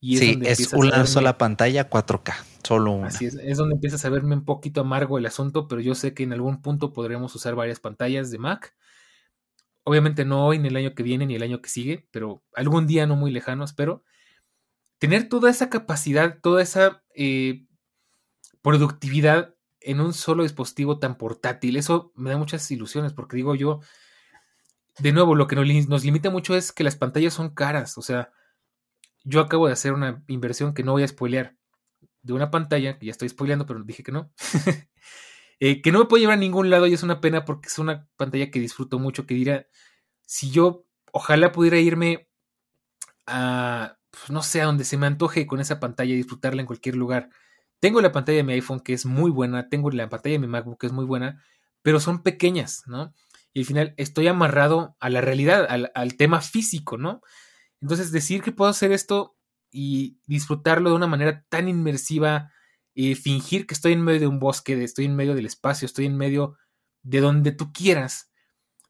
Y 0.00 0.14
es 0.14 0.20
sí, 0.20 0.38
es 0.42 0.72
una 0.72 1.06
sola 1.06 1.38
pantalla 1.38 1.88
4K, 1.88 2.34
solo 2.64 2.90
una. 2.90 3.06
Así 3.06 3.26
es, 3.26 3.34
es 3.34 3.56
donde 3.56 3.76
empiezas 3.76 4.04
a 4.04 4.10
verme 4.10 4.34
un 4.34 4.44
poquito 4.44 4.80
amargo 4.80 5.16
el 5.16 5.26
asunto, 5.26 5.68
pero 5.68 5.80
yo 5.80 5.94
sé 5.94 6.12
que 6.12 6.24
en 6.24 6.32
algún 6.32 6.60
punto 6.60 6.92
podremos 6.92 7.32
usar 7.36 7.54
varias 7.54 7.78
pantallas 7.78 8.32
de 8.32 8.38
Mac 8.38 8.74
obviamente 9.84 10.24
no 10.24 10.46
hoy, 10.46 10.58
ni 10.58 10.68
el 10.68 10.76
año 10.76 10.94
que 10.94 11.02
viene, 11.02 11.26
ni 11.26 11.34
el 11.34 11.42
año 11.42 11.60
que 11.60 11.68
sigue, 11.68 12.06
pero 12.10 12.42
algún 12.54 12.86
día 12.86 13.06
no 13.06 13.16
muy 13.16 13.30
lejano, 13.30 13.64
espero, 13.64 14.04
tener 14.98 15.28
toda 15.28 15.50
esa 15.50 15.68
capacidad, 15.68 16.38
toda 16.40 16.62
esa 16.62 17.02
eh, 17.14 17.66
productividad 18.62 19.54
en 19.80 20.00
un 20.00 20.12
solo 20.12 20.44
dispositivo 20.44 20.98
tan 20.98 21.18
portátil, 21.18 21.76
eso 21.76 22.12
me 22.14 22.30
da 22.30 22.36
muchas 22.36 22.70
ilusiones, 22.70 23.12
porque 23.12 23.36
digo 23.36 23.54
yo, 23.54 23.80
de 24.98 25.12
nuevo, 25.12 25.34
lo 25.34 25.46
que 25.46 25.56
nos, 25.56 26.04
limita 26.04 26.30
mucho 26.30 26.54
es 26.54 26.70
que 26.70 26.84
las 26.84 26.96
pantallas 26.96 27.34
son 27.34 27.54
caras, 27.54 27.98
o 27.98 28.02
sea, 28.02 28.30
yo 29.24 29.40
acabo 29.40 29.66
de 29.66 29.72
hacer 29.72 29.92
una 29.92 30.22
inversión 30.28 30.74
que 30.74 30.82
no 30.84 30.92
voy 30.92 31.02
a 31.02 31.08
spoilear 31.08 31.56
de 32.22 32.32
una 32.32 32.50
pantalla, 32.50 32.98
que 32.98 33.06
ya 33.06 33.12
estoy 33.12 33.28
spoileando, 33.28 33.66
pero 33.66 33.82
dije 33.82 34.02
que 34.02 34.12
no. 34.12 34.32
Eh, 35.60 35.80
que 35.82 35.92
no 35.92 36.00
me 36.00 36.04
puedo 36.06 36.20
llevar 36.20 36.38
a 36.38 36.40
ningún 36.40 36.70
lado 36.70 36.86
y 36.86 36.94
es 36.94 37.02
una 37.02 37.20
pena 37.20 37.44
porque 37.44 37.68
es 37.68 37.78
una 37.78 38.08
pantalla 38.16 38.50
que 38.50 38.60
disfruto 38.60 38.98
mucho, 38.98 39.26
que 39.26 39.34
dirá, 39.34 39.66
si 40.26 40.50
yo 40.50 40.86
ojalá 41.12 41.52
pudiera 41.52 41.78
irme 41.78 42.28
a, 43.26 43.98
pues, 44.10 44.30
no 44.30 44.42
sé, 44.42 44.60
a 44.60 44.66
donde 44.66 44.84
se 44.84 44.96
me 44.96 45.06
antoje 45.06 45.46
con 45.46 45.60
esa 45.60 45.80
pantalla 45.80 46.12
y 46.12 46.16
disfrutarla 46.16 46.60
en 46.60 46.66
cualquier 46.66 46.96
lugar. 46.96 47.30
Tengo 47.80 48.00
la 48.00 48.12
pantalla 48.12 48.38
de 48.38 48.44
mi 48.44 48.52
iPhone 48.54 48.80
que 48.80 48.92
es 48.92 49.06
muy 49.06 49.30
buena, 49.30 49.68
tengo 49.68 49.90
la 49.90 50.08
pantalla 50.08 50.34
de 50.34 50.38
mi 50.38 50.46
MacBook 50.46 50.80
que 50.80 50.86
es 50.86 50.92
muy 50.92 51.04
buena, 51.04 51.42
pero 51.82 52.00
son 52.00 52.22
pequeñas, 52.22 52.82
¿no? 52.86 53.12
Y 53.52 53.60
al 53.60 53.66
final 53.66 53.94
estoy 53.96 54.28
amarrado 54.28 54.96
a 55.00 55.10
la 55.10 55.20
realidad, 55.20 55.66
al, 55.68 55.90
al 55.94 56.16
tema 56.16 56.40
físico, 56.40 56.96
¿no? 56.96 57.20
Entonces 57.80 58.12
decir 58.12 58.42
que 58.42 58.52
puedo 58.52 58.70
hacer 58.70 58.92
esto 58.92 59.36
y 59.70 60.18
disfrutarlo 60.26 60.90
de 60.90 60.96
una 60.96 61.06
manera 61.06 61.44
tan 61.48 61.68
inmersiva, 61.68 62.52
y 62.94 63.14
fingir 63.14 63.66
que 63.66 63.74
estoy 63.74 63.92
en 63.92 64.02
medio 64.02 64.20
de 64.20 64.26
un 64.26 64.38
bosque, 64.38 64.82
estoy 64.82 65.06
en 65.06 65.16
medio 65.16 65.34
del 65.34 65.46
espacio, 65.46 65.86
estoy 65.86 66.06
en 66.06 66.16
medio 66.16 66.56
de 67.02 67.20
donde 67.20 67.52
tú 67.52 67.72
quieras, 67.72 68.30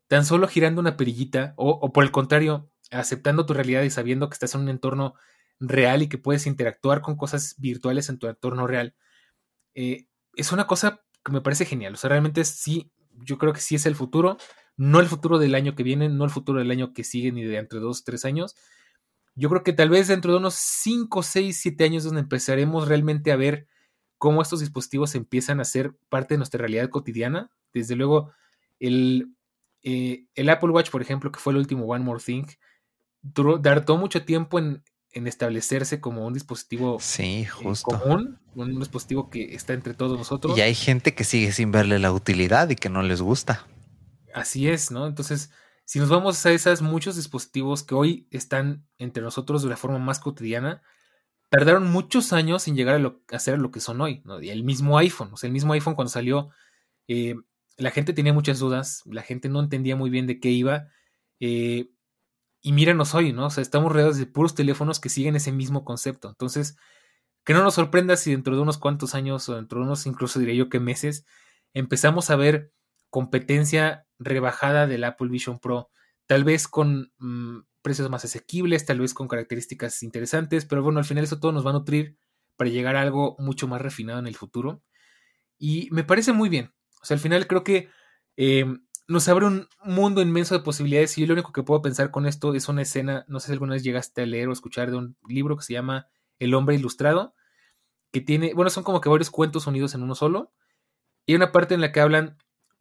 tan 0.09 0.25
solo 0.25 0.49
girando 0.49 0.81
una 0.81 0.97
perillita, 0.97 1.55
o, 1.57 1.93
por 1.93 2.05
el 2.05 2.11
contrario, 2.11 2.71
aceptando 2.91 3.47
tu 3.47 3.55
realidad 3.55 3.83
y 3.83 3.91
sabiendo 3.91 4.29
que 4.29 4.35
estás 4.35 4.55
en 4.55 4.62
un 4.62 4.69
entorno 4.69 5.15
real 5.61 6.03
y 6.03 6.09
que 6.09 6.19
puedes 6.19 6.47
interactuar 6.47 7.01
con 7.01 7.17
cosas 7.17 7.55
virtuales 7.59 8.09
en 8.09 8.19
tu 8.19 8.27
entorno 8.27 8.67
real, 8.67 8.95
eh, 9.75 10.09
es 10.35 10.53
una 10.53 10.67
cosa 10.67 11.03
que 11.25 11.33
me 11.33 11.41
parece 11.41 11.65
genial. 11.65 11.95
O 11.95 11.97
sea, 11.97 12.11
realmente 12.11 12.45
sí, 12.45 12.93
yo 13.25 13.38
creo 13.38 13.53
que 13.53 13.61
sí 13.61 13.77
es 13.77 13.87
el 13.87 13.95
futuro, 13.95 14.37
no 14.77 15.01
el 15.01 15.07
futuro 15.07 15.38
del 15.38 15.55
año 15.55 15.75
que 15.75 15.83
viene, 15.83 16.09
no 16.09 16.25
el 16.25 16.31
futuro 16.31 16.59
del 16.59 16.71
año 16.71 16.93
que 16.93 17.05
sigue, 17.05 17.33
ni 17.33 17.45
de 17.45 17.57
entre 17.59 17.79
dos, 17.79 18.05
tres 18.05 18.25
años. 18.25 18.57
Yo 19.35 19.49
creo 19.49 19.62
que 19.62 19.73
tal 19.73 19.88
vez 19.88 20.09
dentro 20.09 20.33
de 20.33 20.38
unos 20.38 20.55
5, 20.55 21.23
6, 21.23 21.59
7 21.59 21.85
años 21.85 22.05
donde 22.05 22.21
empezaremos 22.21 22.88
realmente 22.88 23.33
a 23.33 23.37
ver 23.37 23.67
cómo 24.23 24.41
estos 24.41 24.61
dispositivos 24.61 25.17
empiezan 25.17 25.59
a 25.59 25.65
ser 25.65 25.97
parte 26.09 26.35
de 26.35 26.39
nuestra 26.39 26.59
realidad 26.59 26.89
cotidiana. 26.91 27.51
Desde 27.75 27.97
luego, 27.97 28.31
el, 28.79 29.35
eh, 29.83 30.27
el 30.37 30.49
Apple 30.49 30.71
Watch, 30.71 30.91
por 30.91 31.03
ejemplo, 31.03 31.33
que 31.33 31.41
fue 31.41 31.53
el 31.53 31.57
último 31.57 31.87
One 31.87 32.05
More 32.05 32.23
Thing, 32.25 32.45
tardó 33.35 33.97
mucho 33.97 34.25
tiempo 34.25 34.61
en, 34.61 34.85
establecerse 35.11 36.01
como 36.01 36.25
un 36.25 36.35
dispositivo 36.35 36.99
sí, 37.01 37.49
eh, 37.49 37.73
común, 37.83 38.39
un 38.55 38.79
dispositivo 38.79 39.29
que 39.29 39.57
está 39.57 39.73
entre 39.73 39.93
todos 39.93 40.17
nosotros. 40.17 40.57
Y 40.57 40.61
hay 40.61 40.77
gente 40.77 41.17
que 41.17 41.25
sigue 41.25 41.51
sin 41.51 41.73
verle 41.73 41.99
la 41.99 42.13
utilidad 42.13 42.71
y 42.71 42.77
que 42.77 42.89
no 42.89 43.03
les 43.03 43.21
gusta. 43.21 43.67
Así 44.33 44.69
es, 44.69 44.93
¿no? 44.93 45.09
Entonces, 45.09 45.51
si 45.85 45.99
nos 45.99 46.11
vamos 46.11 46.47
a 46.47 46.53
esas 46.53 46.81
muchos 46.81 47.17
dispositivos 47.17 47.83
que 47.83 47.97
hoy 47.97 48.29
están 48.31 48.87
entre 48.99 49.21
nosotros 49.21 49.65
de 49.65 49.69
la 49.71 49.77
forma 49.77 49.99
más 49.99 50.21
cotidiana, 50.21 50.81
tardaron 51.53 51.93
muchos 51.93 52.33
años 52.33 52.67
en 52.67 52.77
llegar 52.77 52.95
a, 52.95 52.99
lo, 52.99 53.21
ser 53.38 53.59
lo 53.59 53.71
que 53.71 53.81
son 53.81 54.01
hoy. 54.01 54.23
¿no? 54.25 54.38
El 54.38 54.65
mismo 54.65 54.97
iPhone, 54.97 55.29
o 55.35 55.37
sea, 55.37 55.49
el 55.49 55.53
mismo 55.53 55.75
iPhone 55.75 55.95
cuando 55.95 56.09
salió, 56.09 56.49
eh, 57.09 57.35
la 57.77 57.91
gente 57.91 58.15
tenía 58.15 58.33
muchas 58.33 58.59
dudas, 58.59 59.03
la 59.05 59.21
gente 59.21 59.51
no 59.51 59.61
entendía 59.61 59.95
muy 59.95 60.09
bien 60.09 60.27
de 60.27 60.41
qué 60.41 60.49
iba. 60.49 60.88
Eh, 61.41 61.91
y 62.62 62.73
míranos 62.73 63.15
hoy, 63.15 63.35
¿no? 63.35 63.47
O 63.47 63.51
sea, 63.51 63.61
estamos 63.61 63.93
rodeados 63.93 64.17
de 64.17 64.25
puros 64.25 64.55
teléfonos 64.55 64.99
que 64.99 65.11
siguen 65.11 65.37
ese 65.37 65.53
mismo 65.53 65.85
concepto. 65.85 66.31
Entonces, 66.31 66.79
que 67.45 67.53
no 67.53 67.62
nos 67.62 67.75
sorprenda 67.75 68.17
si 68.17 68.31
dentro 68.31 68.57
de 68.57 68.62
unos 68.62 68.79
cuantos 68.79 69.15
años, 69.15 69.47
o 69.51 69.57
dentro 69.57 69.81
de 69.81 69.85
unos 69.85 70.07
incluso 70.07 70.38
diría 70.38 70.55
yo 70.55 70.71
que 70.71 70.81
meses, 70.81 71.27
empezamos 71.75 72.31
a 72.31 72.37
ver 72.37 72.73
competencia 73.11 74.07
rebajada 74.19 74.87
del 74.87 75.05
Apple 75.05 75.29
Vision 75.29 75.59
Pro, 75.59 75.91
tal 76.27 76.45
vez 76.45 76.67
con 76.67 77.12
mm, 77.19 77.59
precios 77.83 78.09
más 78.09 78.25
asequibles, 78.25 78.87
tal 78.87 79.01
vez 79.01 79.12
con 79.12 79.29
características 79.29 80.03
interesantes, 80.03 80.64
pero 80.64 80.83
bueno, 80.83 80.99
al 80.99 81.05
final 81.05 81.25
eso 81.25 81.40
todo 81.40 81.53
nos 81.53 81.66
va 81.66 81.71
a 81.71 81.75
nutrir 81.75 82.16
para 82.57 82.71
llegar 82.71 82.97
a 82.97 83.03
algo 83.03 83.37
mucho 83.38 83.68
más 83.68 83.81
refinado 83.81 84.18
en 84.18 84.27
el 84.27 84.37
futuro. 84.37 84.83
Y 85.59 85.88
me 85.90 86.05
parece 86.05 86.33
muy 86.33 86.49
bien. 86.49 86.73
O 87.03 87.05
sea, 87.05 87.16
al 87.16 87.21
final 87.21 87.47
creo 87.47 87.64
que 87.64 87.88
em, 88.37 88.85
nos 89.09 89.29
abre 89.29 89.47
un 89.47 89.68
mundo 89.85 90.23
inmenso 90.23 90.57
de 90.57 90.64
posibilidades 90.64 91.16
y 91.18 91.23
yo 91.23 91.27
lo 91.27 91.35
único 91.35 91.53
que 91.53 91.62
puedo 91.62 91.83
pensar 91.83 92.11
con 92.11 92.27
esto 92.27 92.55
es 92.55 92.68
una 92.68 92.83
escena, 92.83 93.25
no 93.29 93.40
sé 93.40 93.47
si 93.47 93.53
alguna 93.53 93.75
vez 93.75 93.83
llegaste 93.83 94.23
a 94.23 94.27
leer 94.27 94.49
o 94.49 94.53
escuchar 94.53 94.90
de 94.90 94.97
un 94.97 95.16
libro 95.29 95.57
que 95.57 95.64
se 95.64 95.73
llama 95.73 96.09
El 96.38 96.55
hombre 96.55 96.77
ilustrado, 96.77 97.35
que 98.12 98.21
tiene, 98.21 98.55
bueno, 98.55 98.71
son 98.71 98.85
como 98.85 99.01
que 99.01 99.09
varios 99.09 99.31
cuentos 99.31 99.66
unidos 99.66 99.95
en 99.95 100.03
uno 100.03 100.14
solo. 100.14 100.53
Y 101.27 101.33
hay 101.33 101.37
una 101.37 101.53
parte 101.53 101.75
en 101.75 101.81
la 101.81 101.92
que 101.92 102.01
hablan, 102.01 102.37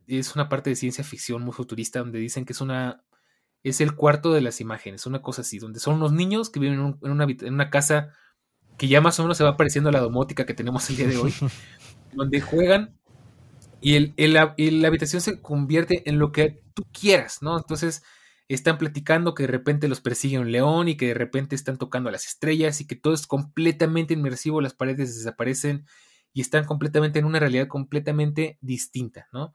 es 0.07 0.35
una 0.35 0.49
parte 0.49 0.69
de 0.69 0.75
ciencia 0.75 1.03
ficción 1.03 1.41
muy 1.41 1.53
futurista, 1.53 1.99
donde 1.99 2.19
dicen 2.19 2.45
que 2.45 2.53
es 2.53 2.61
una, 2.61 3.03
es 3.63 3.81
el 3.81 3.95
cuarto 3.95 4.33
de 4.33 4.41
las 4.41 4.61
imágenes, 4.61 5.05
una 5.05 5.21
cosa 5.21 5.41
así, 5.41 5.59
donde 5.59 5.79
son 5.79 5.95
unos 5.95 6.11
niños 6.11 6.49
que 6.49 6.59
viven 6.59 6.79
en, 7.01 7.11
una, 7.11 7.25
en 7.25 7.53
una 7.53 7.69
casa 7.69 8.13
que 8.77 8.87
ya 8.87 9.01
más 9.01 9.19
o 9.19 9.23
menos 9.23 9.37
se 9.37 9.43
va 9.43 9.57
pareciendo 9.57 9.89
a 9.89 9.93
la 9.93 9.99
domótica 9.99 10.45
que 10.45 10.53
tenemos 10.53 10.89
el 10.89 10.97
día 10.97 11.07
de 11.07 11.17
hoy, 11.17 11.33
donde 12.13 12.41
juegan 12.41 12.97
y, 13.81 13.95
el, 13.95 14.33
la 14.33 14.87
habitación 14.87 15.21
se 15.21 15.41
convierte 15.41 16.07
en 16.09 16.19
lo 16.19 16.31
que 16.31 16.61
tú 16.75 16.83
quieras, 16.91 17.39
¿no? 17.41 17.57
Entonces 17.57 18.03
están 18.47 18.77
platicando 18.77 19.33
que 19.33 19.43
de 19.43 19.47
repente 19.47 19.87
los 19.87 20.01
persigue 20.01 20.37
un 20.37 20.51
león 20.51 20.87
y 20.87 20.97
que 20.97 21.07
de 21.07 21.13
repente 21.13 21.55
están 21.55 21.77
tocando 21.77 22.09
a 22.09 22.11
las 22.11 22.25
estrellas 22.25 22.79
y 22.81 22.87
que 22.87 22.95
todo 22.95 23.13
es 23.13 23.25
completamente 23.25 24.13
inmersivo, 24.13 24.61
las 24.61 24.73
paredes 24.73 25.15
desaparecen 25.15 25.85
y 26.33 26.41
están 26.41 26.65
completamente 26.65 27.19
en 27.19 27.25
una 27.25 27.39
realidad 27.39 27.67
completamente 27.67 28.57
distinta, 28.61 29.27
¿no? 29.33 29.53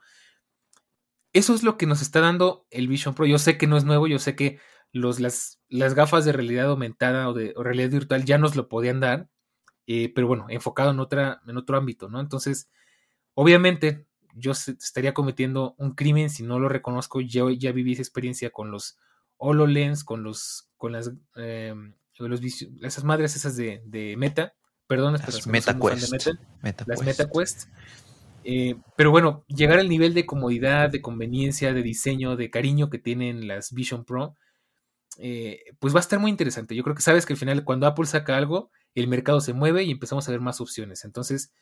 Eso 1.37 1.55
es 1.55 1.62
lo 1.62 1.77
que 1.77 1.85
nos 1.85 2.01
está 2.01 2.20
dando 2.20 2.66
el 2.70 2.88
Vision 2.88 3.14
Pro. 3.14 3.27
Yo 3.27 3.38
sé 3.38 3.59
que 3.59 3.66
no 3.66 3.77
es 3.77 3.85
nuevo, 3.85 4.07
yo 4.07 4.18
sé 4.18 4.35
que 4.35 4.59
los, 4.90 5.20
las, 5.20 5.61
las 5.68 5.92
gafas 5.92 6.25
de 6.25 6.33
realidad 6.33 6.64
aumentada 6.70 7.29
o 7.29 7.35
de 7.35 7.53
realidad 7.59 7.90
virtual 7.90 8.25
ya 8.25 8.38
nos 8.38 8.57
lo 8.57 8.70
podían 8.70 9.01
dar, 9.01 9.29
eh, 9.87 10.11
pero 10.14 10.29
bueno, 10.29 10.46
enfocado 10.49 10.92
en, 10.92 10.99
otra, 10.99 11.42
en 11.46 11.59
otro 11.59 11.77
ámbito, 11.77 12.09
¿no? 12.09 12.20
Entonces, 12.20 12.70
obviamente, 13.35 14.07
yo 14.33 14.53
estaría 14.53 15.12
cometiendo 15.12 15.75
un 15.77 15.94
crimen 15.94 16.31
si 16.31 16.42
no 16.42 16.59
lo 16.59 16.70
reconozco. 16.70 17.20
Yo 17.20 17.51
ya 17.51 17.70
viví 17.70 17.92
esa 17.92 18.01
experiencia 18.01 18.49
con 18.49 18.70
los 18.70 18.96
HoloLens, 19.37 20.05
con 20.05 20.22
los, 20.22 20.70
con 20.79 20.92
las, 20.92 21.12
eh, 21.37 21.75
los 22.16 22.40
esas 22.81 23.05
madres 23.05 23.37
esas 23.37 23.57
de, 23.57 23.83
de 23.85 24.16
Meta, 24.16 24.55
perdón, 24.87 25.12
las 25.12 25.46
MetaQuest, 25.46 26.12
Meta, 26.62 26.85
las 26.87 27.03
MetaQuest. 27.03 27.68
Eh, 28.48 28.76
pero 28.96 29.11
bueno, 29.11 29.44
llegar 29.48 29.80
al 29.80 29.88
nivel 29.88 30.14
de 30.14 30.24
comodidad, 30.24 30.88
de 30.88 31.02
conveniencia, 31.02 31.72
de 31.72 31.82
diseño, 31.82 32.37
de 32.37 32.48
cariño 32.48 32.90
que 32.90 33.00
tienen 33.00 33.48
las 33.48 33.72
Vision 33.72 34.04
Pro, 34.04 34.37
eh, 35.18 35.64
pues 35.80 35.92
va 35.92 35.98
a 35.98 36.00
estar 36.00 36.20
muy 36.20 36.30
interesante. 36.30 36.76
Yo 36.76 36.85
creo 36.85 36.94
que 36.94 37.02
sabes 37.02 37.26
que 37.26 37.32
al 37.32 37.40
final 37.40 37.64
cuando 37.64 37.88
Apple 37.88 38.06
saca 38.06 38.37
algo, 38.37 38.70
el 38.94 39.09
mercado 39.09 39.40
se 39.40 39.52
mueve 39.52 39.82
y 39.82 39.90
empezamos 39.90 40.28
a 40.28 40.30
ver 40.30 40.40
más 40.40 40.61
opciones. 40.61 41.04
Entonces, 41.04 41.52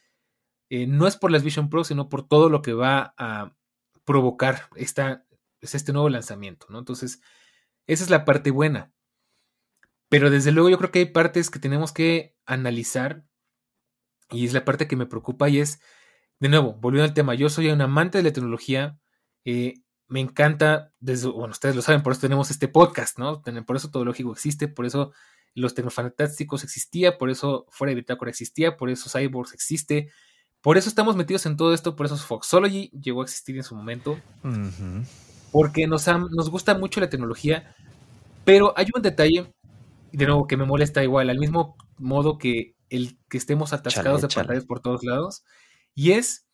eh, 0.68 0.86
no 0.86 1.06
es 1.06 1.16
por 1.16 1.30
las 1.30 1.42
Vision 1.42 1.70
Pro, 1.70 1.84
sino 1.84 2.10
por 2.10 2.28
todo 2.28 2.50
lo 2.50 2.60
que 2.60 2.74
va 2.74 3.14
a 3.16 3.56
provocar 4.04 4.68
esta, 4.76 5.24
este 5.62 5.94
nuevo 5.94 6.10
lanzamiento, 6.10 6.66
¿no? 6.68 6.80
Entonces, 6.80 7.22
esa 7.86 8.04
es 8.04 8.10
la 8.10 8.26
parte 8.26 8.50
buena. 8.50 8.92
Pero 10.10 10.28
desde 10.28 10.52
luego 10.52 10.68
yo 10.68 10.76
creo 10.76 10.90
que 10.90 10.98
hay 10.98 11.06
partes 11.06 11.48
que 11.48 11.58
tenemos 11.58 11.92
que 11.92 12.36
analizar 12.44 13.24
y 14.30 14.44
es 14.44 14.52
la 14.52 14.66
parte 14.66 14.86
que 14.86 14.96
me 14.96 15.06
preocupa 15.06 15.48
y 15.48 15.60
es, 15.60 15.80
de 16.44 16.50
nuevo, 16.50 16.74
volviendo 16.74 17.04
al 17.04 17.14
tema, 17.14 17.34
yo 17.34 17.48
soy 17.48 17.70
un 17.70 17.80
amante 17.80 18.18
de 18.18 18.24
la 18.24 18.30
tecnología, 18.30 18.98
eh, 19.46 19.76
me 20.08 20.20
encanta, 20.20 20.92
desde, 21.00 21.28
bueno, 21.28 21.52
ustedes 21.52 21.74
lo 21.74 21.80
saben, 21.80 22.02
por 22.02 22.12
eso 22.12 22.20
tenemos 22.20 22.50
este 22.50 22.68
podcast, 22.68 23.18
¿no? 23.18 23.40
Por 23.40 23.76
eso 23.76 23.90
todo 23.90 24.04
lógico 24.04 24.30
existe, 24.30 24.68
por 24.68 24.84
eso 24.84 25.12
los 25.54 25.72
Tecnofantásticos 25.72 26.62
existía, 26.62 27.16
por 27.16 27.30
eso 27.30 27.64
Fuera 27.70 27.92
de 27.92 27.94
Bitácora 27.94 28.30
existía, 28.30 28.76
por 28.76 28.90
eso 28.90 29.08
Cyborgs 29.08 29.54
existe, 29.54 30.10
por 30.60 30.76
eso 30.76 30.90
estamos 30.90 31.16
metidos 31.16 31.46
en 31.46 31.56
todo 31.56 31.72
esto, 31.72 31.96
por 31.96 32.04
eso 32.04 32.18
Foxology 32.18 32.90
llegó 32.90 33.22
a 33.22 33.24
existir 33.24 33.56
en 33.56 33.64
su 33.64 33.74
momento. 33.74 34.20
Porque 35.50 35.86
nos, 35.86 36.06
nos 36.06 36.50
gusta 36.50 36.76
mucho 36.76 37.00
la 37.00 37.08
tecnología, 37.08 37.74
pero 38.44 38.74
hay 38.76 38.88
un 38.94 39.00
detalle, 39.00 39.50
de 40.12 40.26
nuevo, 40.26 40.46
que 40.46 40.58
me 40.58 40.66
molesta 40.66 41.02
igual, 41.02 41.30
al 41.30 41.38
mismo 41.38 41.74
modo 41.96 42.36
que 42.36 42.76
el 42.90 43.18
que 43.30 43.38
estemos 43.38 43.72
atascados 43.72 44.20
de 44.20 44.28
pantallas 44.28 44.66
por 44.66 44.80
todos 44.80 45.04
lados, 45.04 45.42
y 45.94 46.12
es 46.12 46.46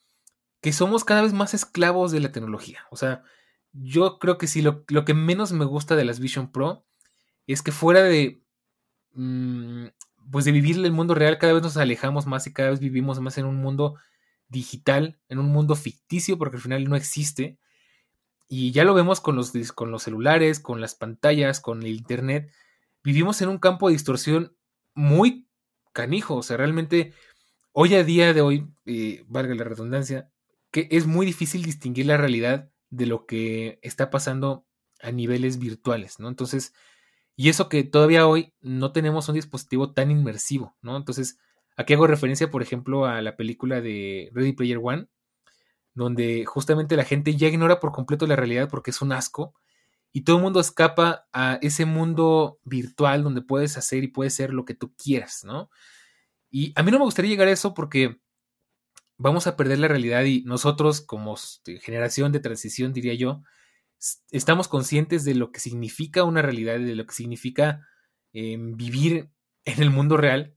que 0.61 0.73
somos 0.73 1.05
cada 1.05 1.23
vez 1.23 1.33
más 1.33 1.55
esclavos 1.55 2.13
de 2.13 2.21
la 2.21 2.33
tecnología. 2.33 2.81
O 2.91 2.97
sea, 2.97 3.25
yo 3.73 4.19
creo 4.19 4.39
que 4.39 4.47
sí, 4.47 4.63
lo, 4.63 4.85
que 4.85 5.15
menos 5.15 5.53
me 5.53 5.65
gusta 5.65 5.97
de 5.97 6.05
las 6.05 6.21
Vision 6.21 6.51
Pro 6.53 6.85
es 7.47 7.63
que 7.63 7.73
fuera 7.73 8.03
de 8.03 8.43
mm, 9.13 9.87
pues 10.31 10.45
de 10.45 10.53
vivir 10.53 10.77
el 10.85 10.93
mundo 10.93 11.15
real, 11.15 11.39
cada 11.39 11.55
vez 11.55 11.63
nos 11.63 11.77
alejamos 11.77 12.27
más 12.27 12.47
y 12.47 12.53
cada 12.53 12.71
vez 12.71 12.81
vivimos 12.81 13.21
más 13.21 13.39
en 13.39 13.47
un 13.47 13.57
mundo 13.57 13.97
digital, 14.49 15.19
en 15.29 15.39
un 15.39 15.49
mundo 15.49 15.75
ficticio, 15.77 16.39
porque 16.39 16.57
al 16.57 16.63
final 16.63 16.85
no 16.85 16.97
existe. 16.97 17.59
Y 18.49 18.73
ya 18.73 18.85
lo 18.85 18.95
vemos 18.95 19.21
con 19.21 19.37
los, 19.37 19.53
con 19.73 19.91
los 19.91 20.03
celulares, 20.03 20.61
con 20.61 20.81
las 20.81 20.95
pantallas, 20.95 21.61
con 21.61 21.83
el 21.83 21.95
Internet. 21.95 22.53
Vivimos 23.03 23.41
en 23.43 23.49
un 23.49 23.59
campo 23.59 23.89
de 23.89 23.95
distorsión 23.95 24.57
muy 24.95 25.49
canijo. 25.93 26.37
O 26.37 26.43
sea, 26.43 26.57
realmente, 26.57 27.13
hoy 27.81 27.95
a 27.95 28.05
día 28.05 28.35
de 28.35 28.43
hoy, 28.43 28.69
eh, 28.85 29.25
valga 29.27 29.55
la 29.55 29.65
redundancia, 29.65 30.31
que 30.71 30.87
es 30.91 31.07
muy 31.07 31.25
difícil 31.25 31.63
distinguir 31.63 32.05
la 32.05 32.19
realidad 32.19 32.71
de 32.91 33.07
lo 33.07 33.25
que 33.25 33.79
está 33.81 34.11
pasando 34.11 34.67
a 35.01 35.11
niveles 35.13 35.59
virtuales, 35.59 36.21
¿no? 36.21 36.29
Entonces, 36.29 36.75
y 37.37 37.49
eso 37.49 37.71
que 37.71 37.83
todavía 37.83 38.27
hoy 38.27 38.53
no 38.61 38.93
tenemos 38.93 39.31
un 39.31 39.37
dispositivo 39.37 39.95
tan 39.95 40.11
inmersivo, 40.11 40.77
¿no? 40.83 40.95
Entonces, 40.95 41.39
aquí 41.75 41.95
hago 41.95 42.07
referencia, 42.07 42.51
por 42.51 42.61
ejemplo, 42.61 43.07
a 43.07 43.23
la 43.23 43.35
película 43.35 43.81
de 43.81 44.31
Ready 44.35 44.53
Player 44.53 44.79
One, 44.83 45.07
donde 45.95 46.45
justamente 46.45 46.97
la 46.97 47.05
gente 47.05 47.35
ya 47.35 47.49
ignora 47.49 47.81
por 47.81 47.93
completo 47.93 48.27
la 48.27 48.37
realidad 48.37 48.69
porque 48.69 48.91
es 48.91 49.01
un 49.01 49.13
asco 49.13 49.55
y 50.13 50.25
todo 50.25 50.37
el 50.37 50.43
mundo 50.43 50.61
escapa 50.61 51.29
a 51.33 51.59
ese 51.63 51.87
mundo 51.87 52.61
virtual 52.63 53.25
donde 53.25 53.41
puedes 53.41 53.79
hacer 53.79 54.05
y 54.05 54.09
puedes 54.09 54.35
ser 54.35 54.53
lo 54.53 54.67
que 54.67 54.75
tú 54.75 54.95
quieras, 54.97 55.45
¿no? 55.45 55.71
Y 56.51 56.73
a 56.75 56.83
mí 56.83 56.91
no 56.91 56.99
me 56.99 57.05
gustaría 57.05 57.31
llegar 57.31 57.49
a 57.49 57.53
eso 57.53 57.75
porque 57.75 58.21
vamos 59.17 59.47
a 59.47 59.57
perder 59.57 59.79
la 59.79 59.89
realidad 59.89 60.25
y 60.25 60.43
nosotros 60.43 61.01
como 61.01 61.37
generación 61.83 62.33
de 62.33 62.41
transición, 62.41 62.93
diría 62.93 63.15
yo, 63.15 63.43
estamos 64.31 64.67
conscientes 64.67 65.25
de 65.25 65.35
lo 65.35 65.53
que 65.53 65.61
significa 65.61 66.25
una 66.25 66.43
realidad, 66.43 66.79
de 66.79 66.95
lo 66.97 67.07
que 67.07 67.15
significa 67.15 67.87
em, 68.33 68.77
vivir 68.77 69.31
en 69.65 69.83
el 69.83 69.91
mundo 69.91 70.17
real, 70.17 70.55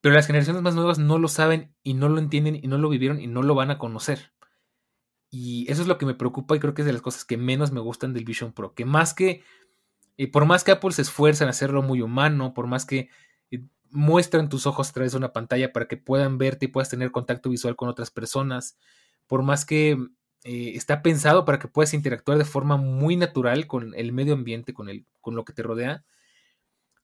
pero 0.00 0.14
las 0.14 0.26
generaciones 0.26 0.62
más 0.62 0.74
nuevas 0.74 0.98
no 0.98 1.18
lo 1.18 1.28
saben 1.28 1.74
y 1.82 1.94
no 1.94 2.08
lo 2.08 2.20
entienden 2.20 2.56
y 2.56 2.68
no 2.68 2.78
lo 2.78 2.88
vivieron 2.88 3.20
y 3.20 3.26
no 3.26 3.42
lo 3.42 3.54
van 3.54 3.70
a 3.70 3.78
conocer. 3.78 4.32
Y 5.30 5.70
eso 5.70 5.82
es 5.82 5.88
lo 5.88 5.98
que 5.98 6.06
me 6.06 6.14
preocupa 6.14 6.56
y 6.56 6.60
creo 6.60 6.74
que 6.74 6.82
es 6.82 6.86
de 6.86 6.92
las 6.92 7.02
cosas 7.02 7.24
que 7.24 7.36
menos 7.36 7.72
me 7.72 7.80
gustan 7.80 8.14
del 8.14 8.24
Vision 8.24 8.52
Pro, 8.52 8.74
que 8.74 8.84
más 8.84 9.12
que, 9.14 9.42
eh, 10.16 10.30
por 10.30 10.46
más 10.46 10.64
que 10.64 10.70
Apple 10.70 10.92
se 10.92 11.02
esfuerza 11.02 11.44
en 11.44 11.50
hacerlo 11.50 11.82
muy 11.82 12.00
humano, 12.00 12.54
por 12.54 12.68
más 12.68 12.86
que 12.86 13.10
eh, 13.88 13.92
muestran 13.92 14.48
tus 14.48 14.66
ojos 14.66 14.90
a 14.90 14.92
través 14.92 15.12
de 15.12 15.18
una 15.18 15.32
pantalla 15.32 15.72
para 15.72 15.88
que 15.88 15.96
puedan 15.96 16.38
verte 16.38 16.66
y 16.66 16.68
puedas 16.68 16.88
tener 16.88 17.10
contacto 17.10 17.50
visual 17.50 17.76
con 17.76 17.88
otras 17.88 18.10
personas, 18.10 18.76
por 19.26 19.42
más 19.42 19.64
que 19.64 19.96
eh, 20.44 20.72
está 20.74 21.02
pensado 21.02 21.44
para 21.44 21.58
que 21.58 21.68
puedas 21.68 21.94
interactuar 21.94 22.38
de 22.38 22.44
forma 22.44 22.76
muy 22.76 23.16
natural 23.16 23.66
con 23.66 23.94
el 23.94 24.12
medio 24.12 24.34
ambiente, 24.34 24.72
con, 24.72 24.88
el, 24.88 25.04
con 25.20 25.34
lo 25.34 25.44
que 25.44 25.52
te 25.52 25.62
rodea, 25.62 26.04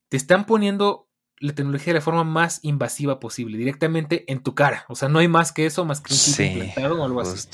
te 0.09 0.17
están 0.17 0.47
poniendo 0.47 1.09
la 1.39 1.55
tecnología 1.55 1.93
de 1.93 1.99
la 1.99 2.05
forma 2.05 2.25
más 2.25 2.61
invasiva 2.63 3.19
posible, 3.19 3.59
directamente 3.59 4.31
en 4.33 4.43
tu 4.43 4.55
cara. 4.55 4.85
O 4.89 4.95
sea, 4.95 5.09
no 5.09 5.19
hay 5.19 5.29
más 5.29 5.53
que 5.53 5.67
eso, 5.67 5.85
más 5.85 6.01
que 6.01 6.13
un 6.13 6.19
chip 6.19 6.41
implantado 6.41 7.03
o 7.03 7.05
algo 7.05 7.21
así. 7.21 7.49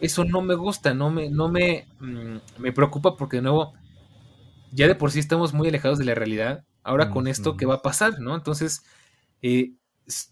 Eso 0.00 0.24
no 0.24 0.40
me 0.40 0.54
gusta, 0.54 0.94
no 0.94 1.10
me, 1.10 1.28
no 1.28 1.48
me, 1.48 1.86
mm, 2.00 2.36
me 2.58 2.72
preocupa 2.72 3.16
porque 3.16 3.36
de 3.36 3.42
nuevo, 3.42 3.74
ya 4.70 4.88
de 4.88 4.94
por 4.94 5.10
sí 5.10 5.18
estamos 5.18 5.52
muy 5.52 5.68
alejados 5.68 5.98
de 5.98 6.04
la 6.04 6.14
realidad. 6.14 6.64
Ahora 6.82 7.10
con 7.10 7.28
esto, 7.28 7.56
¿qué 7.56 7.66
va 7.66 7.76
a 7.76 7.82
pasar? 7.82 8.20
¿No? 8.20 8.34
Entonces, 8.34 8.84
eh, 9.40 9.74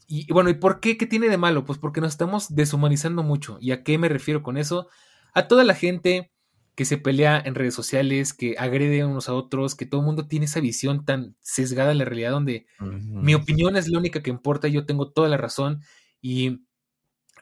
y, 0.06 0.32
bueno, 0.32 0.50
¿y 0.50 0.54
por 0.54 0.80
qué? 0.80 0.96
¿Qué 0.96 1.06
tiene 1.06 1.28
de 1.28 1.38
malo? 1.38 1.64
Pues 1.64 1.78
porque 1.78 2.00
nos 2.00 2.10
estamos 2.10 2.54
deshumanizando 2.54 3.22
mucho. 3.22 3.58
¿Y 3.60 3.72
a 3.72 3.82
qué 3.82 3.98
me 3.98 4.08
refiero 4.08 4.42
con 4.42 4.56
eso? 4.56 4.88
A 5.32 5.48
toda 5.48 5.64
la 5.64 5.74
gente 5.74 6.30
que 6.74 6.84
se 6.84 6.96
pelea 6.96 7.40
en 7.44 7.54
redes 7.54 7.74
sociales, 7.74 8.32
que 8.32 8.56
agrede 8.58 9.04
unos 9.04 9.28
a 9.28 9.34
otros, 9.34 9.74
que 9.74 9.86
todo 9.86 10.00
el 10.00 10.06
mundo 10.06 10.26
tiene 10.26 10.46
esa 10.46 10.60
visión 10.60 11.04
tan 11.04 11.36
sesgada 11.40 11.92
en 11.92 11.98
la 11.98 12.04
realidad 12.04 12.30
donde 12.30 12.66
mi 12.80 13.34
opinión 13.34 13.76
es 13.76 13.88
la 13.88 13.98
única 13.98 14.22
que 14.22 14.30
importa, 14.30 14.66
yo 14.68 14.86
tengo 14.86 15.10
toda 15.10 15.28
la 15.28 15.36
razón 15.36 15.82
y 16.22 16.62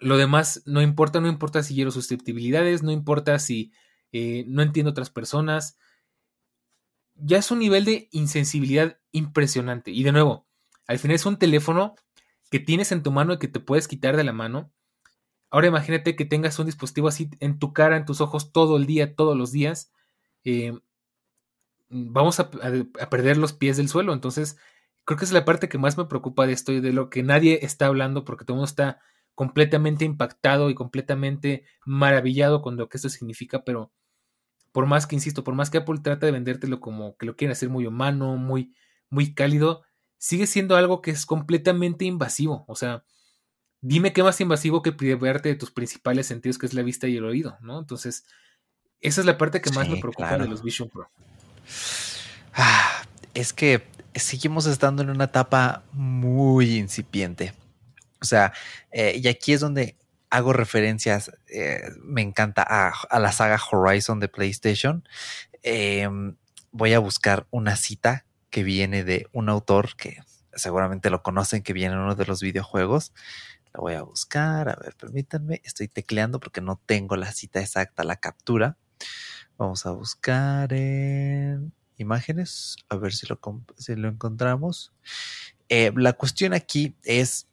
lo 0.00 0.16
demás 0.16 0.62
no 0.66 0.82
importa, 0.82 1.20
no 1.20 1.28
importa 1.28 1.62
si 1.62 1.74
quiero 1.74 1.90
susceptibilidades, 1.90 2.82
no 2.82 2.90
importa 2.90 3.38
si 3.38 3.72
eh, 4.12 4.44
no 4.48 4.62
entiendo 4.62 4.90
otras 4.90 5.10
personas. 5.10 5.78
Ya 7.14 7.38
es 7.38 7.50
un 7.50 7.58
nivel 7.60 7.84
de 7.84 8.08
insensibilidad 8.12 8.97
impresionante. 9.12 9.90
Y 9.90 10.02
de 10.02 10.12
nuevo, 10.12 10.46
al 10.86 10.98
final 10.98 11.14
es 11.16 11.26
un 11.26 11.38
teléfono 11.38 11.94
que 12.50 12.60
tienes 12.60 12.92
en 12.92 13.02
tu 13.02 13.12
mano 13.12 13.34
y 13.34 13.38
que 13.38 13.48
te 13.48 13.60
puedes 13.60 13.88
quitar 13.88 14.16
de 14.16 14.24
la 14.24 14.32
mano. 14.32 14.72
Ahora 15.50 15.68
imagínate 15.68 16.16
que 16.16 16.24
tengas 16.24 16.58
un 16.58 16.66
dispositivo 16.66 17.08
así 17.08 17.30
en 17.40 17.58
tu 17.58 17.72
cara, 17.72 17.96
en 17.96 18.04
tus 18.04 18.20
ojos 18.20 18.52
todo 18.52 18.76
el 18.76 18.86
día, 18.86 19.14
todos 19.14 19.36
los 19.36 19.52
días. 19.52 19.92
Eh, 20.44 20.78
vamos 21.88 22.40
a, 22.40 22.50
perder 22.50 23.36
los 23.36 23.52
pies 23.52 23.76
del 23.76 23.88
suelo. 23.88 24.12
Entonces, 24.12 24.58
creo 25.04 25.18
que 25.18 25.24
es 25.24 25.32
la 25.32 25.44
parte 25.44 25.68
que 25.68 25.78
más 25.78 25.96
me 25.96 26.04
preocupa 26.04 26.46
de 26.46 26.52
esto 26.52 26.72
y 26.72 26.80
de 26.80 26.92
lo 26.92 27.10
que 27.10 27.22
nadie 27.22 27.60
está 27.62 27.86
hablando 27.86 28.24
porque 28.24 28.44
todo 28.44 28.54
el 28.54 28.58
mundo 28.58 28.68
está 28.68 29.00
completamente 29.34 30.04
impactado 30.04 30.68
y 30.70 30.74
completamente 30.74 31.64
maravillado 31.84 32.60
con 32.60 32.76
lo 32.76 32.88
que 32.88 32.96
esto 32.98 33.08
significa, 33.08 33.64
pero 33.64 33.92
por 34.72 34.86
más 34.86 35.06
que, 35.06 35.14
insisto, 35.14 35.44
por 35.44 35.54
más 35.54 35.70
que 35.70 35.78
Apple 35.78 36.00
trata 36.02 36.26
de 36.26 36.32
vendértelo 36.32 36.80
como 36.80 37.16
que 37.16 37.26
lo 37.26 37.36
quieren 37.36 37.52
hacer 37.52 37.68
muy 37.68 37.86
humano, 37.86 38.36
muy, 38.36 38.74
muy 39.10 39.34
cálido, 39.34 39.82
sigue 40.18 40.46
siendo 40.46 40.76
algo 40.76 41.00
que 41.00 41.10
es 41.10 41.26
completamente 41.26 42.04
invasivo. 42.04 42.64
O 42.68 42.74
sea, 42.74 43.04
dime 43.80 44.12
qué 44.12 44.22
más 44.22 44.40
invasivo 44.40 44.82
que 44.82 44.92
privarte 44.92 45.48
de 45.48 45.54
tus 45.54 45.70
principales 45.70 46.26
sentidos, 46.26 46.58
que 46.58 46.66
es 46.66 46.74
la 46.74 46.82
vista 46.82 47.06
y 47.08 47.16
el 47.16 47.24
oído, 47.24 47.56
¿no? 47.60 47.78
Entonces, 47.78 48.24
esa 49.00 49.20
es 49.20 49.26
la 49.26 49.38
parte 49.38 49.60
que 49.60 49.70
más 49.70 49.88
me 49.88 49.98
preocupa 49.98 50.36
de 50.36 50.48
los 50.48 50.62
Vision 50.62 50.88
Pro. 50.88 51.08
Ah, 52.54 53.02
es 53.34 53.52
que 53.52 53.86
seguimos 54.14 54.66
estando 54.66 55.02
en 55.02 55.10
una 55.10 55.24
etapa 55.24 55.84
muy 55.92 56.76
incipiente. 56.76 57.54
O 58.20 58.24
sea, 58.24 58.52
eh, 58.90 59.20
y 59.22 59.28
aquí 59.28 59.52
es 59.52 59.60
donde 59.60 59.96
hago 60.30 60.52
referencias, 60.52 61.30
eh, 61.48 61.82
me 62.02 62.22
encanta 62.22 62.62
a, 62.62 63.18
la 63.18 63.32
saga 63.32 63.60
Horizon 63.70 64.20
de 64.20 64.28
PlayStation. 64.28 65.08
Em, 65.62 66.36
voy 66.72 66.92
a 66.92 66.98
buscar 66.98 67.46
una 67.50 67.76
cita 67.76 68.26
que 68.50 68.62
viene 68.62 69.04
de 69.04 69.28
un 69.32 69.48
autor 69.48 69.96
que 69.96 70.22
seguramente 70.54 71.10
lo 71.10 71.22
conocen, 71.22 71.62
que 71.62 71.72
viene 71.72 71.94
en 71.94 72.00
uno 72.00 72.14
de 72.14 72.26
los 72.26 72.40
videojuegos. 72.40 73.12
La 73.72 73.80
voy 73.80 73.94
a 73.94 74.02
buscar, 74.02 74.68
a 74.68 74.76
ver, 74.76 74.94
permítanme, 74.96 75.60
estoy 75.64 75.88
tecleando 75.88 76.40
porque 76.40 76.60
no 76.60 76.80
tengo 76.86 77.16
la 77.16 77.32
cita 77.32 77.60
exacta, 77.60 78.04
la 78.04 78.16
captura. 78.16 78.76
Vamos 79.56 79.86
a 79.86 79.90
buscar 79.90 80.72
en 80.72 81.72
imágenes, 81.96 82.76
a 82.88 82.96
ver 82.96 83.12
si 83.12 83.26
lo, 83.26 83.40
si 83.76 83.94
lo 83.96 84.08
encontramos. 84.08 84.92
Eh, 85.68 85.92
la 85.96 86.14
cuestión 86.14 86.54
aquí 86.54 86.94
es 87.04 87.48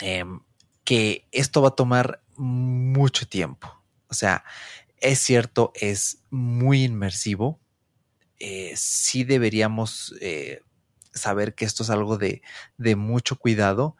em, 0.00 0.40
que 0.84 1.26
esto 1.32 1.62
va 1.62 1.68
a 1.68 1.76
tomar 1.76 2.22
mucho 2.36 3.28
tiempo. 3.28 3.82
O 4.08 4.14
sea, 4.14 4.44
es 4.98 5.18
cierto, 5.18 5.72
es 5.74 6.22
muy 6.30 6.84
inmersivo. 6.84 7.60
Eh, 8.40 8.72
sí 8.74 9.24
deberíamos 9.24 10.14
eh, 10.20 10.62
saber 11.12 11.54
que 11.54 11.64
esto 11.64 11.82
es 11.82 11.90
algo 11.90 12.18
de, 12.18 12.42
de 12.78 12.96
mucho 12.96 13.36
cuidado. 13.36 13.96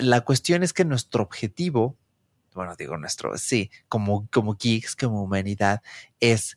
La 0.00 0.22
cuestión 0.22 0.62
es 0.62 0.72
que 0.72 0.84
nuestro 0.84 1.22
objetivo, 1.22 1.96
bueno, 2.54 2.74
digo 2.76 2.96
nuestro, 2.96 3.36
sí, 3.38 3.70
como, 3.88 4.26
como 4.32 4.56
geeks, 4.56 4.96
como 4.96 5.22
humanidad, 5.22 5.82
es 6.18 6.56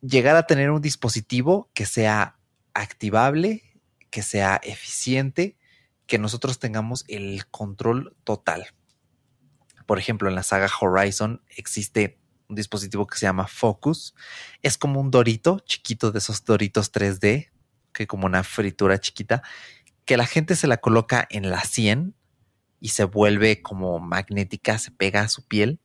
llegar 0.00 0.36
a 0.36 0.46
tener 0.46 0.70
un 0.70 0.82
dispositivo 0.82 1.70
que 1.74 1.86
sea 1.86 2.38
activable, 2.74 3.62
que 4.10 4.22
sea 4.22 4.60
eficiente, 4.62 5.56
que 6.06 6.18
nosotros 6.18 6.58
tengamos 6.58 7.04
el 7.08 7.46
control 7.46 8.16
total. 8.24 8.66
Por 9.86 9.98
ejemplo, 9.98 10.28
en 10.28 10.34
la 10.34 10.42
saga 10.42 10.68
Horizon 10.80 11.42
existe 11.48 12.19
un 12.50 12.56
dispositivo 12.56 13.06
que 13.06 13.16
se 13.16 13.26
llama 13.26 13.46
Focus. 13.46 14.14
Es 14.62 14.76
como 14.76 15.00
un 15.00 15.10
dorito 15.10 15.60
chiquito 15.60 16.12
de 16.12 16.18
esos 16.18 16.44
doritos 16.44 16.92
3D, 16.92 17.50
que 17.92 18.06
como 18.06 18.26
una 18.26 18.44
fritura 18.44 18.98
chiquita, 18.98 19.42
que 20.04 20.16
la 20.16 20.26
gente 20.26 20.56
se 20.56 20.66
la 20.66 20.78
coloca 20.78 21.26
en 21.30 21.50
la 21.50 21.62
100 21.62 22.14
y 22.80 22.88
se 22.88 23.04
vuelve 23.04 23.62
como 23.62 23.98
magnética, 24.00 24.78
se 24.78 24.90
pega 24.90 25.22
a 25.22 25.28
su 25.28 25.46
piel, 25.46 25.80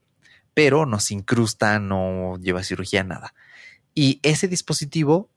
pero 0.53 0.85
no 0.85 0.99
se 0.99 1.13
incrusta, 1.13 1.79
no 1.79 2.37
lleva 2.39 2.63
cirugía, 2.63 3.03
nada. 3.03 3.33
Y 3.93 4.19
ese 4.23 4.47
dispositivo 4.47 5.29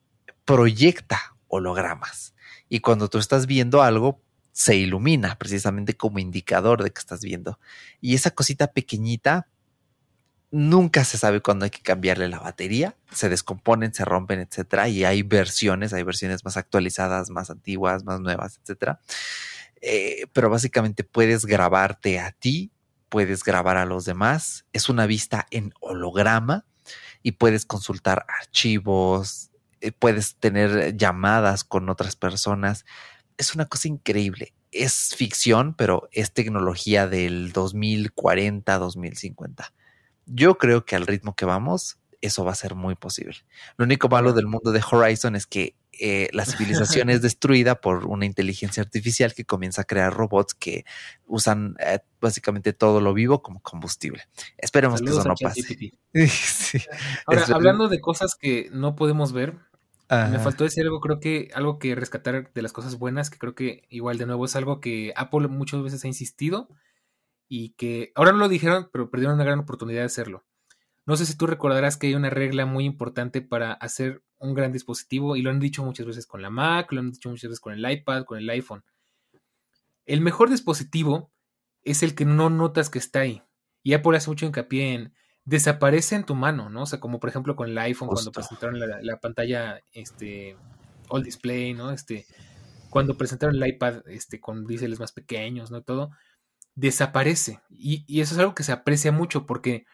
proyecta 0.44 1.36
hologramas. 1.48 2.34
Y 2.68 2.80
cuando 2.80 3.08
tú 3.08 3.18
estás 3.18 3.46
viendo 3.46 3.82
algo, 3.82 4.22
se 4.52 4.76
ilumina 4.76 5.36
precisamente 5.38 5.96
como 5.96 6.18
indicador 6.18 6.82
de 6.82 6.90
que 6.90 6.98
estás 6.98 7.20
viendo. 7.20 7.60
Y 8.00 8.14
esa 8.14 8.30
cosita 8.30 8.72
pequeñita 8.72 9.48
nunca 10.51 11.05
se 11.05 11.18
sabe 11.18 11.40
cuándo 11.40 11.64
hay 11.64 11.70
que 11.70 11.82
cambiarle 11.82 12.28
la 12.28 12.38
batería, 12.38 12.96
se 13.12 13.28
descomponen, 13.28 13.94
se 13.94 14.05
rompen, 14.05 14.40
etcétera, 14.40 14.88
y 14.88 15.05
hay 15.05 15.22
versiones, 15.22 15.92
hay 15.92 16.03
versiones 16.03 16.44
más 16.44 16.57
actualizadas, 16.57 17.30
más 17.30 17.51
antiguas, 17.51 18.05
más 18.05 18.20
nuevas, 18.20 18.59
etcétera. 18.62 19.01
Eh, 19.80 20.26
pero 20.32 20.51
básicamente 20.51 21.05
puedes 21.05 21.46
grabarte 21.46 22.18
a 22.18 22.32
ti, 22.32 22.72
puedes 23.09 23.44
grabar 23.44 23.76
a 23.76 23.86
los 23.86 24.05
demás, 24.05 24.66
es 24.72 24.88
una 24.88 25.07
vista 25.07 25.46
en 25.51 25.72
holograma 25.80 26.66
y 27.22 27.32
puedes 27.32 27.66
consultar 27.66 28.24
archivos, 28.28 29.51
eh, 29.80 29.92
puedes 29.92 30.36
tener 30.36 30.96
llamadas 30.96 31.64
con 31.64 31.88
otras 31.88 32.16
personas 32.16 32.84
es 33.38 33.55
una 33.55 33.66
cosa 33.66 33.88
increíble. 33.88 34.53
Es 34.72 35.14
ficción, 35.16 35.74
pero 35.74 36.09
es 36.12 36.34
tecnología 36.34 37.07
del 37.07 37.53
2040, 37.53 38.76
2050. 38.78 39.72
Yo 40.28 40.58
creo 40.58 40.84
que 40.84 40.96
al 40.96 41.06
ritmo 41.06 41.34
que 41.34 41.44
vamos, 41.44 41.98
eso 42.20 42.44
va 42.44 42.52
a 42.52 42.56
ser 42.56 42.74
muy 42.74 42.94
posible. 42.94 43.36
Lo 43.76 43.84
único 43.84 44.08
malo 44.08 44.32
del 44.32 44.46
mundo 44.46 44.72
de 44.72 44.82
Horizon 44.90 45.36
es 45.36 45.46
que 45.46 45.76
eh, 46.00 46.28
la 46.32 46.44
civilización 46.44 47.10
es 47.10 47.22
destruida 47.22 47.80
por 47.80 48.06
una 48.06 48.24
inteligencia 48.24 48.82
artificial 48.82 49.34
que 49.34 49.44
comienza 49.44 49.82
a 49.82 49.84
crear 49.84 50.12
robots 50.12 50.54
que 50.54 50.84
usan 51.26 51.76
eh, 51.80 52.00
básicamente 52.20 52.72
todo 52.72 53.00
lo 53.00 53.14
vivo 53.14 53.42
como 53.42 53.60
combustible. 53.60 54.22
Esperemos 54.56 55.00
que 55.00 55.10
eso 55.10 55.24
no 55.24 55.34
pase. 55.40 55.92
Ahora, 57.26 57.44
hablando 57.52 57.88
de 57.88 58.00
cosas 58.00 58.34
que 58.34 58.68
no 58.72 58.96
podemos 58.96 59.32
ver, 59.32 59.54
me 60.10 60.38
faltó 60.38 60.64
decir 60.64 60.84
algo, 60.84 61.00
creo 61.00 61.20
que 61.20 61.50
algo 61.54 61.78
que 61.78 61.94
rescatar 61.94 62.50
de 62.52 62.62
las 62.62 62.72
cosas 62.72 62.98
buenas, 62.98 63.28
que 63.28 63.38
creo 63.38 63.54
que 63.54 63.84
igual 63.90 64.16
de 64.16 64.26
nuevo 64.26 64.46
es 64.46 64.56
algo 64.56 64.80
que 64.80 65.12
Apple 65.16 65.48
muchas 65.48 65.82
veces 65.82 66.04
ha 66.04 66.08
insistido 66.08 66.68
y 67.49 67.70
que 67.70 68.12
ahora 68.14 68.32
no 68.32 68.38
lo 68.38 68.49
dijeron, 68.49 68.88
pero 68.92 69.11
perdieron 69.11 69.36
una 69.36 69.44
gran 69.44 69.61
oportunidad 69.61 70.01
de 70.01 70.07
hacerlo. 70.07 70.44
No 71.07 71.16
sé 71.16 71.24
si 71.24 71.36
tú 71.36 71.46
recordarás 71.46 71.96
que 71.96 72.09
hay 72.09 72.14
una 72.14 72.30
regla 72.30 72.66
muy 72.66 72.84
importante 72.84 73.40
para 73.40 73.72
hacer 73.72 74.22
un 74.38 74.55
gran 74.55 74.72
dispositivo 74.72 75.36
y 75.36 75.42
lo 75.42 75.51
han 75.51 75.59
dicho 75.59 75.82
muchas 75.82 76.07
veces 76.07 76.26
con 76.26 76.42
la 76.42 76.51
Mac, 76.51 76.92
lo 76.92 77.01
han 77.01 77.12
dicho 77.12 77.30
muchas 77.30 77.49
veces 77.49 77.61
con 77.61 77.72
el 77.72 77.90
iPad, 77.90 78.24
con 78.24 78.38
el 78.38 78.51
iPhone. 78.51 78.84
El 80.05 80.20
mejor 80.20 80.51
dispositivo 80.51 81.30
es 81.82 82.03
el 82.03 82.14
que 82.14 82.24
no 82.24 82.51
notas 82.51 82.90
que 82.90 82.99
está 82.99 83.20
ahí. 83.20 83.42
Y 83.82 83.94
Apple 83.94 84.16
hace 84.16 84.30
mucho 84.30 84.46
hincapié 84.46 84.94
en 84.94 85.14
desaparece 85.49 86.14
en 86.14 86.24
tu 86.24 86.34
mano, 86.34 86.68
¿no? 86.68 86.82
O 86.82 86.86
sea, 86.86 87.01
como 87.01 87.18
por 87.20 87.30
ejemplo 87.30 87.57
con 87.57 87.70
el 87.70 87.78
iPhone 87.78 88.09
cuando 88.09 88.30
presentaron 88.30 88.78
la, 88.78 89.16
pantalla, 89.16 89.80
este, 89.94 90.59
all 91.09 91.22
display, 91.22 91.72
¿no? 91.72 91.90
Este, 91.90 92.26
cuando 92.90 93.16
presentaron 93.16 93.57
el 93.57 93.66
iPad, 93.66 94.03
este, 94.09 94.40
con 94.40 94.66
biseles 94.66 95.01
más 95.01 95.12
pequeños, 95.12 95.70
¿no? 95.70 95.80
Todo, 95.80 96.11
desaparece. 96.78 97.60
Y, 97.70 98.20
eso 98.20 98.34
es 98.34 98.40
algo 98.40 98.54
que 98.54 98.62
se 98.62 98.72
aprecia 98.72 99.12
mucho 99.12 99.46
porque 99.46 99.86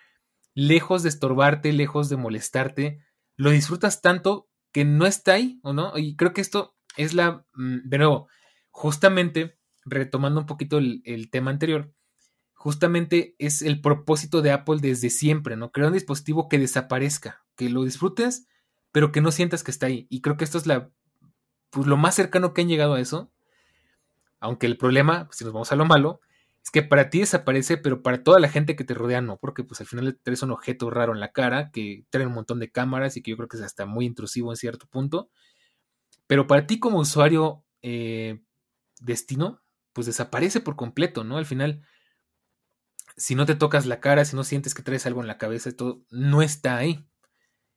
lejos 0.55 1.03
de 1.03 1.09
estorbarte, 1.09 1.73
lejos 1.73 2.09
de 2.09 2.17
molestarte, 2.17 3.01
lo 3.37 3.51
disfrutas 3.51 4.03
tanto 4.03 4.49
que 4.73 4.85
no 4.85 5.07
está 5.07 5.35
ahí, 5.35 5.61
¿o 5.63 5.73
no? 5.73 5.97
Y 5.97 6.17
creo 6.17 6.33
que 6.33 6.41
esto 6.41 6.77
es 6.97 7.15
la, 7.15 7.47
mm, 7.55 7.89
de 7.89 7.99
nuevo, 7.99 8.29
justamente 8.71 9.59
retomando 9.85 10.41
un 10.41 10.47
poquito 10.47 10.79
el 10.79 11.31
tema 11.31 11.51
anterior, 11.51 11.93
justamente 12.65 13.35
es 13.39 13.61
el 13.61 13.83
propósito 13.83 14.41
de 14.41 14.51
Apple 14.51 14.79
desde 14.81 15.11
siempre, 15.11 15.55
¿no? 15.55 15.71
Crear 15.71 15.89
un 15.89 15.95
dispositivo 15.95 16.49
que 16.49 16.59
desaparezca, 16.59 17.45
que 17.57 17.69
lo 17.69 17.85
disfrutes, 17.85 18.49
pero 18.91 19.13
que 19.13 19.21
no 19.21 19.33
sientas 19.33 19.63
que 19.63 19.71
está 19.71 19.85
ahí. 19.85 20.07
Y 20.09 20.23
creo 20.23 20.39
que 20.39 20.45
esto 20.45 20.57
es 20.57 20.67
la, 20.67 20.91
pues, 21.69 21.87
lo 21.87 21.99
más 21.99 22.15
cercano 22.15 22.55
que 22.55 22.63
han 22.63 22.69
llegado 22.69 22.95
a 22.95 23.01
eso. 23.01 23.31
Aunque 24.41 24.67
el 24.67 24.79
problema, 24.79 25.29
si 25.31 25.45
nos 25.45 25.53
vamos 25.53 25.73
a 25.73 25.77
lo 25.77 25.85
malo, 25.85 26.21
es 26.65 26.71
que 26.71 26.83
para 26.83 27.11
ti 27.11 27.21
desaparece, 27.21 27.77
pero 27.77 28.03
para 28.03 28.25
toda 28.25 28.41
la 28.41 28.49
gente 28.49 28.75
que 28.75 28.85
te 28.85 28.95
rodea 28.95 29.21
no, 29.21 29.37
porque 29.37 29.65
pues 29.65 29.81
al 29.81 29.87
final 29.87 30.19
traes 30.23 30.43
un 30.43 30.51
objeto 30.51 30.91
raro 30.91 31.13
en 31.13 31.21
la 31.21 31.33
cara, 31.33 31.71
que 31.71 32.07
trae 32.11 32.27
un 32.27 32.33
montón 32.33 32.59
de 32.59 32.71
cámaras 32.71 33.17
y 33.17 33.23
que 33.23 33.33
yo 33.33 33.37
creo 33.37 33.49
que 33.49 33.59
es 33.59 33.63
hasta 33.63 33.87
muy 33.87 34.07
intrusivo 34.07 34.51
en 34.51 34.57
cierto 34.57 34.87
punto. 34.89 35.31
Pero 36.27 36.47
para 36.47 36.67
ti 36.67 36.81
como 36.81 36.99
usuario 37.01 37.65
eh, 37.83 38.41
destino, 39.01 39.63
pues 39.93 40.07
desaparece 40.07 40.61
por 40.61 40.77
completo, 40.77 41.23
¿no? 41.23 41.37
Al 41.37 41.47
final 41.47 41.83
si 43.17 43.35
no 43.35 43.47
te 43.47 43.55
tocas 43.55 43.87
la 43.87 44.01
cara, 44.01 44.25
si 44.25 44.37
no 44.37 44.45
sientes 44.45 44.75
que 44.75 44.83
traes 44.83 45.07
algo 45.07 45.21
en 45.21 45.27
la 45.27 45.39
cabeza, 45.39 45.71
todo 45.73 46.03
no 46.11 46.43
está 46.43 46.77
ahí. 46.77 47.05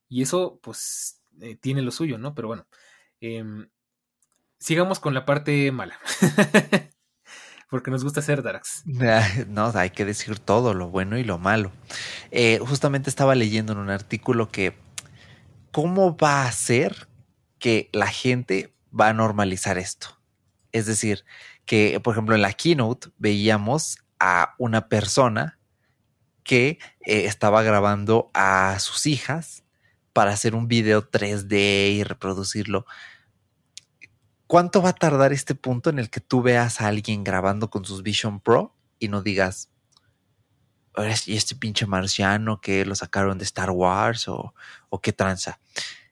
Y 0.09 0.21
eso, 0.21 0.59
pues, 0.63 1.21
eh, 1.41 1.55
tiene 1.55 1.81
lo 1.81 1.91
suyo, 1.91 2.17
¿no? 2.17 2.33
Pero 2.33 2.47
bueno, 2.47 2.67
em, 3.21 3.69
sigamos 4.59 4.99
con 4.99 5.13
la 5.13 5.25
parte 5.25 5.71
mala. 5.71 5.99
Porque 7.70 7.91
nos 7.91 8.03
gusta 8.03 8.22
hacer 8.22 8.43
Darax. 8.43 8.84
No, 9.47 9.72
hay 9.74 9.89
que 9.89 10.05
decir 10.05 10.39
todo, 10.39 10.74
lo 10.74 10.89
bueno 10.89 11.18
y 11.18 11.24
lo 11.24 11.38
malo. 11.38 11.72
Eh, 12.32 12.59
justamente 12.59 13.09
estaba 13.09 13.36
leyendo 13.36 13.74
en 13.74 13.80
un 13.80 13.89
artículo 13.89 14.49
que 14.49 14.78
cómo 15.72 16.18
va 16.18 16.45
a 16.45 16.51
ser 16.51 17.07
que 17.59 17.89
la 17.91 18.07
gente 18.07 18.74
va 18.97 19.09
a 19.09 19.13
normalizar 19.13 19.78
esto. 19.78 20.20
Es 20.72 20.86
decir, 20.86 21.26
que, 21.65 21.99
por 21.99 22.13
ejemplo, 22.13 22.36
en 22.36 22.41
la 22.41 22.53
keynote 22.53 23.09
veíamos 23.18 23.97
a 24.20 24.55
una 24.57 24.88
persona 24.88 25.59
que 26.43 26.80
eh, 27.05 27.26
estaba 27.26 27.61
grabando 27.61 28.32
a 28.34 28.80
sus 28.80 29.05
hijas 29.05 29.63
para 30.13 30.32
hacer 30.32 30.55
un 30.55 30.68
video 30.68 31.07
3D 31.07 31.91
y 31.91 32.03
reproducirlo. 32.03 32.86
¿Cuánto 34.47 34.81
va 34.81 34.89
a 34.89 34.93
tardar 34.93 35.33
este 35.33 35.55
punto 35.55 35.89
en 35.89 35.99
el 35.99 36.09
que 36.09 36.21
tú 36.21 36.41
veas 36.41 36.79
a 36.79 36.87
alguien 36.87 37.25
grabando 37.25 37.69
con 37.69 37.83
sus 37.83 38.01
Vision 38.01 38.39
Pro 38.39 38.73
y 38.97 39.09
no 39.09 39.21
digas, 39.21 39.69
y 41.25 41.35
este 41.35 41.55
pinche 41.55 41.85
marciano 41.85 42.61
que 42.61 42.85
lo 42.85 42.95
sacaron 42.95 43.37
de 43.37 43.43
Star 43.43 43.71
Wars 43.71 44.29
o, 44.29 44.53
o 44.89 45.01
qué 45.01 45.11
tranza? 45.11 45.59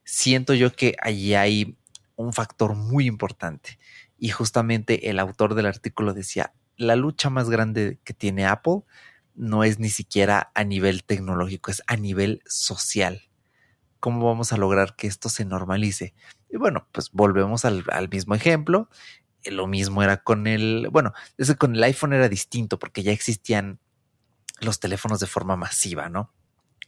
Siento 0.03 0.53
yo 0.53 0.73
que 0.73 0.97
allí 1.01 1.33
hay 1.33 1.77
un 2.17 2.33
factor 2.33 2.75
muy 2.75 3.07
importante 3.07 3.79
y 4.17 4.29
justamente 4.29 5.09
el 5.09 5.19
autor 5.19 5.55
del 5.55 5.65
artículo 5.65 6.13
decía, 6.13 6.53
la 6.75 6.97
lucha 6.97 7.29
más 7.29 7.49
grande 7.49 7.99
que 8.03 8.13
tiene 8.13 8.45
Apple 8.45 8.81
no 9.33 9.63
es 9.63 9.79
ni 9.79 9.89
siquiera 9.89 10.51
a 10.53 10.63
nivel 10.65 11.03
tecnológico, 11.03 11.71
es 11.71 11.83
a 11.87 11.95
nivel 11.95 12.41
social. 12.45 13.21
¿Cómo 13.99 14.25
vamos 14.25 14.53
a 14.53 14.57
lograr 14.57 14.95
que 14.95 15.07
esto 15.07 15.29
se 15.29 15.45
normalice? 15.45 16.13
Y 16.49 16.57
bueno, 16.57 16.87
pues 16.91 17.11
volvemos 17.11 17.65
al, 17.65 17.83
mismo 18.09 18.35
ejemplo. 18.35 18.89
Lo 19.43 19.67
mismo 19.67 20.01
era 20.03 20.23
con 20.23 20.47
el, 20.47 20.87
bueno, 20.91 21.13
con 21.57 21.75
el 21.75 21.83
iPhone 21.83 22.13
era 22.13 22.29
distinto 22.29 22.79
porque 22.79 23.03
ya 23.03 23.11
existían 23.11 23.79
los 24.61 24.79
teléfonos 24.79 25.19
de 25.19 25.27
forma 25.27 25.55
masiva, 25.55 26.09
¿no? 26.09 26.33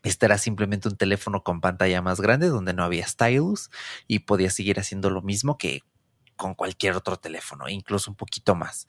Este 0.04 0.26
era 0.26 0.38
simplemente 0.38 0.88
un 0.88 0.96
teléfono 0.96 1.44
con 1.44 1.60
pantalla 1.60 2.02
más 2.02 2.22
grande 2.22 2.48
donde 2.48 2.74
no 2.74 2.84
había 2.84 3.08
stylus 3.08 3.70
y 4.08 4.20
podía 4.20 4.50
seguir 4.50 4.80
haciendo 4.80 5.10
lo 5.10 5.22
mismo 5.22 5.58
que 5.58 5.82
con 6.36 6.56
cualquier 6.56 6.94
otro 6.96 7.18
teléfono, 7.18 7.68
incluso 7.68 8.12
un 8.12 8.16
poquito 8.16 8.56
más. 8.56 8.88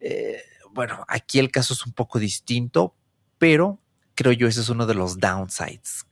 Eh, 0.00 0.42
bueno, 0.72 1.04
aquí 1.08 1.38
el 1.38 1.50
caso 1.50 1.74
es 1.74 1.86
un 1.86 1.92
poco 1.92 2.18
distinto, 2.18 2.96
pero 3.38 3.80
creo 4.14 4.32
yo 4.32 4.48
ese 4.48 4.60
es 4.60 4.68
uno 4.68 4.86
de 4.86 4.94
los 4.94 5.18
downsides. 5.18 6.06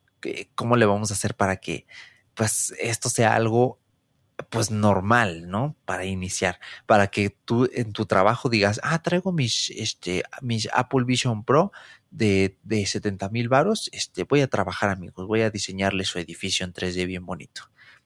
¿Cómo 0.55 0.77
le 0.77 0.87
vamos 0.87 1.11
a 1.11 1.15
hacer 1.15 1.35
para 1.35 1.57
que 1.57 1.87
pues 2.39 2.73
esto 2.79 3.09
sea 3.09 3.35
algo 3.35 3.81
pues 4.49 4.71
normal, 4.71 5.51
¿no? 5.51 5.75
Para 5.85 6.05
iniciar, 6.05 6.61
para 6.87 7.09
que 7.09 7.31
tú 7.31 7.69
en 7.75 7.93
tu 7.93 8.07
trabajo 8.07 8.49
digas, 8.49 8.79
ah, 8.85 9.03
traigo 9.03 9.33
mis, 9.33 9.71
este, 9.71 10.23
mis 10.41 10.69
Apple 10.73 11.05
Vision 11.05 11.45
Pro 11.45 11.73
de, 12.13 12.57
de 12.63 12.87
70 12.87 13.29
mil 13.31 13.49
varos, 13.49 13.91
este, 13.93 14.23
voy 14.23 14.43
a 14.43 14.47
trabajar 14.47 14.91
amigos, 14.91 15.27
voy 15.27 15.41
a 15.41 15.51
diseñarle 15.51 16.05
su 16.05 16.21
edificio 16.21 16.65
en 16.65 16.73
3D 16.73 17.09
bien 17.09 17.27
bonito. 17.27 17.63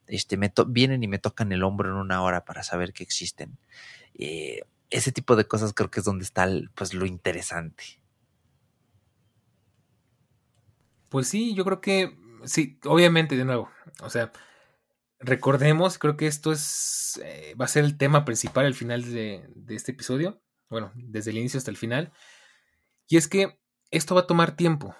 Este, 0.07 0.35
me 0.35 0.51
vienen 0.65 1.03
y 1.03 1.07
me 1.07 1.19
tocan 1.19 1.51
el 1.51 1.63
hombro 1.63 1.91
en 1.91 1.95
una 1.97 2.23
hora 2.23 2.43
para 2.43 2.63
saber 2.63 2.91
que 2.91 3.03
existen. 3.03 3.59
Eh, 4.15 4.61
ese 4.89 5.11
tipo 5.11 5.35
de 5.35 5.45
cosas 5.45 5.73
creo 5.73 5.91
que 5.91 5.99
es 5.99 6.05
donde 6.05 6.25
está 6.25 6.49
pues 6.73 6.95
lo 6.95 7.05
interesante. 7.05 7.83
Pues 11.09 11.27
sí, 11.27 11.53
yo 11.53 11.63
creo 11.63 11.81
que 11.81 12.17
sí, 12.45 12.79
obviamente 12.85 13.35
de 13.35 13.45
nuevo, 13.45 13.69
o 14.01 14.09
sea, 14.09 14.31
recordemos, 15.19 15.97
creo 15.97 16.17
que 16.17 16.27
esto 16.27 16.51
es 16.51 17.21
eh, 17.23 17.55
va 17.59 17.65
a 17.65 17.69
ser 17.69 17.85
el 17.85 17.97
tema 17.97 18.25
principal 18.25 18.65
al 18.65 18.73
final 18.73 19.03
de, 19.03 19.45
de, 19.55 19.75
este 19.75 19.91
episodio, 19.91 20.41
bueno, 20.69 20.91
desde 20.95 21.31
el 21.31 21.37
inicio 21.37 21.57
hasta 21.57 21.71
el 21.71 21.77
final, 21.77 22.11
y 23.07 23.17
es 23.17 23.27
que 23.27 23.59
esto 23.91 24.15
va 24.15 24.21
a 24.21 24.27
tomar 24.27 24.55
tiempo, 24.55 24.95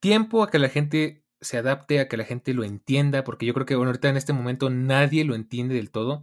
tiempo 0.00 0.42
a 0.42 0.50
que 0.50 0.58
la 0.58 0.68
gente 0.68 1.24
se 1.40 1.56
adapte, 1.56 2.00
a 2.00 2.08
que 2.08 2.16
la 2.16 2.24
gente 2.24 2.52
lo 2.54 2.64
entienda, 2.64 3.24
porque 3.24 3.46
yo 3.46 3.54
creo 3.54 3.66
que 3.66 3.76
bueno, 3.76 3.90
ahorita 3.90 4.08
en 4.08 4.16
este 4.16 4.32
momento 4.32 4.70
nadie 4.70 5.24
lo 5.24 5.34
entiende 5.34 5.74
del 5.74 5.90
todo, 5.90 6.22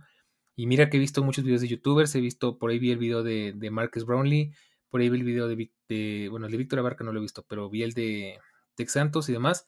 y 0.56 0.68
mira 0.68 0.90
que 0.90 0.98
he 0.98 1.00
visto 1.00 1.24
muchos 1.24 1.44
videos 1.44 1.62
de 1.62 1.68
youtubers, 1.68 2.16
he 2.16 2.22
visto, 2.22 2.58
por 2.58 2.72
ahí 2.72 2.80
vi 2.80 2.92
el 2.92 2.98
video 2.98 3.24
de, 3.24 3.54
de 3.56 3.72
Marcus 3.72 4.06
Brownlee, 4.06 4.54
por 4.90 5.02
ahí 5.02 5.10
vi 5.10 5.18
el 5.18 5.26
video 5.26 5.48
de, 5.50 6.28
bueno, 6.30 6.46
el 6.46 6.52
de 6.54 6.58
Víctor 6.58 6.80
Abarca 6.80 7.04
no 7.04 7.12
lo 7.12 7.20
he 7.20 7.22
visto, 7.22 7.46
pero 7.50 7.70
vi 7.70 7.84
el 7.84 7.94
de 7.94 8.40
Tex 8.76 8.94
Santos 8.94 9.28
y 9.28 9.34
demás. 9.34 9.68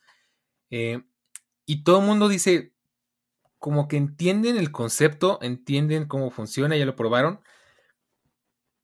Eh, 0.70 1.02
y 1.68 1.84
todo 1.84 2.00
el 2.00 2.08
mundo 2.08 2.30
dice, 2.30 2.74
como 3.60 3.88
que 3.88 3.98
entienden 3.98 4.58
el 4.58 4.72
concepto, 4.72 5.38
entienden 5.44 6.08
cómo 6.08 6.32
funciona, 6.32 6.76
ya 6.76 6.88
lo 6.88 6.96
probaron, 6.96 7.42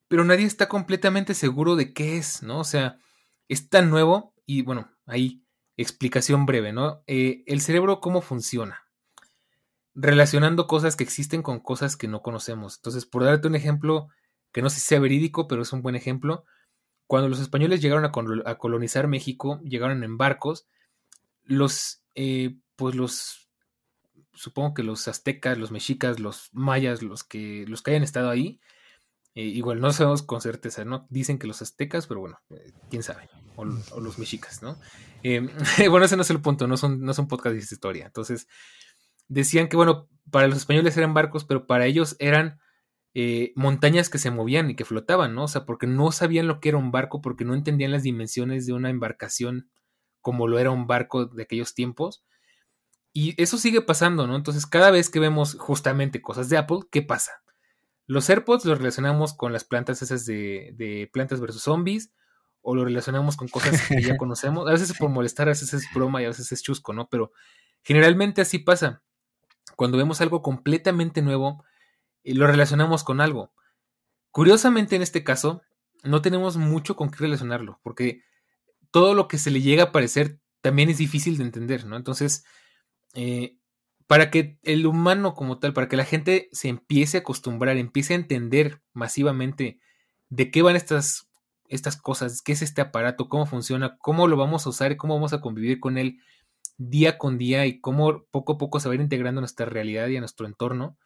pero 0.07 0.23
nadie 0.23 0.45
está 0.45 0.69
completamente 0.69 1.33
seguro 1.33 1.75
de 1.75 1.93
qué 1.93 2.17
es, 2.17 2.43
¿no? 2.43 2.59
O 2.59 2.63
sea, 2.63 2.99
es 3.47 3.69
tan 3.69 3.89
nuevo 3.89 4.35
y 4.45 4.61
bueno, 4.61 4.91
ahí 5.07 5.43
explicación 5.77 6.45
breve, 6.45 6.71
¿no? 6.73 7.01
Eh, 7.07 7.43
el 7.47 7.61
cerebro, 7.61 7.99
¿cómo 7.99 8.21
funciona? 8.21 8.83
relacionando 9.95 10.67
cosas 10.67 10.95
que 10.95 11.03
existen 11.03 11.41
con 11.41 11.59
cosas 11.59 11.95
que 11.95 12.07
no 12.07 12.21
conocemos. 12.21 12.77
Entonces, 12.77 13.05
por 13.05 13.23
darte 13.23 13.47
un 13.47 13.55
ejemplo 13.55 14.09
que 14.51 14.61
no 14.61 14.69
sé 14.69 14.79
si 14.79 14.87
sea 14.87 14.99
verídico, 14.99 15.47
pero 15.47 15.61
es 15.61 15.73
un 15.73 15.81
buen 15.81 15.95
ejemplo, 15.95 16.45
cuando 17.07 17.29
los 17.29 17.39
españoles 17.39 17.81
llegaron 17.81 18.05
a, 18.05 18.57
colonizar 18.57 19.07
México, 19.07 19.59
llegaron 19.63 20.03
en 20.03 20.17
barcos, 20.17 20.67
los, 21.43 22.03
eh, 22.15 22.57
pues 22.75 22.95
los, 22.95 23.49
supongo 24.33 24.73
que 24.73 24.83
los 24.83 25.07
aztecas, 25.07 25.57
los 25.57 25.71
mexicas, 25.71 26.19
los 26.19 26.49
mayas, 26.53 27.01
los 27.01 27.23
que, 27.23 27.65
los 27.67 27.81
que 27.81 27.91
hayan 27.91 28.03
estado 28.03 28.29
ahí, 28.29 28.59
eh, 29.35 29.43
igual 29.43 29.79
no 29.79 29.91
sabemos 29.91 30.21
con 30.21 30.41
certeza, 30.41 30.85
¿no? 30.85 31.07
Dicen 31.09 31.39
que 31.39 31.47
los 31.47 31.61
aztecas, 31.61 32.07
pero 32.07 32.19
bueno, 32.19 32.39
eh, 32.51 32.71
quién 32.89 33.03
sabe, 33.03 33.29
o, 33.55 33.65
los 33.65 34.19
mexicas, 34.19 34.61
¿no? 34.61 34.77
bueno, 35.89 36.05
ese 36.05 36.15
no 36.15 36.21
es 36.21 36.29
el 36.29 36.41
punto, 36.41 36.67
no 36.67 36.77
son, 36.77 37.01
no 37.01 37.13
son 37.13 37.27
podcasts 37.27 37.57
de 37.57 37.63
historia, 37.63 38.05
entonces 38.05 38.47
decían 39.27 39.67
que, 39.67 39.75
bueno, 39.75 40.09
para 40.31 40.47
los 40.47 40.57
españoles 40.57 40.95
eran 40.97 41.13
barcos, 41.13 41.45
pero 41.45 41.65
para 41.65 41.85
ellos 41.85 42.15
eran 42.19 42.59
eh, 43.15 43.51
montañas 43.55 44.09
que 44.09 44.17
se 44.17 44.31
movían 44.31 44.69
y 44.71 44.75
que 44.75 44.85
flotaban, 44.85 45.35
¿no? 45.35 45.43
O 45.43 45.47
sea, 45.47 45.65
porque 45.65 45.85
no 45.85 46.11
sabían 46.11 46.47
lo 46.47 46.59
que 46.59 46.69
era 46.69 46.77
un 46.77 46.91
barco, 46.91 47.21
porque 47.21 47.45
no 47.45 47.53
entendían 47.53 47.91
las 47.91 48.03
dimensiones 48.03 48.65
de 48.65 48.73
una 48.73 48.89
embarcación 48.89 49.69
como 50.21 50.47
lo 50.47 50.57
era 50.57 50.71
un 50.71 50.87
barco 50.87 51.25
de 51.25 51.43
aquellos 51.43 51.75
tiempos. 51.75 52.23
Y 53.13 53.41
eso 53.41 53.57
sigue 53.57 53.81
pasando, 53.81 54.27
¿no? 54.27 54.35
Entonces, 54.35 54.65
cada 54.65 54.91
vez 54.91 55.09
que 55.09 55.19
vemos 55.19 55.55
justamente 55.59 56.21
cosas 56.21 56.49
de 56.49 56.57
Apple, 56.57 56.79
¿qué 56.91 57.01
pasa? 57.01 57.43
Los 58.07 58.29
AirPods 58.29 58.65
los 58.65 58.79
relacionamos 58.79 59.33
con 59.33 59.53
las 59.53 59.63
plantas 59.63 60.01
esas 60.01 60.25
de, 60.25 60.73
de 60.75 61.09
plantas 61.13 61.39
versus 61.39 61.63
zombies, 61.63 62.11
o 62.61 62.75
lo 62.75 62.83
relacionamos 62.83 63.37
con 63.37 63.47
cosas 63.47 63.87
que 63.87 64.01
ya 64.01 64.17
conocemos. 64.17 64.67
A 64.67 64.71
veces 64.71 64.89
es 64.89 64.97
por 64.97 65.09
molestar, 65.09 65.47
a 65.47 65.51
veces 65.51 65.73
es 65.73 65.85
broma 65.93 66.21
y 66.21 66.25
a 66.25 66.29
veces 66.29 66.51
es 66.51 66.63
chusco, 66.63 66.91
¿no? 66.91 67.07
Pero 67.07 67.31
generalmente 67.83 68.41
así 68.41 68.59
pasa 68.59 69.03
cuando 69.75 69.97
vemos 69.97 70.21
algo 70.21 70.41
completamente 70.41 71.21
nuevo, 71.21 71.63
y 72.23 72.33
lo 72.33 72.47
relacionamos 72.47 73.03
con 73.03 73.21
algo. 73.21 73.51
Curiosamente, 74.31 74.95
en 74.95 75.01
este 75.01 75.23
caso, 75.23 75.61
no 76.03 76.21
tenemos 76.21 76.57
mucho 76.57 76.95
con 76.95 77.11
qué 77.11 77.17
relacionarlo, 77.19 77.79
porque 77.83 78.23
todo 78.91 79.13
lo 79.13 79.27
que 79.27 79.37
se 79.37 79.51
le 79.51 79.61
llega 79.61 79.83
a 79.83 79.91
parecer 79.91 80.39
también 80.61 80.89
es 80.89 80.97
difícil 80.97 81.37
de 81.37 81.43
entender, 81.43 81.85
¿no? 81.85 81.97
Entonces, 81.97 82.45
eh, 83.13 83.57
para 84.07 84.29
que 84.29 84.57
el 84.63 84.85
humano 84.85 85.33
como 85.33 85.59
tal, 85.59 85.73
para 85.73 85.87
que 85.87 85.97
la 85.97 86.05
gente 86.05 86.49
se 86.51 86.69
empiece 86.69 87.17
a 87.17 87.19
acostumbrar, 87.21 87.77
empiece 87.77 88.13
a 88.13 88.17
entender 88.17 88.81
masivamente 88.93 89.79
de 90.29 90.51
qué 90.51 90.61
van 90.61 90.75
estas, 90.75 91.27
estas 91.67 91.97
cosas, 91.97 92.41
qué 92.41 92.51
es 92.51 92.61
este 92.61 92.81
aparato, 92.81 93.29
cómo 93.29 93.45
funciona, 93.45 93.97
cómo 93.97 94.27
lo 94.27 94.37
vamos 94.37 94.65
a 94.65 94.69
usar 94.69 94.97
cómo 94.97 95.15
vamos 95.15 95.33
a 95.33 95.41
convivir 95.41 95.79
con 95.79 95.97
él 95.97 96.19
día 96.77 97.17
con 97.17 97.37
día 97.37 97.65
y 97.65 97.79
cómo 97.79 98.25
poco 98.31 98.53
a 98.53 98.57
poco 98.57 98.79
se 98.79 98.87
va 98.87 98.93
a 98.93 98.95
ir 98.95 99.01
integrando 99.01 99.39
a 99.39 99.43
nuestra 99.43 99.65
realidad 99.65 100.07
y 100.07 100.17
a 100.17 100.19
nuestro 100.19 100.47
entorno, 100.47 100.97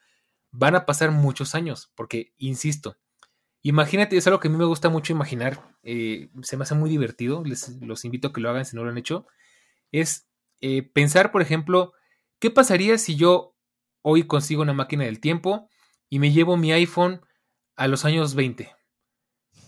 van 0.51 0.75
a 0.75 0.85
pasar 0.85 1.11
muchos 1.11 1.55
años, 1.55 1.91
porque, 1.95 2.33
insisto, 2.37 2.97
imagínate, 3.61 4.17
es 4.17 4.25
algo 4.27 4.39
que 4.39 4.47
a 4.47 4.51
mí 4.51 4.57
me 4.57 4.65
gusta 4.65 4.89
mucho 4.89 5.13
imaginar, 5.13 5.61
eh, 5.83 6.29
se 6.41 6.57
me 6.57 6.63
hace 6.63 6.75
muy 6.75 6.89
divertido, 6.89 7.43
les 7.43 7.69
los 7.81 8.05
invito 8.05 8.29
a 8.29 8.33
que 8.33 8.41
lo 8.41 8.49
hagan 8.49 8.65
si 8.65 8.75
no 8.75 8.83
lo 8.83 8.89
han 8.89 8.97
hecho, 8.97 9.27
es 9.91 10.27
eh, 10.61 10.83
pensar, 10.83 11.31
por 11.31 11.41
ejemplo, 11.41 11.93
¿qué 12.39 12.51
pasaría 12.51 12.97
si 12.97 13.15
yo 13.15 13.55
hoy 14.01 14.27
consigo 14.27 14.61
una 14.61 14.73
máquina 14.73 15.03
del 15.05 15.19
tiempo 15.19 15.69
y 16.09 16.19
me 16.19 16.31
llevo 16.31 16.57
mi 16.57 16.71
iPhone 16.71 17.21
a 17.75 17.87
los 17.87 18.05
años 18.05 18.35
20? 18.35 18.71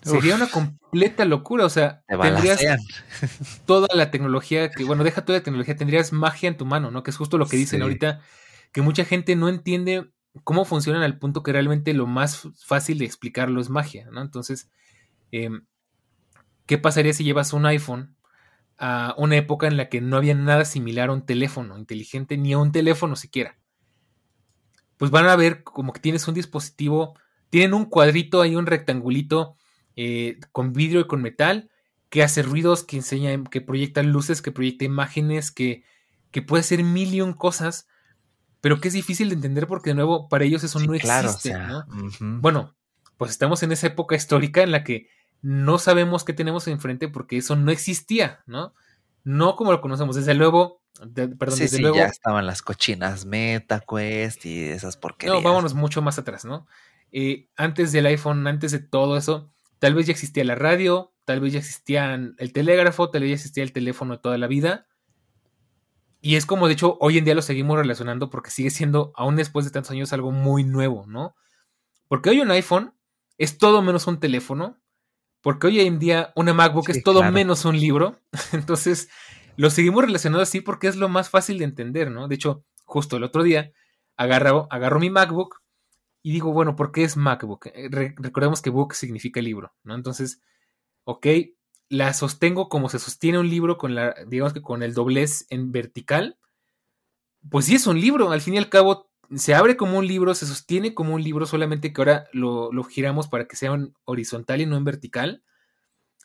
Sería 0.02 0.36
una 0.36 0.50
completa 0.50 1.26
locura, 1.26 1.66
o 1.66 1.70
sea, 1.70 2.04
tendrías 2.08 2.62
toda 3.66 3.88
la 3.94 4.12
tecnología 4.12 4.72
que, 4.72 4.84
bueno, 4.86 5.04
deja 5.04 5.26
toda 5.26 5.40
la 5.40 5.44
tecnología, 5.44 5.76
tendrías 5.76 6.14
magia 6.14 6.48
en 6.48 6.58
tu 6.58 6.66
mano, 6.66 6.90
¿no? 6.90 7.04
Que 7.04 7.12
es 7.12 7.18
justo 7.18 7.38
lo 7.38 7.48
que 7.48 7.58
dicen 7.58 7.82
ahorita, 7.82 8.22
que 8.72 8.82
mucha 8.82 9.04
gente 9.04 9.36
no 9.36 9.50
entiende 9.50 10.10
cómo 10.44 10.64
funcionan 10.64 11.04
al 11.04 11.18
punto 11.18 11.44
que 11.44 11.52
realmente 11.52 11.94
lo 11.94 12.08
más 12.08 12.48
fácil 12.64 13.00
de 13.00 13.06
explicarlo 13.06 13.60
es 13.60 13.70
magia, 13.70 14.08
¿no? 14.12 14.22
Entonces, 14.22 14.70
em, 15.32 15.66
¿qué 16.66 16.78
pasaría 16.78 17.14
si 17.14 17.24
llevas 17.24 17.52
un 17.52 17.66
iPhone 17.66 18.16
a 18.80 19.14
una 19.18 19.36
época 19.36 19.68
en 19.68 19.78
la 19.78 19.90
que 19.90 20.02
no 20.02 20.18
había 20.18 20.34
nada 20.34 20.66
similar 20.66 21.10
a 21.10 21.14
un 21.14 21.26
teléfono 21.26 21.78
inteligente, 21.78 22.38
ni 22.38 22.54
a 22.54 22.58
un 22.58 22.72
teléfono 22.72 23.16
siquiera? 23.16 23.58
Pues 24.98 25.12
van 25.12 25.28
a 25.28 25.36
ver 25.36 25.64
como 25.64 25.94
que 25.94 26.00
tienes 26.00 26.28
un 26.28 26.34
dispositivo, 26.34 27.18
tienen 27.50 27.74
un 27.74 27.86
cuadrito 27.86 28.42
ahí, 28.42 28.56
un 28.56 28.66
rectangulito, 28.66 29.56
eh, 29.96 30.40
con 30.52 30.74
vidrio 30.74 31.02
y 31.02 31.08
con 31.08 31.22
metal, 31.22 31.70
que 32.10 32.24
hace 32.24 32.42
ruidos, 32.42 32.84
que 32.84 32.98
enseña, 32.98 33.44
que 33.46 33.62
proyecta 33.62 34.02
luces, 34.02 34.42
que 34.42 34.52
proyecta 34.52 34.86
imágenes, 34.86 35.52
que, 35.52 35.84
que 36.32 36.42
puede 36.42 36.62
hacer 36.62 36.84
mil 36.84 37.14
y 37.14 37.22
un 37.22 37.34
cosas, 37.34 37.88
pero 38.62 38.80
que 38.80 38.88
es 38.88 38.94
difícil 38.94 39.30
de 39.30 39.36
entender 39.36 39.68
porque 39.68 39.92
de 39.92 39.96
nuevo 39.96 40.28
para 40.28 40.46
ellos 40.46 40.64
eso 40.64 40.80
no 40.80 40.94
existe. 40.94 41.54
Bueno, 42.20 42.76
pues 43.18 43.32
estamos 43.32 43.62
en 43.64 43.72
esa 43.72 43.88
época 43.88 44.16
histórica 44.16 44.64
en 44.64 44.72
la 44.72 44.84
que 44.84 45.10
no 45.42 45.78
sabemos 45.78 46.24
qué 46.24 46.34
tenemos 46.34 46.68
enfrente 46.68 47.08
porque 47.08 47.38
eso 47.38 47.56
no 47.56 47.72
existía, 47.72 48.42
¿no? 48.46 48.74
No 49.24 49.56
como 49.56 49.72
lo 49.72 49.82
conocemos. 49.82 50.16
Desde 50.16 50.34
luego, 50.34 50.82
perdón, 51.16 51.58
sí, 51.58 51.64
desde 51.64 51.78
sí, 51.78 51.82
luego. 51.82 51.98
ya 51.98 52.06
estaban 52.06 52.46
las 52.46 52.62
cochinas 52.62 53.26
MetaQuest 53.26 54.46
y 54.46 54.64
esas 54.66 54.98
porquerías. 54.98 55.38
No, 55.38 55.42
vámonos 55.42 55.74
mucho 55.74 56.02
más 56.02 56.20
atrás, 56.20 56.46
¿no? 56.46 56.68
Eh, 57.12 57.50
antes 57.56 57.92
del 57.92 58.06
iPhone, 58.06 58.46
antes 58.48 58.72
de 58.72 58.80
todo 58.80 59.18
eso, 59.18 59.52
tal 59.80 59.96
vez 59.96 60.08
ya 60.08 60.12
existía 60.12 60.44
la 60.44 60.56
radio, 60.56 61.14
tal 61.26 61.40
vez 61.40 61.54
ya 61.54 61.60
existía 61.60 62.14
el 62.14 62.54
telégrafo, 62.54 63.10
tal 63.10 63.22
vez 63.22 63.30
ya 63.30 63.36
existía 63.36 63.64
el 63.64 63.72
teléfono 63.74 64.16
de 64.16 64.22
toda 64.22 64.38
la 64.38 64.48
vida. 64.48 64.88
Y 66.22 66.36
es 66.36 66.46
como, 66.46 66.68
de 66.68 66.74
hecho, 66.74 66.98
hoy 67.00 67.18
en 67.18 67.26
día 67.26 67.34
lo 67.36 67.42
seguimos 67.42 67.78
relacionando 67.78 68.30
porque 68.30 68.52
sigue 68.52 68.70
siendo, 68.70 69.14
aún 69.16 69.38
después 69.38 69.66
de 69.66 69.72
tantos 69.72 69.92
años, 69.92 70.12
algo 70.12 70.32
muy 70.32 70.64
nuevo, 70.66 71.06
¿no? 71.08 71.36
Porque 72.10 72.30
hoy 72.30 72.42
un 72.42 72.52
iPhone 72.52 72.94
es 73.38 73.58
todo 73.58 73.82
menos 73.82 74.06
un 74.08 74.20
teléfono, 74.20 74.78
porque 75.42 75.68
hoy 75.68 75.80
en 75.82 76.00
día 76.00 76.32
una 76.36 76.54
MacBook 76.54 76.86
Sí, 76.88 76.98
es 77.00 77.04
todo 77.04 77.20
claro. 77.20 77.34
menos 77.34 77.66
un 77.66 77.80
libro. 77.80 78.20
Entonces, 78.54 79.10
lo 79.58 79.70
seguimos 79.70 80.04
relacionando 80.06 80.44
así 80.44 80.62
porque 80.62 80.88
es 80.88 80.96
lo 80.96 81.10
más 81.10 81.30
fácil 81.30 81.58
de 81.60 81.66
entender, 81.66 82.12
¿no? 82.12 82.28
De 82.28 82.36
hecho, 82.36 82.64
justo 82.86 83.18
el 83.18 83.24
otro 83.24 83.44
día 83.44 83.72
agarro, 84.18 84.68
agarro 84.70 85.00
mi 85.00 85.10
MacBook 85.10 85.62
y 86.22 86.34
digo, 86.34 86.52
bueno, 86.52 86.76
¿por 86.76 86.92
qué 86.92 87.04
es 87.04 87.16
MacBook? 87.18 87.68
Eh, 87.68 87.88
re- 87.90 88.16
recordemos 88.18 88.62
que 88.62 88.70
book 88.70 88.94
significa 88.94 89.42
libro, 89.42 89.74
¿no? 89.84 89.96
Entonces, 89.96 90.42
ok, 91.06 91.26
la 91.90 92.14
sostengo 92.14 92.68
como 92.70 92.90
se 92.90 93.00
sostiene 93.00 93.40
un 93.40 93.50
libro 93.50 93.78
con 93.78 93.96
la, 93.96 94.14
digamos 94.28 94.54
que 94.54 94.62
con 94.62 94.84
el 94.84 94.94
doblez 94.94 95.46
en 95.50 95.72
vertical. 95.72 96.38
Pues 97.50 97.66
sí 97.66 97.76
es 97.76 97.88
un 97.88 98.00
libro, 98.00 98.32
al 98.32 98.42
fin 98.42 98.56
y 98.56 98.58
al 98.58 98.70
cabo 98.70 99.09
se 99.36 99.54
abre 99.54 99.78
como 99.78 99.98
un 99.98 100.08
libro, 100.08 100.34
se 100.34 100.46
sostiene 100.46 100.94
como 100.94 101.14
un 101.14 101.24
libro, 101.24 101.46
solamente 101.46 101.94
que 101.94 102.02
ahora 102.02 102.28
lo, 102.34 102.72
lo 102.72 102.84
giramos 102.84 103.28
para 103.28 103.46
que 103.46 103.56
sea 103.56 103.74
en 103.74 103.94
horizontal 104.06 104.62
y 104.62 104.66
no 104.66 104.78
en 104.78 104.86
vertical. 104.86 105.44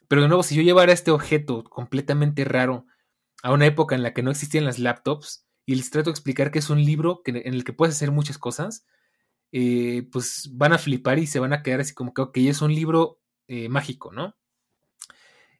Pero 0.09 0.23
de 0.23 0.29
nuevo, 0.29 0.43
si 0.43 0.55
yo 0.55 0.63
llevara 0.63 0.93
este 0.93 1.11
objeto 1.11 1.65
completamente 1.65 2.45
raro 2.45 2.87
a 3.43 3.53
una 3.53 3.67
época 3.67 3.95
en 3.95 4.03
la 4.03 4.15
que 4.15 4.23
no 4.23 4.31
existían 4.31 4.65
las 4.65 4.79
laptops 4.79 5.47
y 5.67 5.75
les 5.75 5.91
trato 5.91 6.11
de 6.11 6.13
explicar 6.13 6.51
que 6.51 6.59
es 6.59 6.71
un 6.71 6.83
libro 6.85 7.23
que, 7.23 7.31
en 7.31 7.55
el 7.55 7.65
que 7.65 7.73
puedes 7.73 7.95
hacer 7.95 8.11
muchas 8.11 8.39
cosas, 8.39 8.87
eh, 9.53 10.09
pues 10.11 10.51
van 10.53 10.73
a 10.73 10.79
flipar 10.79 11.19
y 11.19 11.27
se 11.27 11.41
van 11.41 11.53
a 11.53 11.63
quedar 11.63 11.81
así 11.81 11.95
como 11.95 12.13
que, 12.15 12.49
es 12.49 12.63
un 12.63 12.75
libro 12.75 13.21
eh, 13.49 13.69
mágico, 13.69 14.13
¿no? 14.13 14.37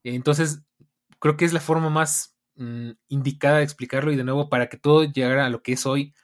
Entonces, 0.03 0.63
creo 1.19 1.37
que 1.37 1.45
es 1.45 1.53
la 1.53 1.61
forma 1.61 1.91
más 1.91 2.37
mm, 2.57 2.91
indicada 3.09 3.59
de 3.59 3.65
explicarlo 3.65 4.13
y 4.13 4.17
de 4.17 4.25
nuevo, 4.25 4.49
para 4.49 4.69
que 4.69 4.77
todo 4.77 5.05
llegara 5.05 5.47
a 5.47 5.51
lo 5.51 5.63
que 5.63 5.73
es 5.75 5.87
hoy, 5.87 6.15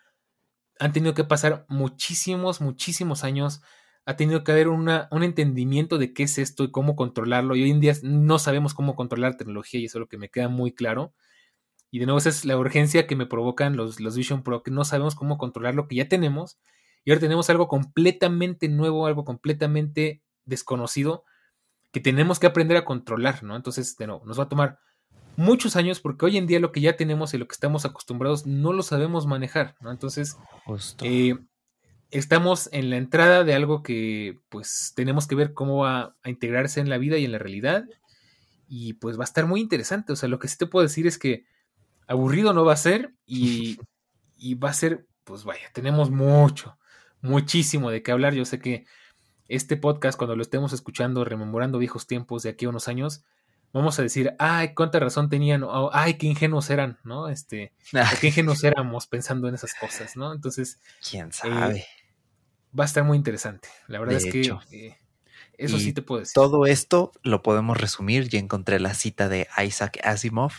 han 0.81 0.93
tenido 0.93 1.14
que 1.14 1.24
pasar 1.24 1.66
muchísimos, 1.68 2.61
muchísimos 2.61 3.22
años. 3.22 3.62
Ha 4.07 4.16
tenido 4.16 4.43
que 4.43 4.51
haber 4.51 4.68
una, 4.68 5.09
un 5.12 5.22
entendimiento 5.22 5.99
de 5.99 6.12
qué 6.12 6.24
es 6.24 6.39
esto 6.39 6.64
y 6.64 6.70
cómo 6.72 6.97
controlarlo. 6.97 7.55
Y 7.55 7.62
hoy 7.62 7.70
en 7.70 7.81
día 7.81 7.95
no 8.03 8.39
sabemos 8.39 8.74
cómo 8.74 8.97
controlar 8.97 9.37
tecnología 9.37 9.78
y 9.78 9.85
eso 9.85 9.99
es 9.99 10.01
lo 10.01 10.09
que 10.09 10.18
me 10.18 10.31
queda 10.31 10.49
muy 10.49 10.72
claro. 10.72 11.14
Y 11.91 11.99
de 11.99 12.07
nuevo, 12.07 12.18
esa 12.18 12.31
es 12.31 12.45
la 12.45 12.57
urgencia 12.57 13.07
que 13.07 13.14
me 13.14 13.26
provocan 13.26 13.76
los, 13.76 14.01
los 14.01 14.16
Vision 14.16 14.43
Pro, 14.43 14.62
que 14.62 14.70
no 14.70 14.85
sabemos 14.85 15.14
cómo 15.14 15.39
controlar 15.39 15.74
lo 15.74 15.87
que 15.87 15.97
ya 15.97 16.09
tenemos. 16.09 16.59
Y 17.05 17.11
ahora 17.11 17.20
tenemos 17.20 17.51
algo 17.51 17.68
completamente 17.68 18.68
nuevo, 18.68 19.07
algo 19.07 19.24
completamente 19.24 20.22
desconocido 20.45 21.24
que 21.93 22.01
tenemos 22.01 22.39
que 22.39 22.47
aprender 22.47 22.76
a 22.76 22.85
controlar, 22.85 23.43
¿no? 23.43 23.57
Entonces, 23.57 23.97
de 23.97 24.07
nuevo, 24.07 24.24
nos 24.24 24.39
va 24.39 24.45
a 24.45 24.49
tomar 24.49 24.78
muchos 25.37 25.76
años 25.76 26.01
porque 26.01 26.26
hoy 26.26 26.37
en 26.37 26.47
día 26.47 26.61
lo 26.61 26.72
que 26.72 26.81
ya 26.81 26.97
tenemos 26.97 27.33
y 27.35 27.39
lo 27.39 27.47
que 27.47 27.55
estamos 27.55 27.85
acostumbrados 27.85 28.47
no 28.47 28.72
lo 28.72 28.83
sabemos 28.83 29.26
manejar, 29.26 29.76
¿no? 29.81 29.91
Entonces, 29.91 30.37
eh, 31.03 31.39
estamos 32.11 32.68
en 32.72 32.91
la 32.91 32.97
entrada 32.97 33.45
de 33.45 33.55
algo 33.55 33.83
que 33.83 34.39
pues 34.49 34.93
tenemos 34.95 35.26
que 35.26 35.35
ver 35.35 35.55
cómo 35.55 35.78
va 35.78 36.16
a 36.22 36.31
integrarse 36.31 36.81
en 36.81 36.91
la 36.91 36.99
vida 36.99 37.18
y 37.18 37.24
en 37.24 37.33
la 37.33 37.39
realidad 37.39 37.85
y 38.68 38.95
pues 38.95 39.18
va 39.18 39.22
a 39.22 39.24
estar 39.24 39.47
muy 39.47 39.61
interesante, 39.61 40.12
o 40.12 40.16
sea, 40.16 40.28
lo 40.28 40.39
que 40.39 40.49
sí 40.49 40.57
te 40.57 40.66
puedo 40.66 40.85
decir 40.85 41.07
es 41.07 41.18
que 41.18 41.45
aburrido 42.07 42.53
no 42.53 42.64
va 42.64 42.74
a 42.74 42.76
ser 42.76 43.14
y, 43.26 43.78
y 44.37 44.55
va 44.55 44.70
a 44.70 44.74
ser, 44.74 45.07
pues 45.24 45.45
vaya, 45.45 45.70
tenemos 45.72 46.11
mucho, 46.11 46.78
muchísimo 47.20 47.91
de 47.91 48.03
qué 48.03 48.12
hablar, 48.12 48.35
yo 48.35 48.45
sé 48.45 48.61
que 48.61 48.87
este 49.49 49.76
podcast 49.76 50.16
cuando 50.16 50.37
lo 50.37 50.43
estemos 50.43 50.72
escuchando, 50.72 51.24
rememorando 51.24 51.78
viejos 51.78 52.07
tiempos 52.07 52.45
de 52.45 52.51
aquí 52.51 52.66
a 52.66 52.68
unos 52.68 52.87
años, 52.87 53.24
vamos 53.73 53.99
a 53.99 54.03
decir, 54.03 54.35
ay, 54.39 54.75
cuánta 54.75 54.99
razón 54.99 55.29
tenían, 55.29 55.62
o 55.62 55.91
ay, 55.93 56.14
qué 56.14 56.27
ingenuos 56.27 56.71
eran, 56.71 56.99
¿no? 57.05 57.29
Este, 57.29 57.73
qué 58.21 58.29
ingenuos 58.29 58.64
éramos 58.64 59.07
pensando 59.07 59.49
en 59.49 59.55
esas 59.55 59.75
cosas, 59.75 60.16
¿no? 60.16 60.33
Entonces, 60.33 60.81
¿Quién 61.09 61.33
sabe? 61.33 61.87
va 62.79 62.85
a 62.85 62.87
estar 62.87 63.05
muy 63.05 63.16
interesante. 63.16 63.68
La 63.89 63.99
verdad 63.99 64.18
De 64.18 64.29
es 64.29 64.35
hecho. 64.35 64.61
que 64.71 64.87
eh, 64.89 64.99
eso 65.59 65.77
Y 65.77 65.81
sí 65.81 65.93
te 65.93 66.03
puedo 66.03 66.21
decir. 66.21 66.33
Todo 66.35 66.66
esto 66.66 67.12
lo 67.23 67.43
podemos 67.43 67.77
resumir. 67.79 68.29
Ya 68.29 68.39
encontré 68.39 68.81
la 68.81 68.95
cita 68.95 69.29
de 69.29 69.47
Isaac 69.64 69.99
Asimov. 70.05 70.53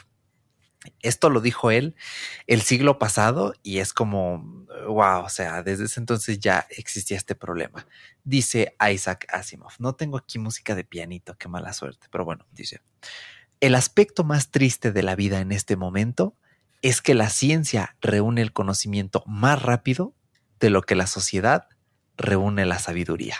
Esto 1.02 1.30
lo 1.30 1.42
dijo 1.42 1.70
él 1.70 1.96
el 2.48 2.62
siglo 2.62 2.98
pasado 2.98 3.54
y 3.62 3.80
es 3.80 3.94
como, 3.94 4.66
wow, 4.88 5.24
o 5.24 5.30
sea, 5.30 5.62
desde 5.62 5.86
ese 5.86 6.00
entonces 6.00 6.40
ya 6.40 6.66
existía 6.70 7.18
este 7.18 7.36
problema. 7.36 7.86
Dice 8.24 8.76
Isaac 8.92 9.28
Asimov. 9.30 9.74
No 9.80 9.94
tengo 9.94 10.18
aquí 10.18 10.40
música 10.40 10.74
de 10.74 10.84
pianito, 10.84 11.38
qué 11.38 11.48
mala 11.48 11.74
suerte, 11.74 12.08
pero 12.12 12.26
bueno, 12.26 12.48
dice, 12.52 12.82
el 13.60 13.76
aspecto 13.76 14.24
más 14.24 14.50
triste 14.50 14.92
de 14.92 15.04
la 15.04 15.16
vida 15.16 15.40
en 15.40 15.52
este 15.52 15.76
momento 15.76 16.36
es 16.82 17.02
que 17.02 17.14
la 17.14 17.30
ciencia 17.30 17.96
reúne 18.02 18.42
el 18.42 18.54
conocimiento 18.54 19.24
más 19.28 19.62
rápido 19.62 20.16
de 20.60 20.72
lo 20.72 20.82
que 20.82 20.96
la 20.96 21.06
sociedad 21.06 21.68
reúne 22.18 22.66
la 22.66 22.80
sabiduría. 22.80 23.38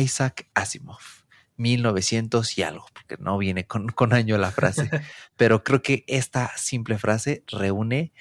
Isaac 0.00 0.48
Asimov, 0.54 1.24
1900 1.56 2.58
y 2.58 2.62
algo, 2.62 2.86
porque 2.92 3.16
no 3.18 3.38
viene 3.38 3.66
con, 3.66 3.88
con 3.92 4.12
año 4.12 4.38
la 4.38 4.50
frase, 4.50 4.90
pero 5.36 5.64
creo 5.64 5.82
que 5.82 6.04
esta 6.06 6.52
simple 6.56 6.98
frase 6.98 7.42
reúne 7.46 8.12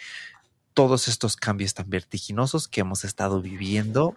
todos 0.73 1.07
estos 1.07 1.37
cambios 1.37 1.73
tan 1.73 1.89
vertiginosos 1.89 2.67
que 2.67 2.81
hemos 2.81 3.05
estado 3.05 3.41
viviendo 3.41 4.15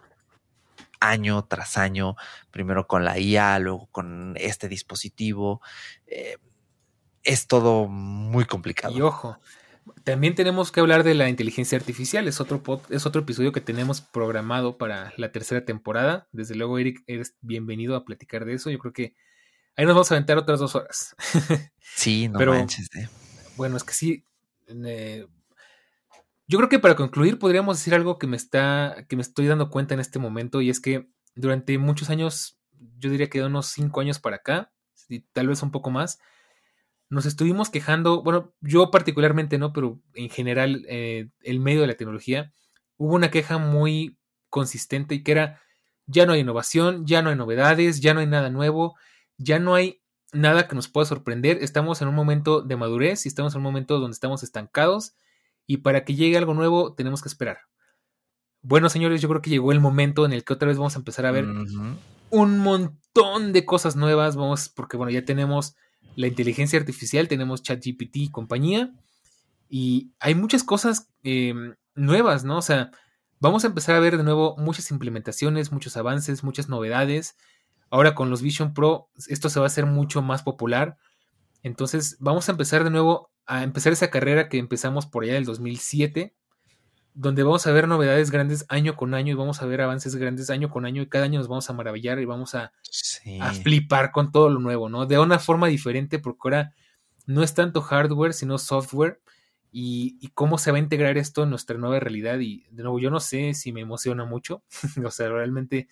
año 1.01 1.45
tras 1.45 1.79
año, 1.79 2.17
primero 2.51 2.87
con 2.87 3.05
la 3.05 3.19
IA, 3.19 3.59
luego 3.59 3.87
con 3.93 4.35
este 4.37 4.69
dispositivo. 4.69 5.63
Eh, 6.07 6.37
es 7.23 7.47
todo 7.47 7.87
muy 7.87 8.45
complicado. 8.45 8.97
Y 8.97 9.03
ojo, 9.03 9.39
también 10.05 10.35
tenemos 10.35 10.73
que 10.73 10.81
hablar 10.81 11.05
de 11.05 11.15
la 11.15 11.29
inteligencia 11.29 11.79
artificial. 11.79 12.29
Es 12.29 12.41
otro, 12.41 12.63
pod, 12.63 12.81
es 12.91 13.07
otro 13.07 13.23
episodio 13.23 13.53
que 13.53 13.61
tenemos 13.61 14.01
programado 14.01 14.79
para 14.79 15.13
la 15.17 15.33
tercera 15.33 15.65
temporada. 15.65 16.29
Desde 16.33 16.55
luego, 16.55 16.79
Eric, 16.79 17.03
eres 17.07 17.37
bienvenido 17.41 17.97
a 17.97 18.05
platicar 18.05 18.45
de 18.45 18.55
eso. 18.55 18.71
Yo 18.71 18.79
creo 18.79 18.93
que 18.93 19.15
ahí 19.77 19.85
nos 19.85 19.95
vamos 19.95 20.11
a 20.11 20.15
aventar 20.15 20.39
otras 20.39 20.61
dos 20.61 20.75
horas. 20.75 21.15
sí, 21.81 22.29
no 22.29 22.39
Pero, 22.39 22.55
manches. 22.55 22.89
Eh. 22.97 23.09
Bueno, 23.57 23.77
es 23.77 23.85
que 23.85 23.95
sí. 23.95 24.25
Eh, 24.69 25.27
yo 26.47 26.59
creo 26.59 26.69
que 26.69 26.79
para 26.79 26.97
concluir 26.97 27.39
podríamos 27.39 27.79
decir 27.79 27.95
algo 27.95 28.19
que 28.19 28.27
me 28.27 28.37
está, 28.37 29.05
que 29.09 29.17
me 29.17 29.23
estoy 29.23 29.47
dando 29.47 29.71
cuenta 29.71 29.95
en 29.95 30.01
este 30.01 30.19
momento 30.19 30.61
y 30.63 30.71
es 30.71 30.81
que 30.81 31.09
durante 31.35 31.79
muchos 31.79 32.11
años, 32.11 32.59
yo 32.99 33.11
diría 33.11 33.29
que 33.29 33.41
de 33.41 33.47
unos 33.47 33.67
cinco 33.67 34.01
años 34.01 34.19
para 34.19 34.37
acá, 34.37 34.73
y 35.09 35.21
tal 35.21 35.49
vez 35.49 35.63
un 35.63 35.71
poco 35.71 35.91
más, 35.91 36.19
nos 37.11 37.27
estuvimos 37.27 37.71
quejando, 37.71 38.23
bueno, 38.23 38.55
yo 38.61 38.91
particularmente 38.91 39.59
no, 39.59 39.73
pero 39.73 40.01
en 40.15 40.29
general 40.29 40.85
eh, 40.89 41.29
el 41.41 41.61
medio 41.61 41.81
de 41.81 41.87
la 41.87 41.95
tecnología, 41.95 42.53
hubo 42.97 43.15
una 43.15 43.31
queja 43.31 43.59
muy 43.59 44.19
consistente 44.51 45.15
y 45.15 45.23
que 45.23 45.33
era, 45.33 45.61
ya 46.07 46.27
no 46.27 46.33
hay 46.33 46.41
innovación, 46.41 47.07
ya 47.07 47.23
no 47.23 47.31
hay 47.31 47.37
novedades, 47.37 48.01
ya 48.01 48.15
no 48.15 48.21
hay 48.21 48.27
nada 48.27 48.51
nuevo, 48.51 48.97
ya 49.39 49.59
no 49.59 49.75
hay 49.75 50.03
nada 50.33 50.69
que 50.69 50.75
nos 50.75 50.89
pueda 50.89 51.07
sorprender, 51.07 51.59
estamos 51.63 52.03
en 52.03 52.09
un 52.09 52.15
momento 52.15 52.61
de 52.61 52.77
madurez 52.77 53.25
y 53.25 53.29
estamos 53.29 53.55
en 53.55 53.59
un 53.59 53.65
momento 53.65 53.99
donde 53.99 54.15
estamos 54.15 54.43
estancados 54.43 55.15
y 55.67 55.79
para 55.79 56.05
que 56.05 56.15
llegue 56.15 56.37
algo 56.37 56.55
nuevo 56.55 56.95
tenemos 56.95 57.23
que 57.23 57.29
esperar. 57.29 57.61
Bueno, 58.61 58.91
señores, 58.91 59.23
yo 59.23 59.29
creo 59.29 59.41
que 59.41 59.51
llegó 59.51 59.73
el 59.73 59.81
momento 59.81 60.27
en 60.27 60.33
el 60.33 60.45
que 60.45 60.53
otra 60.53 60.69
vez 60.69 60.77
vamos 60.77 60.97
a 60.97 60.99
empezar 60.99 61.25
a 61.25 61.31
ver 61.31 61.47
uh 61.47 61.65
-huh. 61.65 61.97
un 62.31 62.59
montón 62.59 63.53
de 63.53 63.65
cosas 63.65 63.97
nuevas, 63.97 64.37
vamos, 64.37 64.69
porque 64.69 64.97
bueno, 64.97 65.11
ya 65.11 65.25
tenemos 65.25 65.77
la 66.17 66.27
inteligencia 66.27 66.79
artificial, 66.79 67.29
tenemos 67.29 67.63
ChatGPT 67.63 68.17
y 68.17 68.31
compañía, 68.31 68.93
y 69.69 70.13
hay 70.19 70.35
muchas 70.35 70.65
cosas 70.65 71.11
eh, 71.25 71.55
nuevas, 71.95 72.45
¿no? 72.45 72.59
O 72.59 72.63
sea, 72.63 72.91
vamos 73.41 73.65
a 73.65 73.69
empezar 73.69 73.95
a 73.95 74.01
ver 74.01 74.17
de 74.17 74.25
nuevo 74.25 74.57
muchas 74.57 74.91
implementaciones, 74.91 75.73
muchos 75.73 75.97
avances, 75.97 76.43
muchas 76.43 76.69
novedades. 76.69 77.37
Ahora 77.91 78.15
con 78.15 78.31
los 78.31 78.43
Vision 78.43 78.75
Pro, 78.75 79.11
esto 79.29 79.49
se 79.51 79.61
va 79.61 79.67
a 79.67 79.69
hacer 79.69 79.87
mucho 79.87 80.23
más 80.23 80.43
popular. 80.43 80.97
Entonces, 81.63 82.17
vamos 82.21 82.49
a 82.49 82.53
empezar 82.53 82.85
de 82.85 82.91
nuevo 82.91 83.31
a 83.47 83.63
empezar 83.63 83.93
esa 83.93 84.11
carrera 84.11 84.49
que 84.49 84.59
empezamos 84.59 85.07
por 85.07 85.25
allá 85.25 85.35
del 85.35 85.47
2007, 85.47 86.35
donde 87.21 87.43
vamos 87.43 87.67
a 87.67 87.73
ver 87.73 87.89
novedades 87.89 88.31
grandes 88.31 88.65
año 88.69 88.95
con 88.95 89.13
año 89.13 89.33
y 89.33 89.35
vamos 89.35 89.61
a 89.61 89.67
ver 89.67 89.81
avances 89.81 90.15
grandes 90.15 90.51
año 90.51 90.71
con 90.71 90.87
año 90.87 91.03
y 91.03 91.09
cada 91.09 91.25
año 91.25 91.41
nos 91.41 91.49
vamos 91.49 91.69
a 91.69 91.73
maravillar 91.73 92.21
y 92.21 92.27
vamos 92.27 92.55
a, 92.55 92.73
sí. 92.83 93.41
a 93.41 93.53
flipar 93.53 94.13
con 94.13 94.31
todo 94.31 94.49
lo 94.49 94.61
nuevo, 94.61 94.89
¿no? 94.89 95.05
De 95.05 95.19
una 95.19 95.41
forma 95.41 95.67
diferente 95.67 96.21
porque 96.21 96.39
ahora 96.45 96.75
no 97.27 97.43
es 97.43 97.55
tanto 97.55 97.83
hardware, 97.83 98.35
sino 98.35 98.57
software 98.57 99.21
y, 99.73 100.17
y, 100.21 100.29
cómo 100.29 100.59
se 100.59 100.71
va 100.71 100.77
a 100.77 100.81
integrar 100.81 101.19
esto 101.19 101.43
en 101.43 101.51
nuestra 101.51 101.77
nueva 101.77 101.99
realidad 101.99 102.39
y 102.39 102.65
de 102.71 102.85
nuevo 102.85 103.01
yo 103.01 103.11
no 103.11 103.19
sé 103.19 103.53
si 103.53 103.73
me 103.73 103.81
emociona 103.81 104.25
mucho, 104.25 104.63
o 105.05 105.11
sea, 105.11 105.29
realmente 105.29 105.89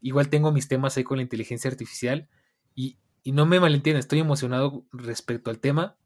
igual 0.00 0.30
tengo 0.30 0.52
mis 0.52 0.68
temas 0.68 0.96
ahí 0.96 1.04
con 1.04 1.18
la 1.18 1.22
inteligencia 1.22 1.70
artificial 1.70 2.28
y, 2.74 2.96
y 3.22 3.32
no 3.32 3.44
me 3.44 3.60
malentiendan, 3.60 4.00
estoy 4.00 4.20
emocionado 4.20 4.86
respecto 4.90 5.50
al 5.50 5.58
tema, 5.58 5.96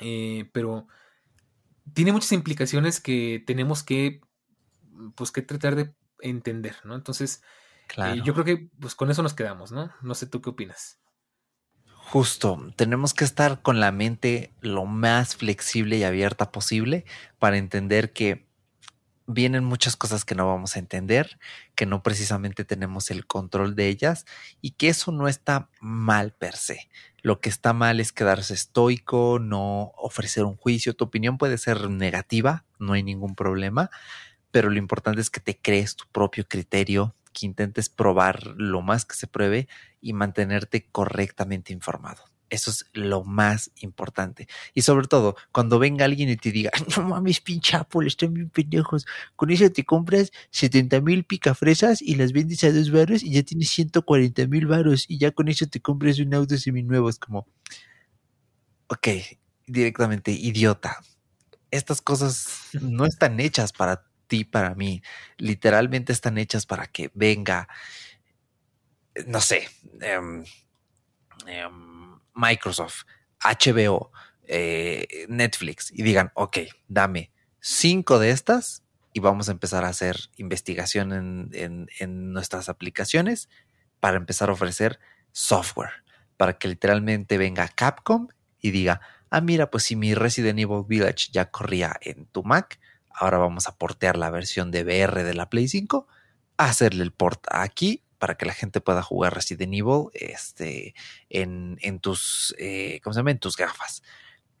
eh, 0.00 0.48
pero 0.52 0.86
tiene 1.92 2.12
muchas 2.12 2.32
implicaciones 2.32 3.00
que 3.00 3.42
tenemos 3.46 3.82
que, 3.82 4.20
pues, 5.14 5.30
que 5.30 5.42
tratar 5.42 5.76
de 5.76 5.94
entender, 6.20 6.76
¿no? 6.84 6.94
Entonces, 6.94 7.42
eh, 7.96 8.20
yo 8.24 8.32
creo 8.32 8.44
que 8.44 8.68
pues 8.80 8.94
con 8.94 9.10
eso 9.10 9.22
nos 9.22 9.34
quedamos, 9.34 9.72
¿no? 9.72 9.92
No 10.02 10.14
sé 10.14 10.26
tú 10.26 10.40
qué 10.40 10.50
opinas. 10.50 10.98
Justo, 12.10 12.72
tenemos 12.76 13.14
que 13.14 13.24
estar 13.24 13.62
con 13.62 13.80
la 13.80 13.90
mente 13.90 14.52
lo 14.60 14.84
más 14.84 15.36
flexible 15.36 15.96
y 15.96 16.04
abierta 16.04 16.52
posible 16.52 17.04
para 17.38 17.56
entender 17.56 18.12
que 18.12 18.46
vienen 19.26 19.64
muchas 19.64 19.96
cosas 19.96 20.24
que 20.24 20.34
no 20.34 20.46
vamos 20.46 20.76
a 20.76 20.78
entender, 20.78 21.38
que 21.74 21.86
no 21.86 22.02
precisamente 22.02 22.64
tenemos 22.64 23.10
el 23.10 23.26
control 23.26 23.74
de 23.74 23.88
ellas 23.88 24.26
y 24.60 24.72
que 24.72 24.88
eso 24.88 25.12
no 25.12 25.28
está 25.28 25.70
mal 25.80 26.32
per 26.32 26.56
se. 26.56 26.88
Lo 27.22 27.40
que 27.40 27.48
está 27.48 27.72
mal 27.72 28.00
es 28.00 28.12
quedarse 28.12 28.54
estoico, 28.54 29.38
no 29.38 29.92
ofrecer 29.96 30.44
un 30.44 30.56
juicio. 30.56 30.94
Tu 30.94 31.04
opinión 31.04 31.38
puede 31.38 31.58
ser 31.58 31.88
negativa, 31.88 32.64
no 32.78 32.92
hay 32.92 33.02
ningún 33.02 33.34
problema, 33.34 33.90
pero 34.50 34.70
lo 34.70 34.78
importante 34.78 35.20
es 35.20 35.30
que 35.30 35.40
te 35.40 35.58
crees 35.58 35.96
tu 35.96 36.04
propio 36.12 36.46
criterio, 36.46 37.14
que 37.32 37.46
intentes 37.46 37.88
probar 37.88 38.54
lo 38.56 38.82
más 38.82 39.04
que 39.04 39.16
se 39.16 39.26
pruebe 39.26 39.68
y 40.00 40.12
mantenerte 40.12 40.86
correctamente 40.92 41.72
informado. 41.72 42.33
Eso 42.50 42.70
es 42.70 42.86
lo 42.92 43.24
más 43.24 43.70
importante. 43.80 44.46
Y 44.74 44.82
sobre 44.82 45.08
todo, 45.08 45.36
cuando 45.50 45.78
venga 45.78 46.04
alguien 46.04 46.28
y 46.28 46.36
te 46.36 46.52
diga, 46.52 46.70
no 46.96 47.08
mames, 47.08 47.40
pinche 47.40 47.76
Apple, 47.76 48.06
están 48.06 48.34
bien 48.34 48.50
pendejos. 48.50 49.06
Con 49.36 49.50
eso 49.50 49.70
te 49.70 49.84
compras 49.84 50.30
70 50.50 51.00
mil 51.00 51.24
picafresas 51.24 52.02
y 52.02 52.14
las 52.16 52.32
vendes 52.32 52.62
a 52.64 52.72
dos 52.72 52.90
varos 52.90 53.22
y 53.22 53.32
ya 53.32 53.42
tienes 53.42 53.70
140 53.70 54.46
mil 54.46 54.66
varos. 54.66 55.06
Y 55.08 55.18
ya 55.18 55.30
con 55.32 55.48
eso 55.48 55.66
te 55.66 55.80
compras 55.80 56.18
un 56.18 56.34
auto 56.34 56.56
seminuevo. 56.56 57.08
Es 57.08 57.18
como, 57.18 57.46
ok, 58.88 59.08
directamente, 59.66 60.30
idiota. 60.32 60.98
Estas 61.70 62.00
cosas 62.02 62.68
no 62.80 63.06
están 63.06 63.40
hechas 63.40 63.72
para 63.72 64.04
ti, 64.26 64.44
para 64.44 64.74
mí. 64.74 65.02
Literalmente 65.38 66.12
están 66.12 66.38
hechas 66.38 66.66
para 66.66 66.86
que 66.86 67.10
venga, 67.14 67.68
no 69.26 69.40
sé, 69.40 69.68
em, 70.00 70.44
em, 71.46 72.03
Microsoft, 72.34 73.04
HBO, 73.40 74.10
eh, 74.46 75.26
Netflix 75.28 75.90
y 75.92 76.02
digan, 76.02 76.30
ok, 76.34 76.58
dame 76.88 77.32
cinco 77.60 78.18
de 78.18 78.30
estas 78.30 78.82
y 79.12 79.20
vamos 79.20 79.48
a 79.48 79.52
empezar 79.52 79.84
a 79.84 79.88
hacer 79.88 80.16
investigación 80.36 81.12
en, 81.12 81.88
en 81.98 82.32
nuestras 82.32 82.68
aplicaciones 82.68 83.48
para 84.00 84.16
empezar 84.16 84.50
a 84.50 84.52
ofrecer 84.52 85.00
software, 85.32 86.04
para 86.36 86.58
que 86.58 86.68
literalmente 86.68 87.38
venga 87.38 87.68
Capcom 87.68 88.28
y 88.60 88.70
diga, 88.70 89.00
ah, 89.30 89.40
mira, 89.40 89.70
pues 89.70 89.84
si 89.84 89.96
mi 89.96 90.14
Resident 90.14 90.58
Evil 90.58 90.84
Village 90.86 91.28
ya 91.32 91.50
corría 91.50 91.96
en 92.02 92.26
tu 92.26 92.42
Mac, 92.44 92.78
ahora 93.10 93.38
vamos 93.38 93.66
a 93.66 93.76
portear 93.76 94.16
la 94.16 94.30
versión 94.30 94.70
de 94.70 94.84
VR 94.84 95.24
de 95.24 95.34
la 95.34 95.50
Play 95.50 95.68
5, 95.68 96.06
hacerle 96.56 97.02
el 97.02 97.12
port 97.12 97.44
aquí 97.50 98.03
para 98.24 98.38
que 98.38 98.46
la 98.46 98.54
gente 98.54 98.80
pueda 98.80 99.02
jugar 99.02 99.34
Resident 99.34 99.74
Evil 99.74 100.08
este, 100.14 100.94
en, 101.28 101.76
en 101.82 102.00
tus, 102.00 102.54
eh, 102.56 102.98
¿cómo 103.04 103.12
se 103.12 103.20
llama? 103.20 103.32
En 103.32 103.38
tus 103.38 103.54
gafas. 103.54 104.02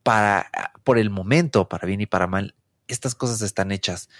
Para, 0.02 0.50
por 0.82 0.98
el 0.98 1.08
momento, 1.08 1.66
para 1.66 1.86
bien 1.86 2.02
y 2.02 2.06
para 2.06 2.26
mal, 2.26 2.54
estas 2.88 3.14
cosas 3.14 3.40
están 3.40 3.72
hechas 3.72 4.10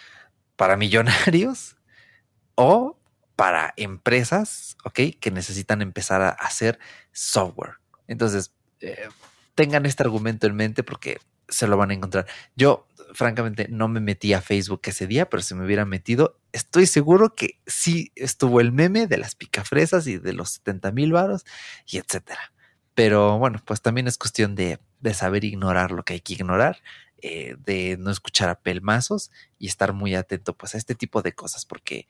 para 0.56 0.78
millonarios 0.78 1.76
o 2.54 2.98
para 3.36 3.74
empresas, 3.76 4.78
¿ok? 4.82 5.18
Que 5.20 5.30
necesitan 5.30 5.82
empezar 5.82 6.22
a 6.22 6.30
hacer 6.30 6.78
software. 7.12 7.74
Entonces, 8.08 8.54
eh, 8.80 9.10
tengan 9.54 9.84
este 9.84 10.04
argumento 10.04 10.46
en 10.46 10.56
mente 10.56 10.82
porque 10.84 11.18
se 11.50 11.66
lo 11.66 11.76
van 11.76 11.90
a 11.90 11.92
encontrar. 11.92 12.24
Yo, 12.56 12.88
francamente, 13.12 13.68
no 13.68 13.88
me 13.88 14.00
metí 14.00 14.32
a 14.32 14.40
Facebook 14.40 14.80
ese 14.84 15.06
día, 15.06 15.28
pero 15.28 15.42
si 15.42 15.54
me 15.54 15.66
hubiera 15.66 15.84
metido, 15.84 16.38
estoy 16.54 16.86
seguro 16.86 17.34
que 17.34 17.60
sí 17.66 18.12
estuvo 18.14 18.60
el 18.60 18.70
meme 18.70 19.08
de 19.08 19.18
las 19.18 19.34
picafresas 19.34 20.06
y 20.06 20.18
de 20.18 20.32
los 20.32 20.50
70 20.50 20.92
mil 20.92 21.12
varos 21.12 21.44
y 21.84 21.98
etcétera. 21.98 22.52
Pero 22.94 23.38
bueno, 23.38 23.60
pues 23.64 23.82
también 23.82 24.06
es 24.06 24.16
cuestión 24.16 24.54
de, 24.54 24.78
saber 25.12 25.44
ignorar 25.44 25.90
lo 25.90 26.04
que 26.04 26.14
hay 26.14 26.20
que 26.20 26.34
ignorar, 26.34 26.80
eh, 27.20 27.56
de 27.58 27.96
no 27.98 28.12
escuchar 28.12 28.48
a 28.50 28.60
pelmazos 28.60 29.32
y 29.58 29.66
estar 29.66 29.92
muy 29.92 30.14
atento 30.14 30.56
pues 30.56 30.76
a 30.76 30.78
este 30.78 30.94
tipo 30.94 31.22
de 31.22 31.34
cosas, 31.34 31.66
porque, 31.66 32.06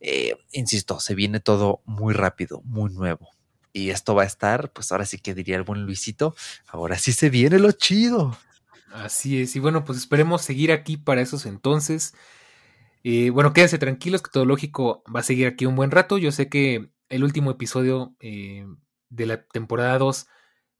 eh, 0.00 0.36
insisto, 0.52 0.98
se 0.98 1.14
viene 1.14 1.38
todo 1.38 1.82
muy 1.84 2.14
rápido, 2.14 2.62
muy 2.64 2.90
nuevo. 2.90 3.28
Y 3.74 3.90
esto 3.90 4.14
va 4.14 4.22
a 4.22 4.26
estar, 4.26 4.72
pues 4.72 4.90
ahora 4.90 5.04
sí 5.04 5.18
que 5.18 5.34
diría 5.34 5.56
el 5.56 5.64
buen 5.64 5.82
Luisito, 5.82 6.34
ahora 6.66 6.98
sí 6.98 7.12
se 7.12 7.28
viene 7.28 7.58
lo 7.58 7.72
chido. 7.72 8.38
Así 8.90 9.40
es, 9.40 9.54
y 9.54 9.60
bueno, 9.60 9.84
pues 9.84 9.98
esperemos 9.98 10.42
seguir 10.42 10.72
aquí 10.72 10.96
para 10.96 11.20
esos 11.20 11.44
entonces. 11.44 12.14
Eh, 13.04 13.30
bueno, 13.30 13.52
quédense 13.52 13.78
tranquilos 13.78 14.22
que 14.22 14.30
todo 14.30 14.44
lógico 14.44 15.02
va 15.14 15.20
a 15.20 15.24
seguir 15.24 15.46
aquí 15.46 15.66
un 15.66 15.76
buen 15.76 15.90
rato. 15.90 16.18
Yo 16.18 16.32
sé 16.32 16.48
que 16.48 16.92
el 17.08 17.24
último 17.24 17.50
episodio 17.50 18.16
eh, 18.20 18.66
de 19.08 19.26
la 19.26 19.44
temporada 19.46 19.98
2 19.98 20.26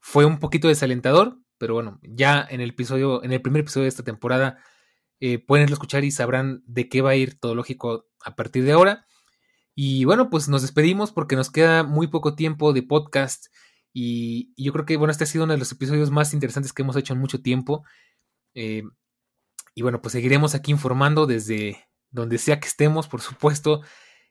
fue 0.01 0.25
un 0.25 0.39
poquito 0.39 0.69
desalentador, 0.69 1.39
pero 1.59 1.75
bueno, 1.75 2.01
ya 2.03 2.47
en 2.49 2.61
el 2.61 2.71
episodio, 2.71 3.23
en 3.25 3.33
el 3.33 3.43
primer 3.43 3.61
episodio 3.61 3.85
de 3.85 3.89
esta 3.89 4.05
temporada, 4.05 4.59
eh, 5.21 5.39
pueden 5.39 5.69
escuchar 5.69 6.05
y 6.05 6.11
sabrán 6.11 6.63
de 6.67 6.89
qué 6.89 7.03
va 7.03 7.11
a 7.11 7.17
ir 7.17 7.39
todo 7.39 7.55
lógico 7.55 8.09
a 8.25 8.35
partir 8.37 8.65
de 8.65 8.73
ahora. 8.73 9.07
Y 9.75 10.05
bueno, 10.05 10.31
pues 10.31 10.49
nos 10.49 10.63
despedimos 10.63 11.13
porque 11.13 11.37
nos 11.37 11.51
queda 11.51 11.83
muy 11.85 12.09
poco 12.09 12.35
tiempo 12.35 12.73
de 12.73 12.83
podcast 12.83 13.47
y, 13.93 14.53
yo 14.63 14.73
creo 14.73 14.87
que, 14.87 14.97
bueno, 14.97 15.13
este 15.13 15.25
ha 15.25 15.27
sido 15.27 15.45
uno 15.45 15.53
de 15.55 15.59
los 15.59 15.73
episodios 15.73 16.11
más 16.11 16.33
interesantes 16.35 16.73
que 16.73 16.83
hemos 16.83 16.97
hecho 16.97 17.15
en 17.15 17.21
mucho 17.21 17.43
tiempo. 17.43 17.85
Eh, 18.55 18.83
y 19.75 19.83
bueno, 19.83 20.03
pues 20.03 20.13
seguiremos 20.13 20.55
aquí 20.55 20.71
informando 20.71 21.27
desde 21.27 21.89
donde 22.13 22.39
sea 22.39 22.61
que 22.61 22.69
estemos, 22.69 23.09
por 23.09 23.21
supuesto. 23.21 23.83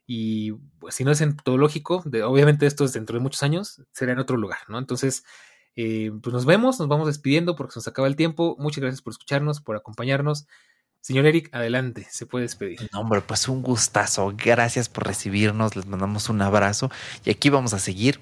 Y 0.08 0.54
pues, 0.80 0.96
si 0.96 1.04
no 1.04 1.12
es 1.12 1.22
en 1.22 1.36
todo 1.36 1.58
lógico, 1.58 2.04
obviamente 2.26 2.66
esto 2.66 2.86
es 2.86 2.94
dentro 2.94 3.18
de 3.18 3.22
muchos 3.22 3.44
años, 3.44 3.82
será 3.92 4.14
en 4.14 4.20
otro 4.20 4.38
lugar, 4.38 4.60
¿no? 4.68 4.78
Entonces, 4.80 5.24
eh, 5.76 6.12
pues 6.22 6.34
nos 6.34 6.46
vemos, 6.46 6.80
nos 6.80 6.88
vamos 6.88 7.08
despidiendo 7.08 7.56
porque 7.56 7.74
se 7.74 7.80
nos 7.80 7.88
acaba 7.88 8.08
el 8.08 8.16
tiempo. 8.16 8.56
Muchas 8.60 8.82
gracias 8.82 9.02
por 9.02 9.12
escucharnos, 9.12 9.62
por 9.62 9.76
acompañarnos. 9.76 10.48
Señor 11.02 11.26
Eric, 11.26 11.50
adelante, 11.54 12.08
se 12.12 12.28
puede 12.28 12.44
despedir. 12.44 12.80
No, 12.94 13.00
hombre, 13.00 13.22
pues 13.22 13.48
un 13.48 13.64
gustazo. 13.64 14.34
Gracias 14.38 14.88
por 14.88 15.08
recibirnos, 15.08 15.76
les 15.76 15.88
mandamos 15.88 16.30
un 16.30 16.42
abrazo 16.42 16.92
y 17.26 17.32
aquí 17.32 17.50
vamos 17.50 17.74
a 17.74 17.80
seguir 17.80 18.20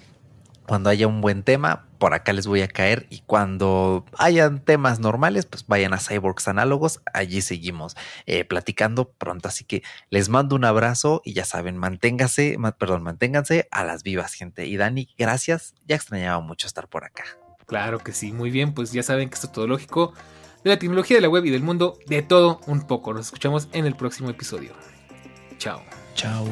cuando 0.69 0.91
haya 0.91 1.07
un 1.07 1.19
buen 1.19 1.41
tema, 1.41 1.87
por 1.97 2.13
acá 2.13 2.31
les 2.31 2.45
voy 2.45 2.61
a 2.61 2.67
caer. 2.67 3.07
Y 3.09 3.21
cuando 3.21 4.05
hayan 4.19 4.63
temas 4.63 4.99
normales, 4.99 5.47
pues 5.47 5.65
vayan 5.65 5.95
a 5.95 5.97
Cyborgs 5.97 6.47
Análogos. 6.47 7.01
Allí 7.11 7.41
seguimos 7.41 7.97
eh, 8.27 8.45
platicando 8.45 9.09
pronto. 9.09 9.47
Así 9.47 9.63
que 9.63 9.81
les 10.11 10.29
mando 10.29 10.55
un 10.55 10.65
abrazo 10.65 11.23
y 11.25 11.33
ya 11.33 11.43
saben, 11.43 11.75
manténgase, 11.75 12.55
perdón, 12.77 13.01
manténganse 13.01 13.67
a 13.71 13.83
las 13.83 14.03
vivas, 14.03 14.33
gente. 14.33 14.67
Y 14.67 14.77
Dani, 14.77 15.09
gracias. 15.17 15.73
Ya 15.87 15.95
extrañaba 15.95 16.39
mucho 16.39 16.67
estar 16.67 16.87
por 16.87 17.03
acá. 17.03 17.23
Claro 17.65 17.97
que 17.97 18.11
sí, 18.11 18.31
muy 18.31 18.51
bien. 18.51 18.75
Pues 18.75 18.91
ya 18.91 19.01
saben 19.01 19.29
que 19.29 19.33
esto 19.33 19.47
es 19.47 19.53
todo 19.53 19.65
lógico. 19.65 20.13
De 20.63 20.69
la 20.69 20.77
tecnología 20.77 21.17
de 21.17 21.21
la 21.21 21.29
web 21.29 21.45
y 21.45 21.49
del 21.49 21.63
mundo, 21.63 21.97
de 22.05 22.21
todo 22.21 22.61
un 22.67 22.85
poco. 22.85 23.11
Nos 23.11 23.25
escuchamos 23.25 23.69
en 23.71 23.87
el 23.87 23.95
próximo 23.95 24.29
episodio. 24.29 24.73
Chao. 25.57 25.81
Chao. 26.13 26.45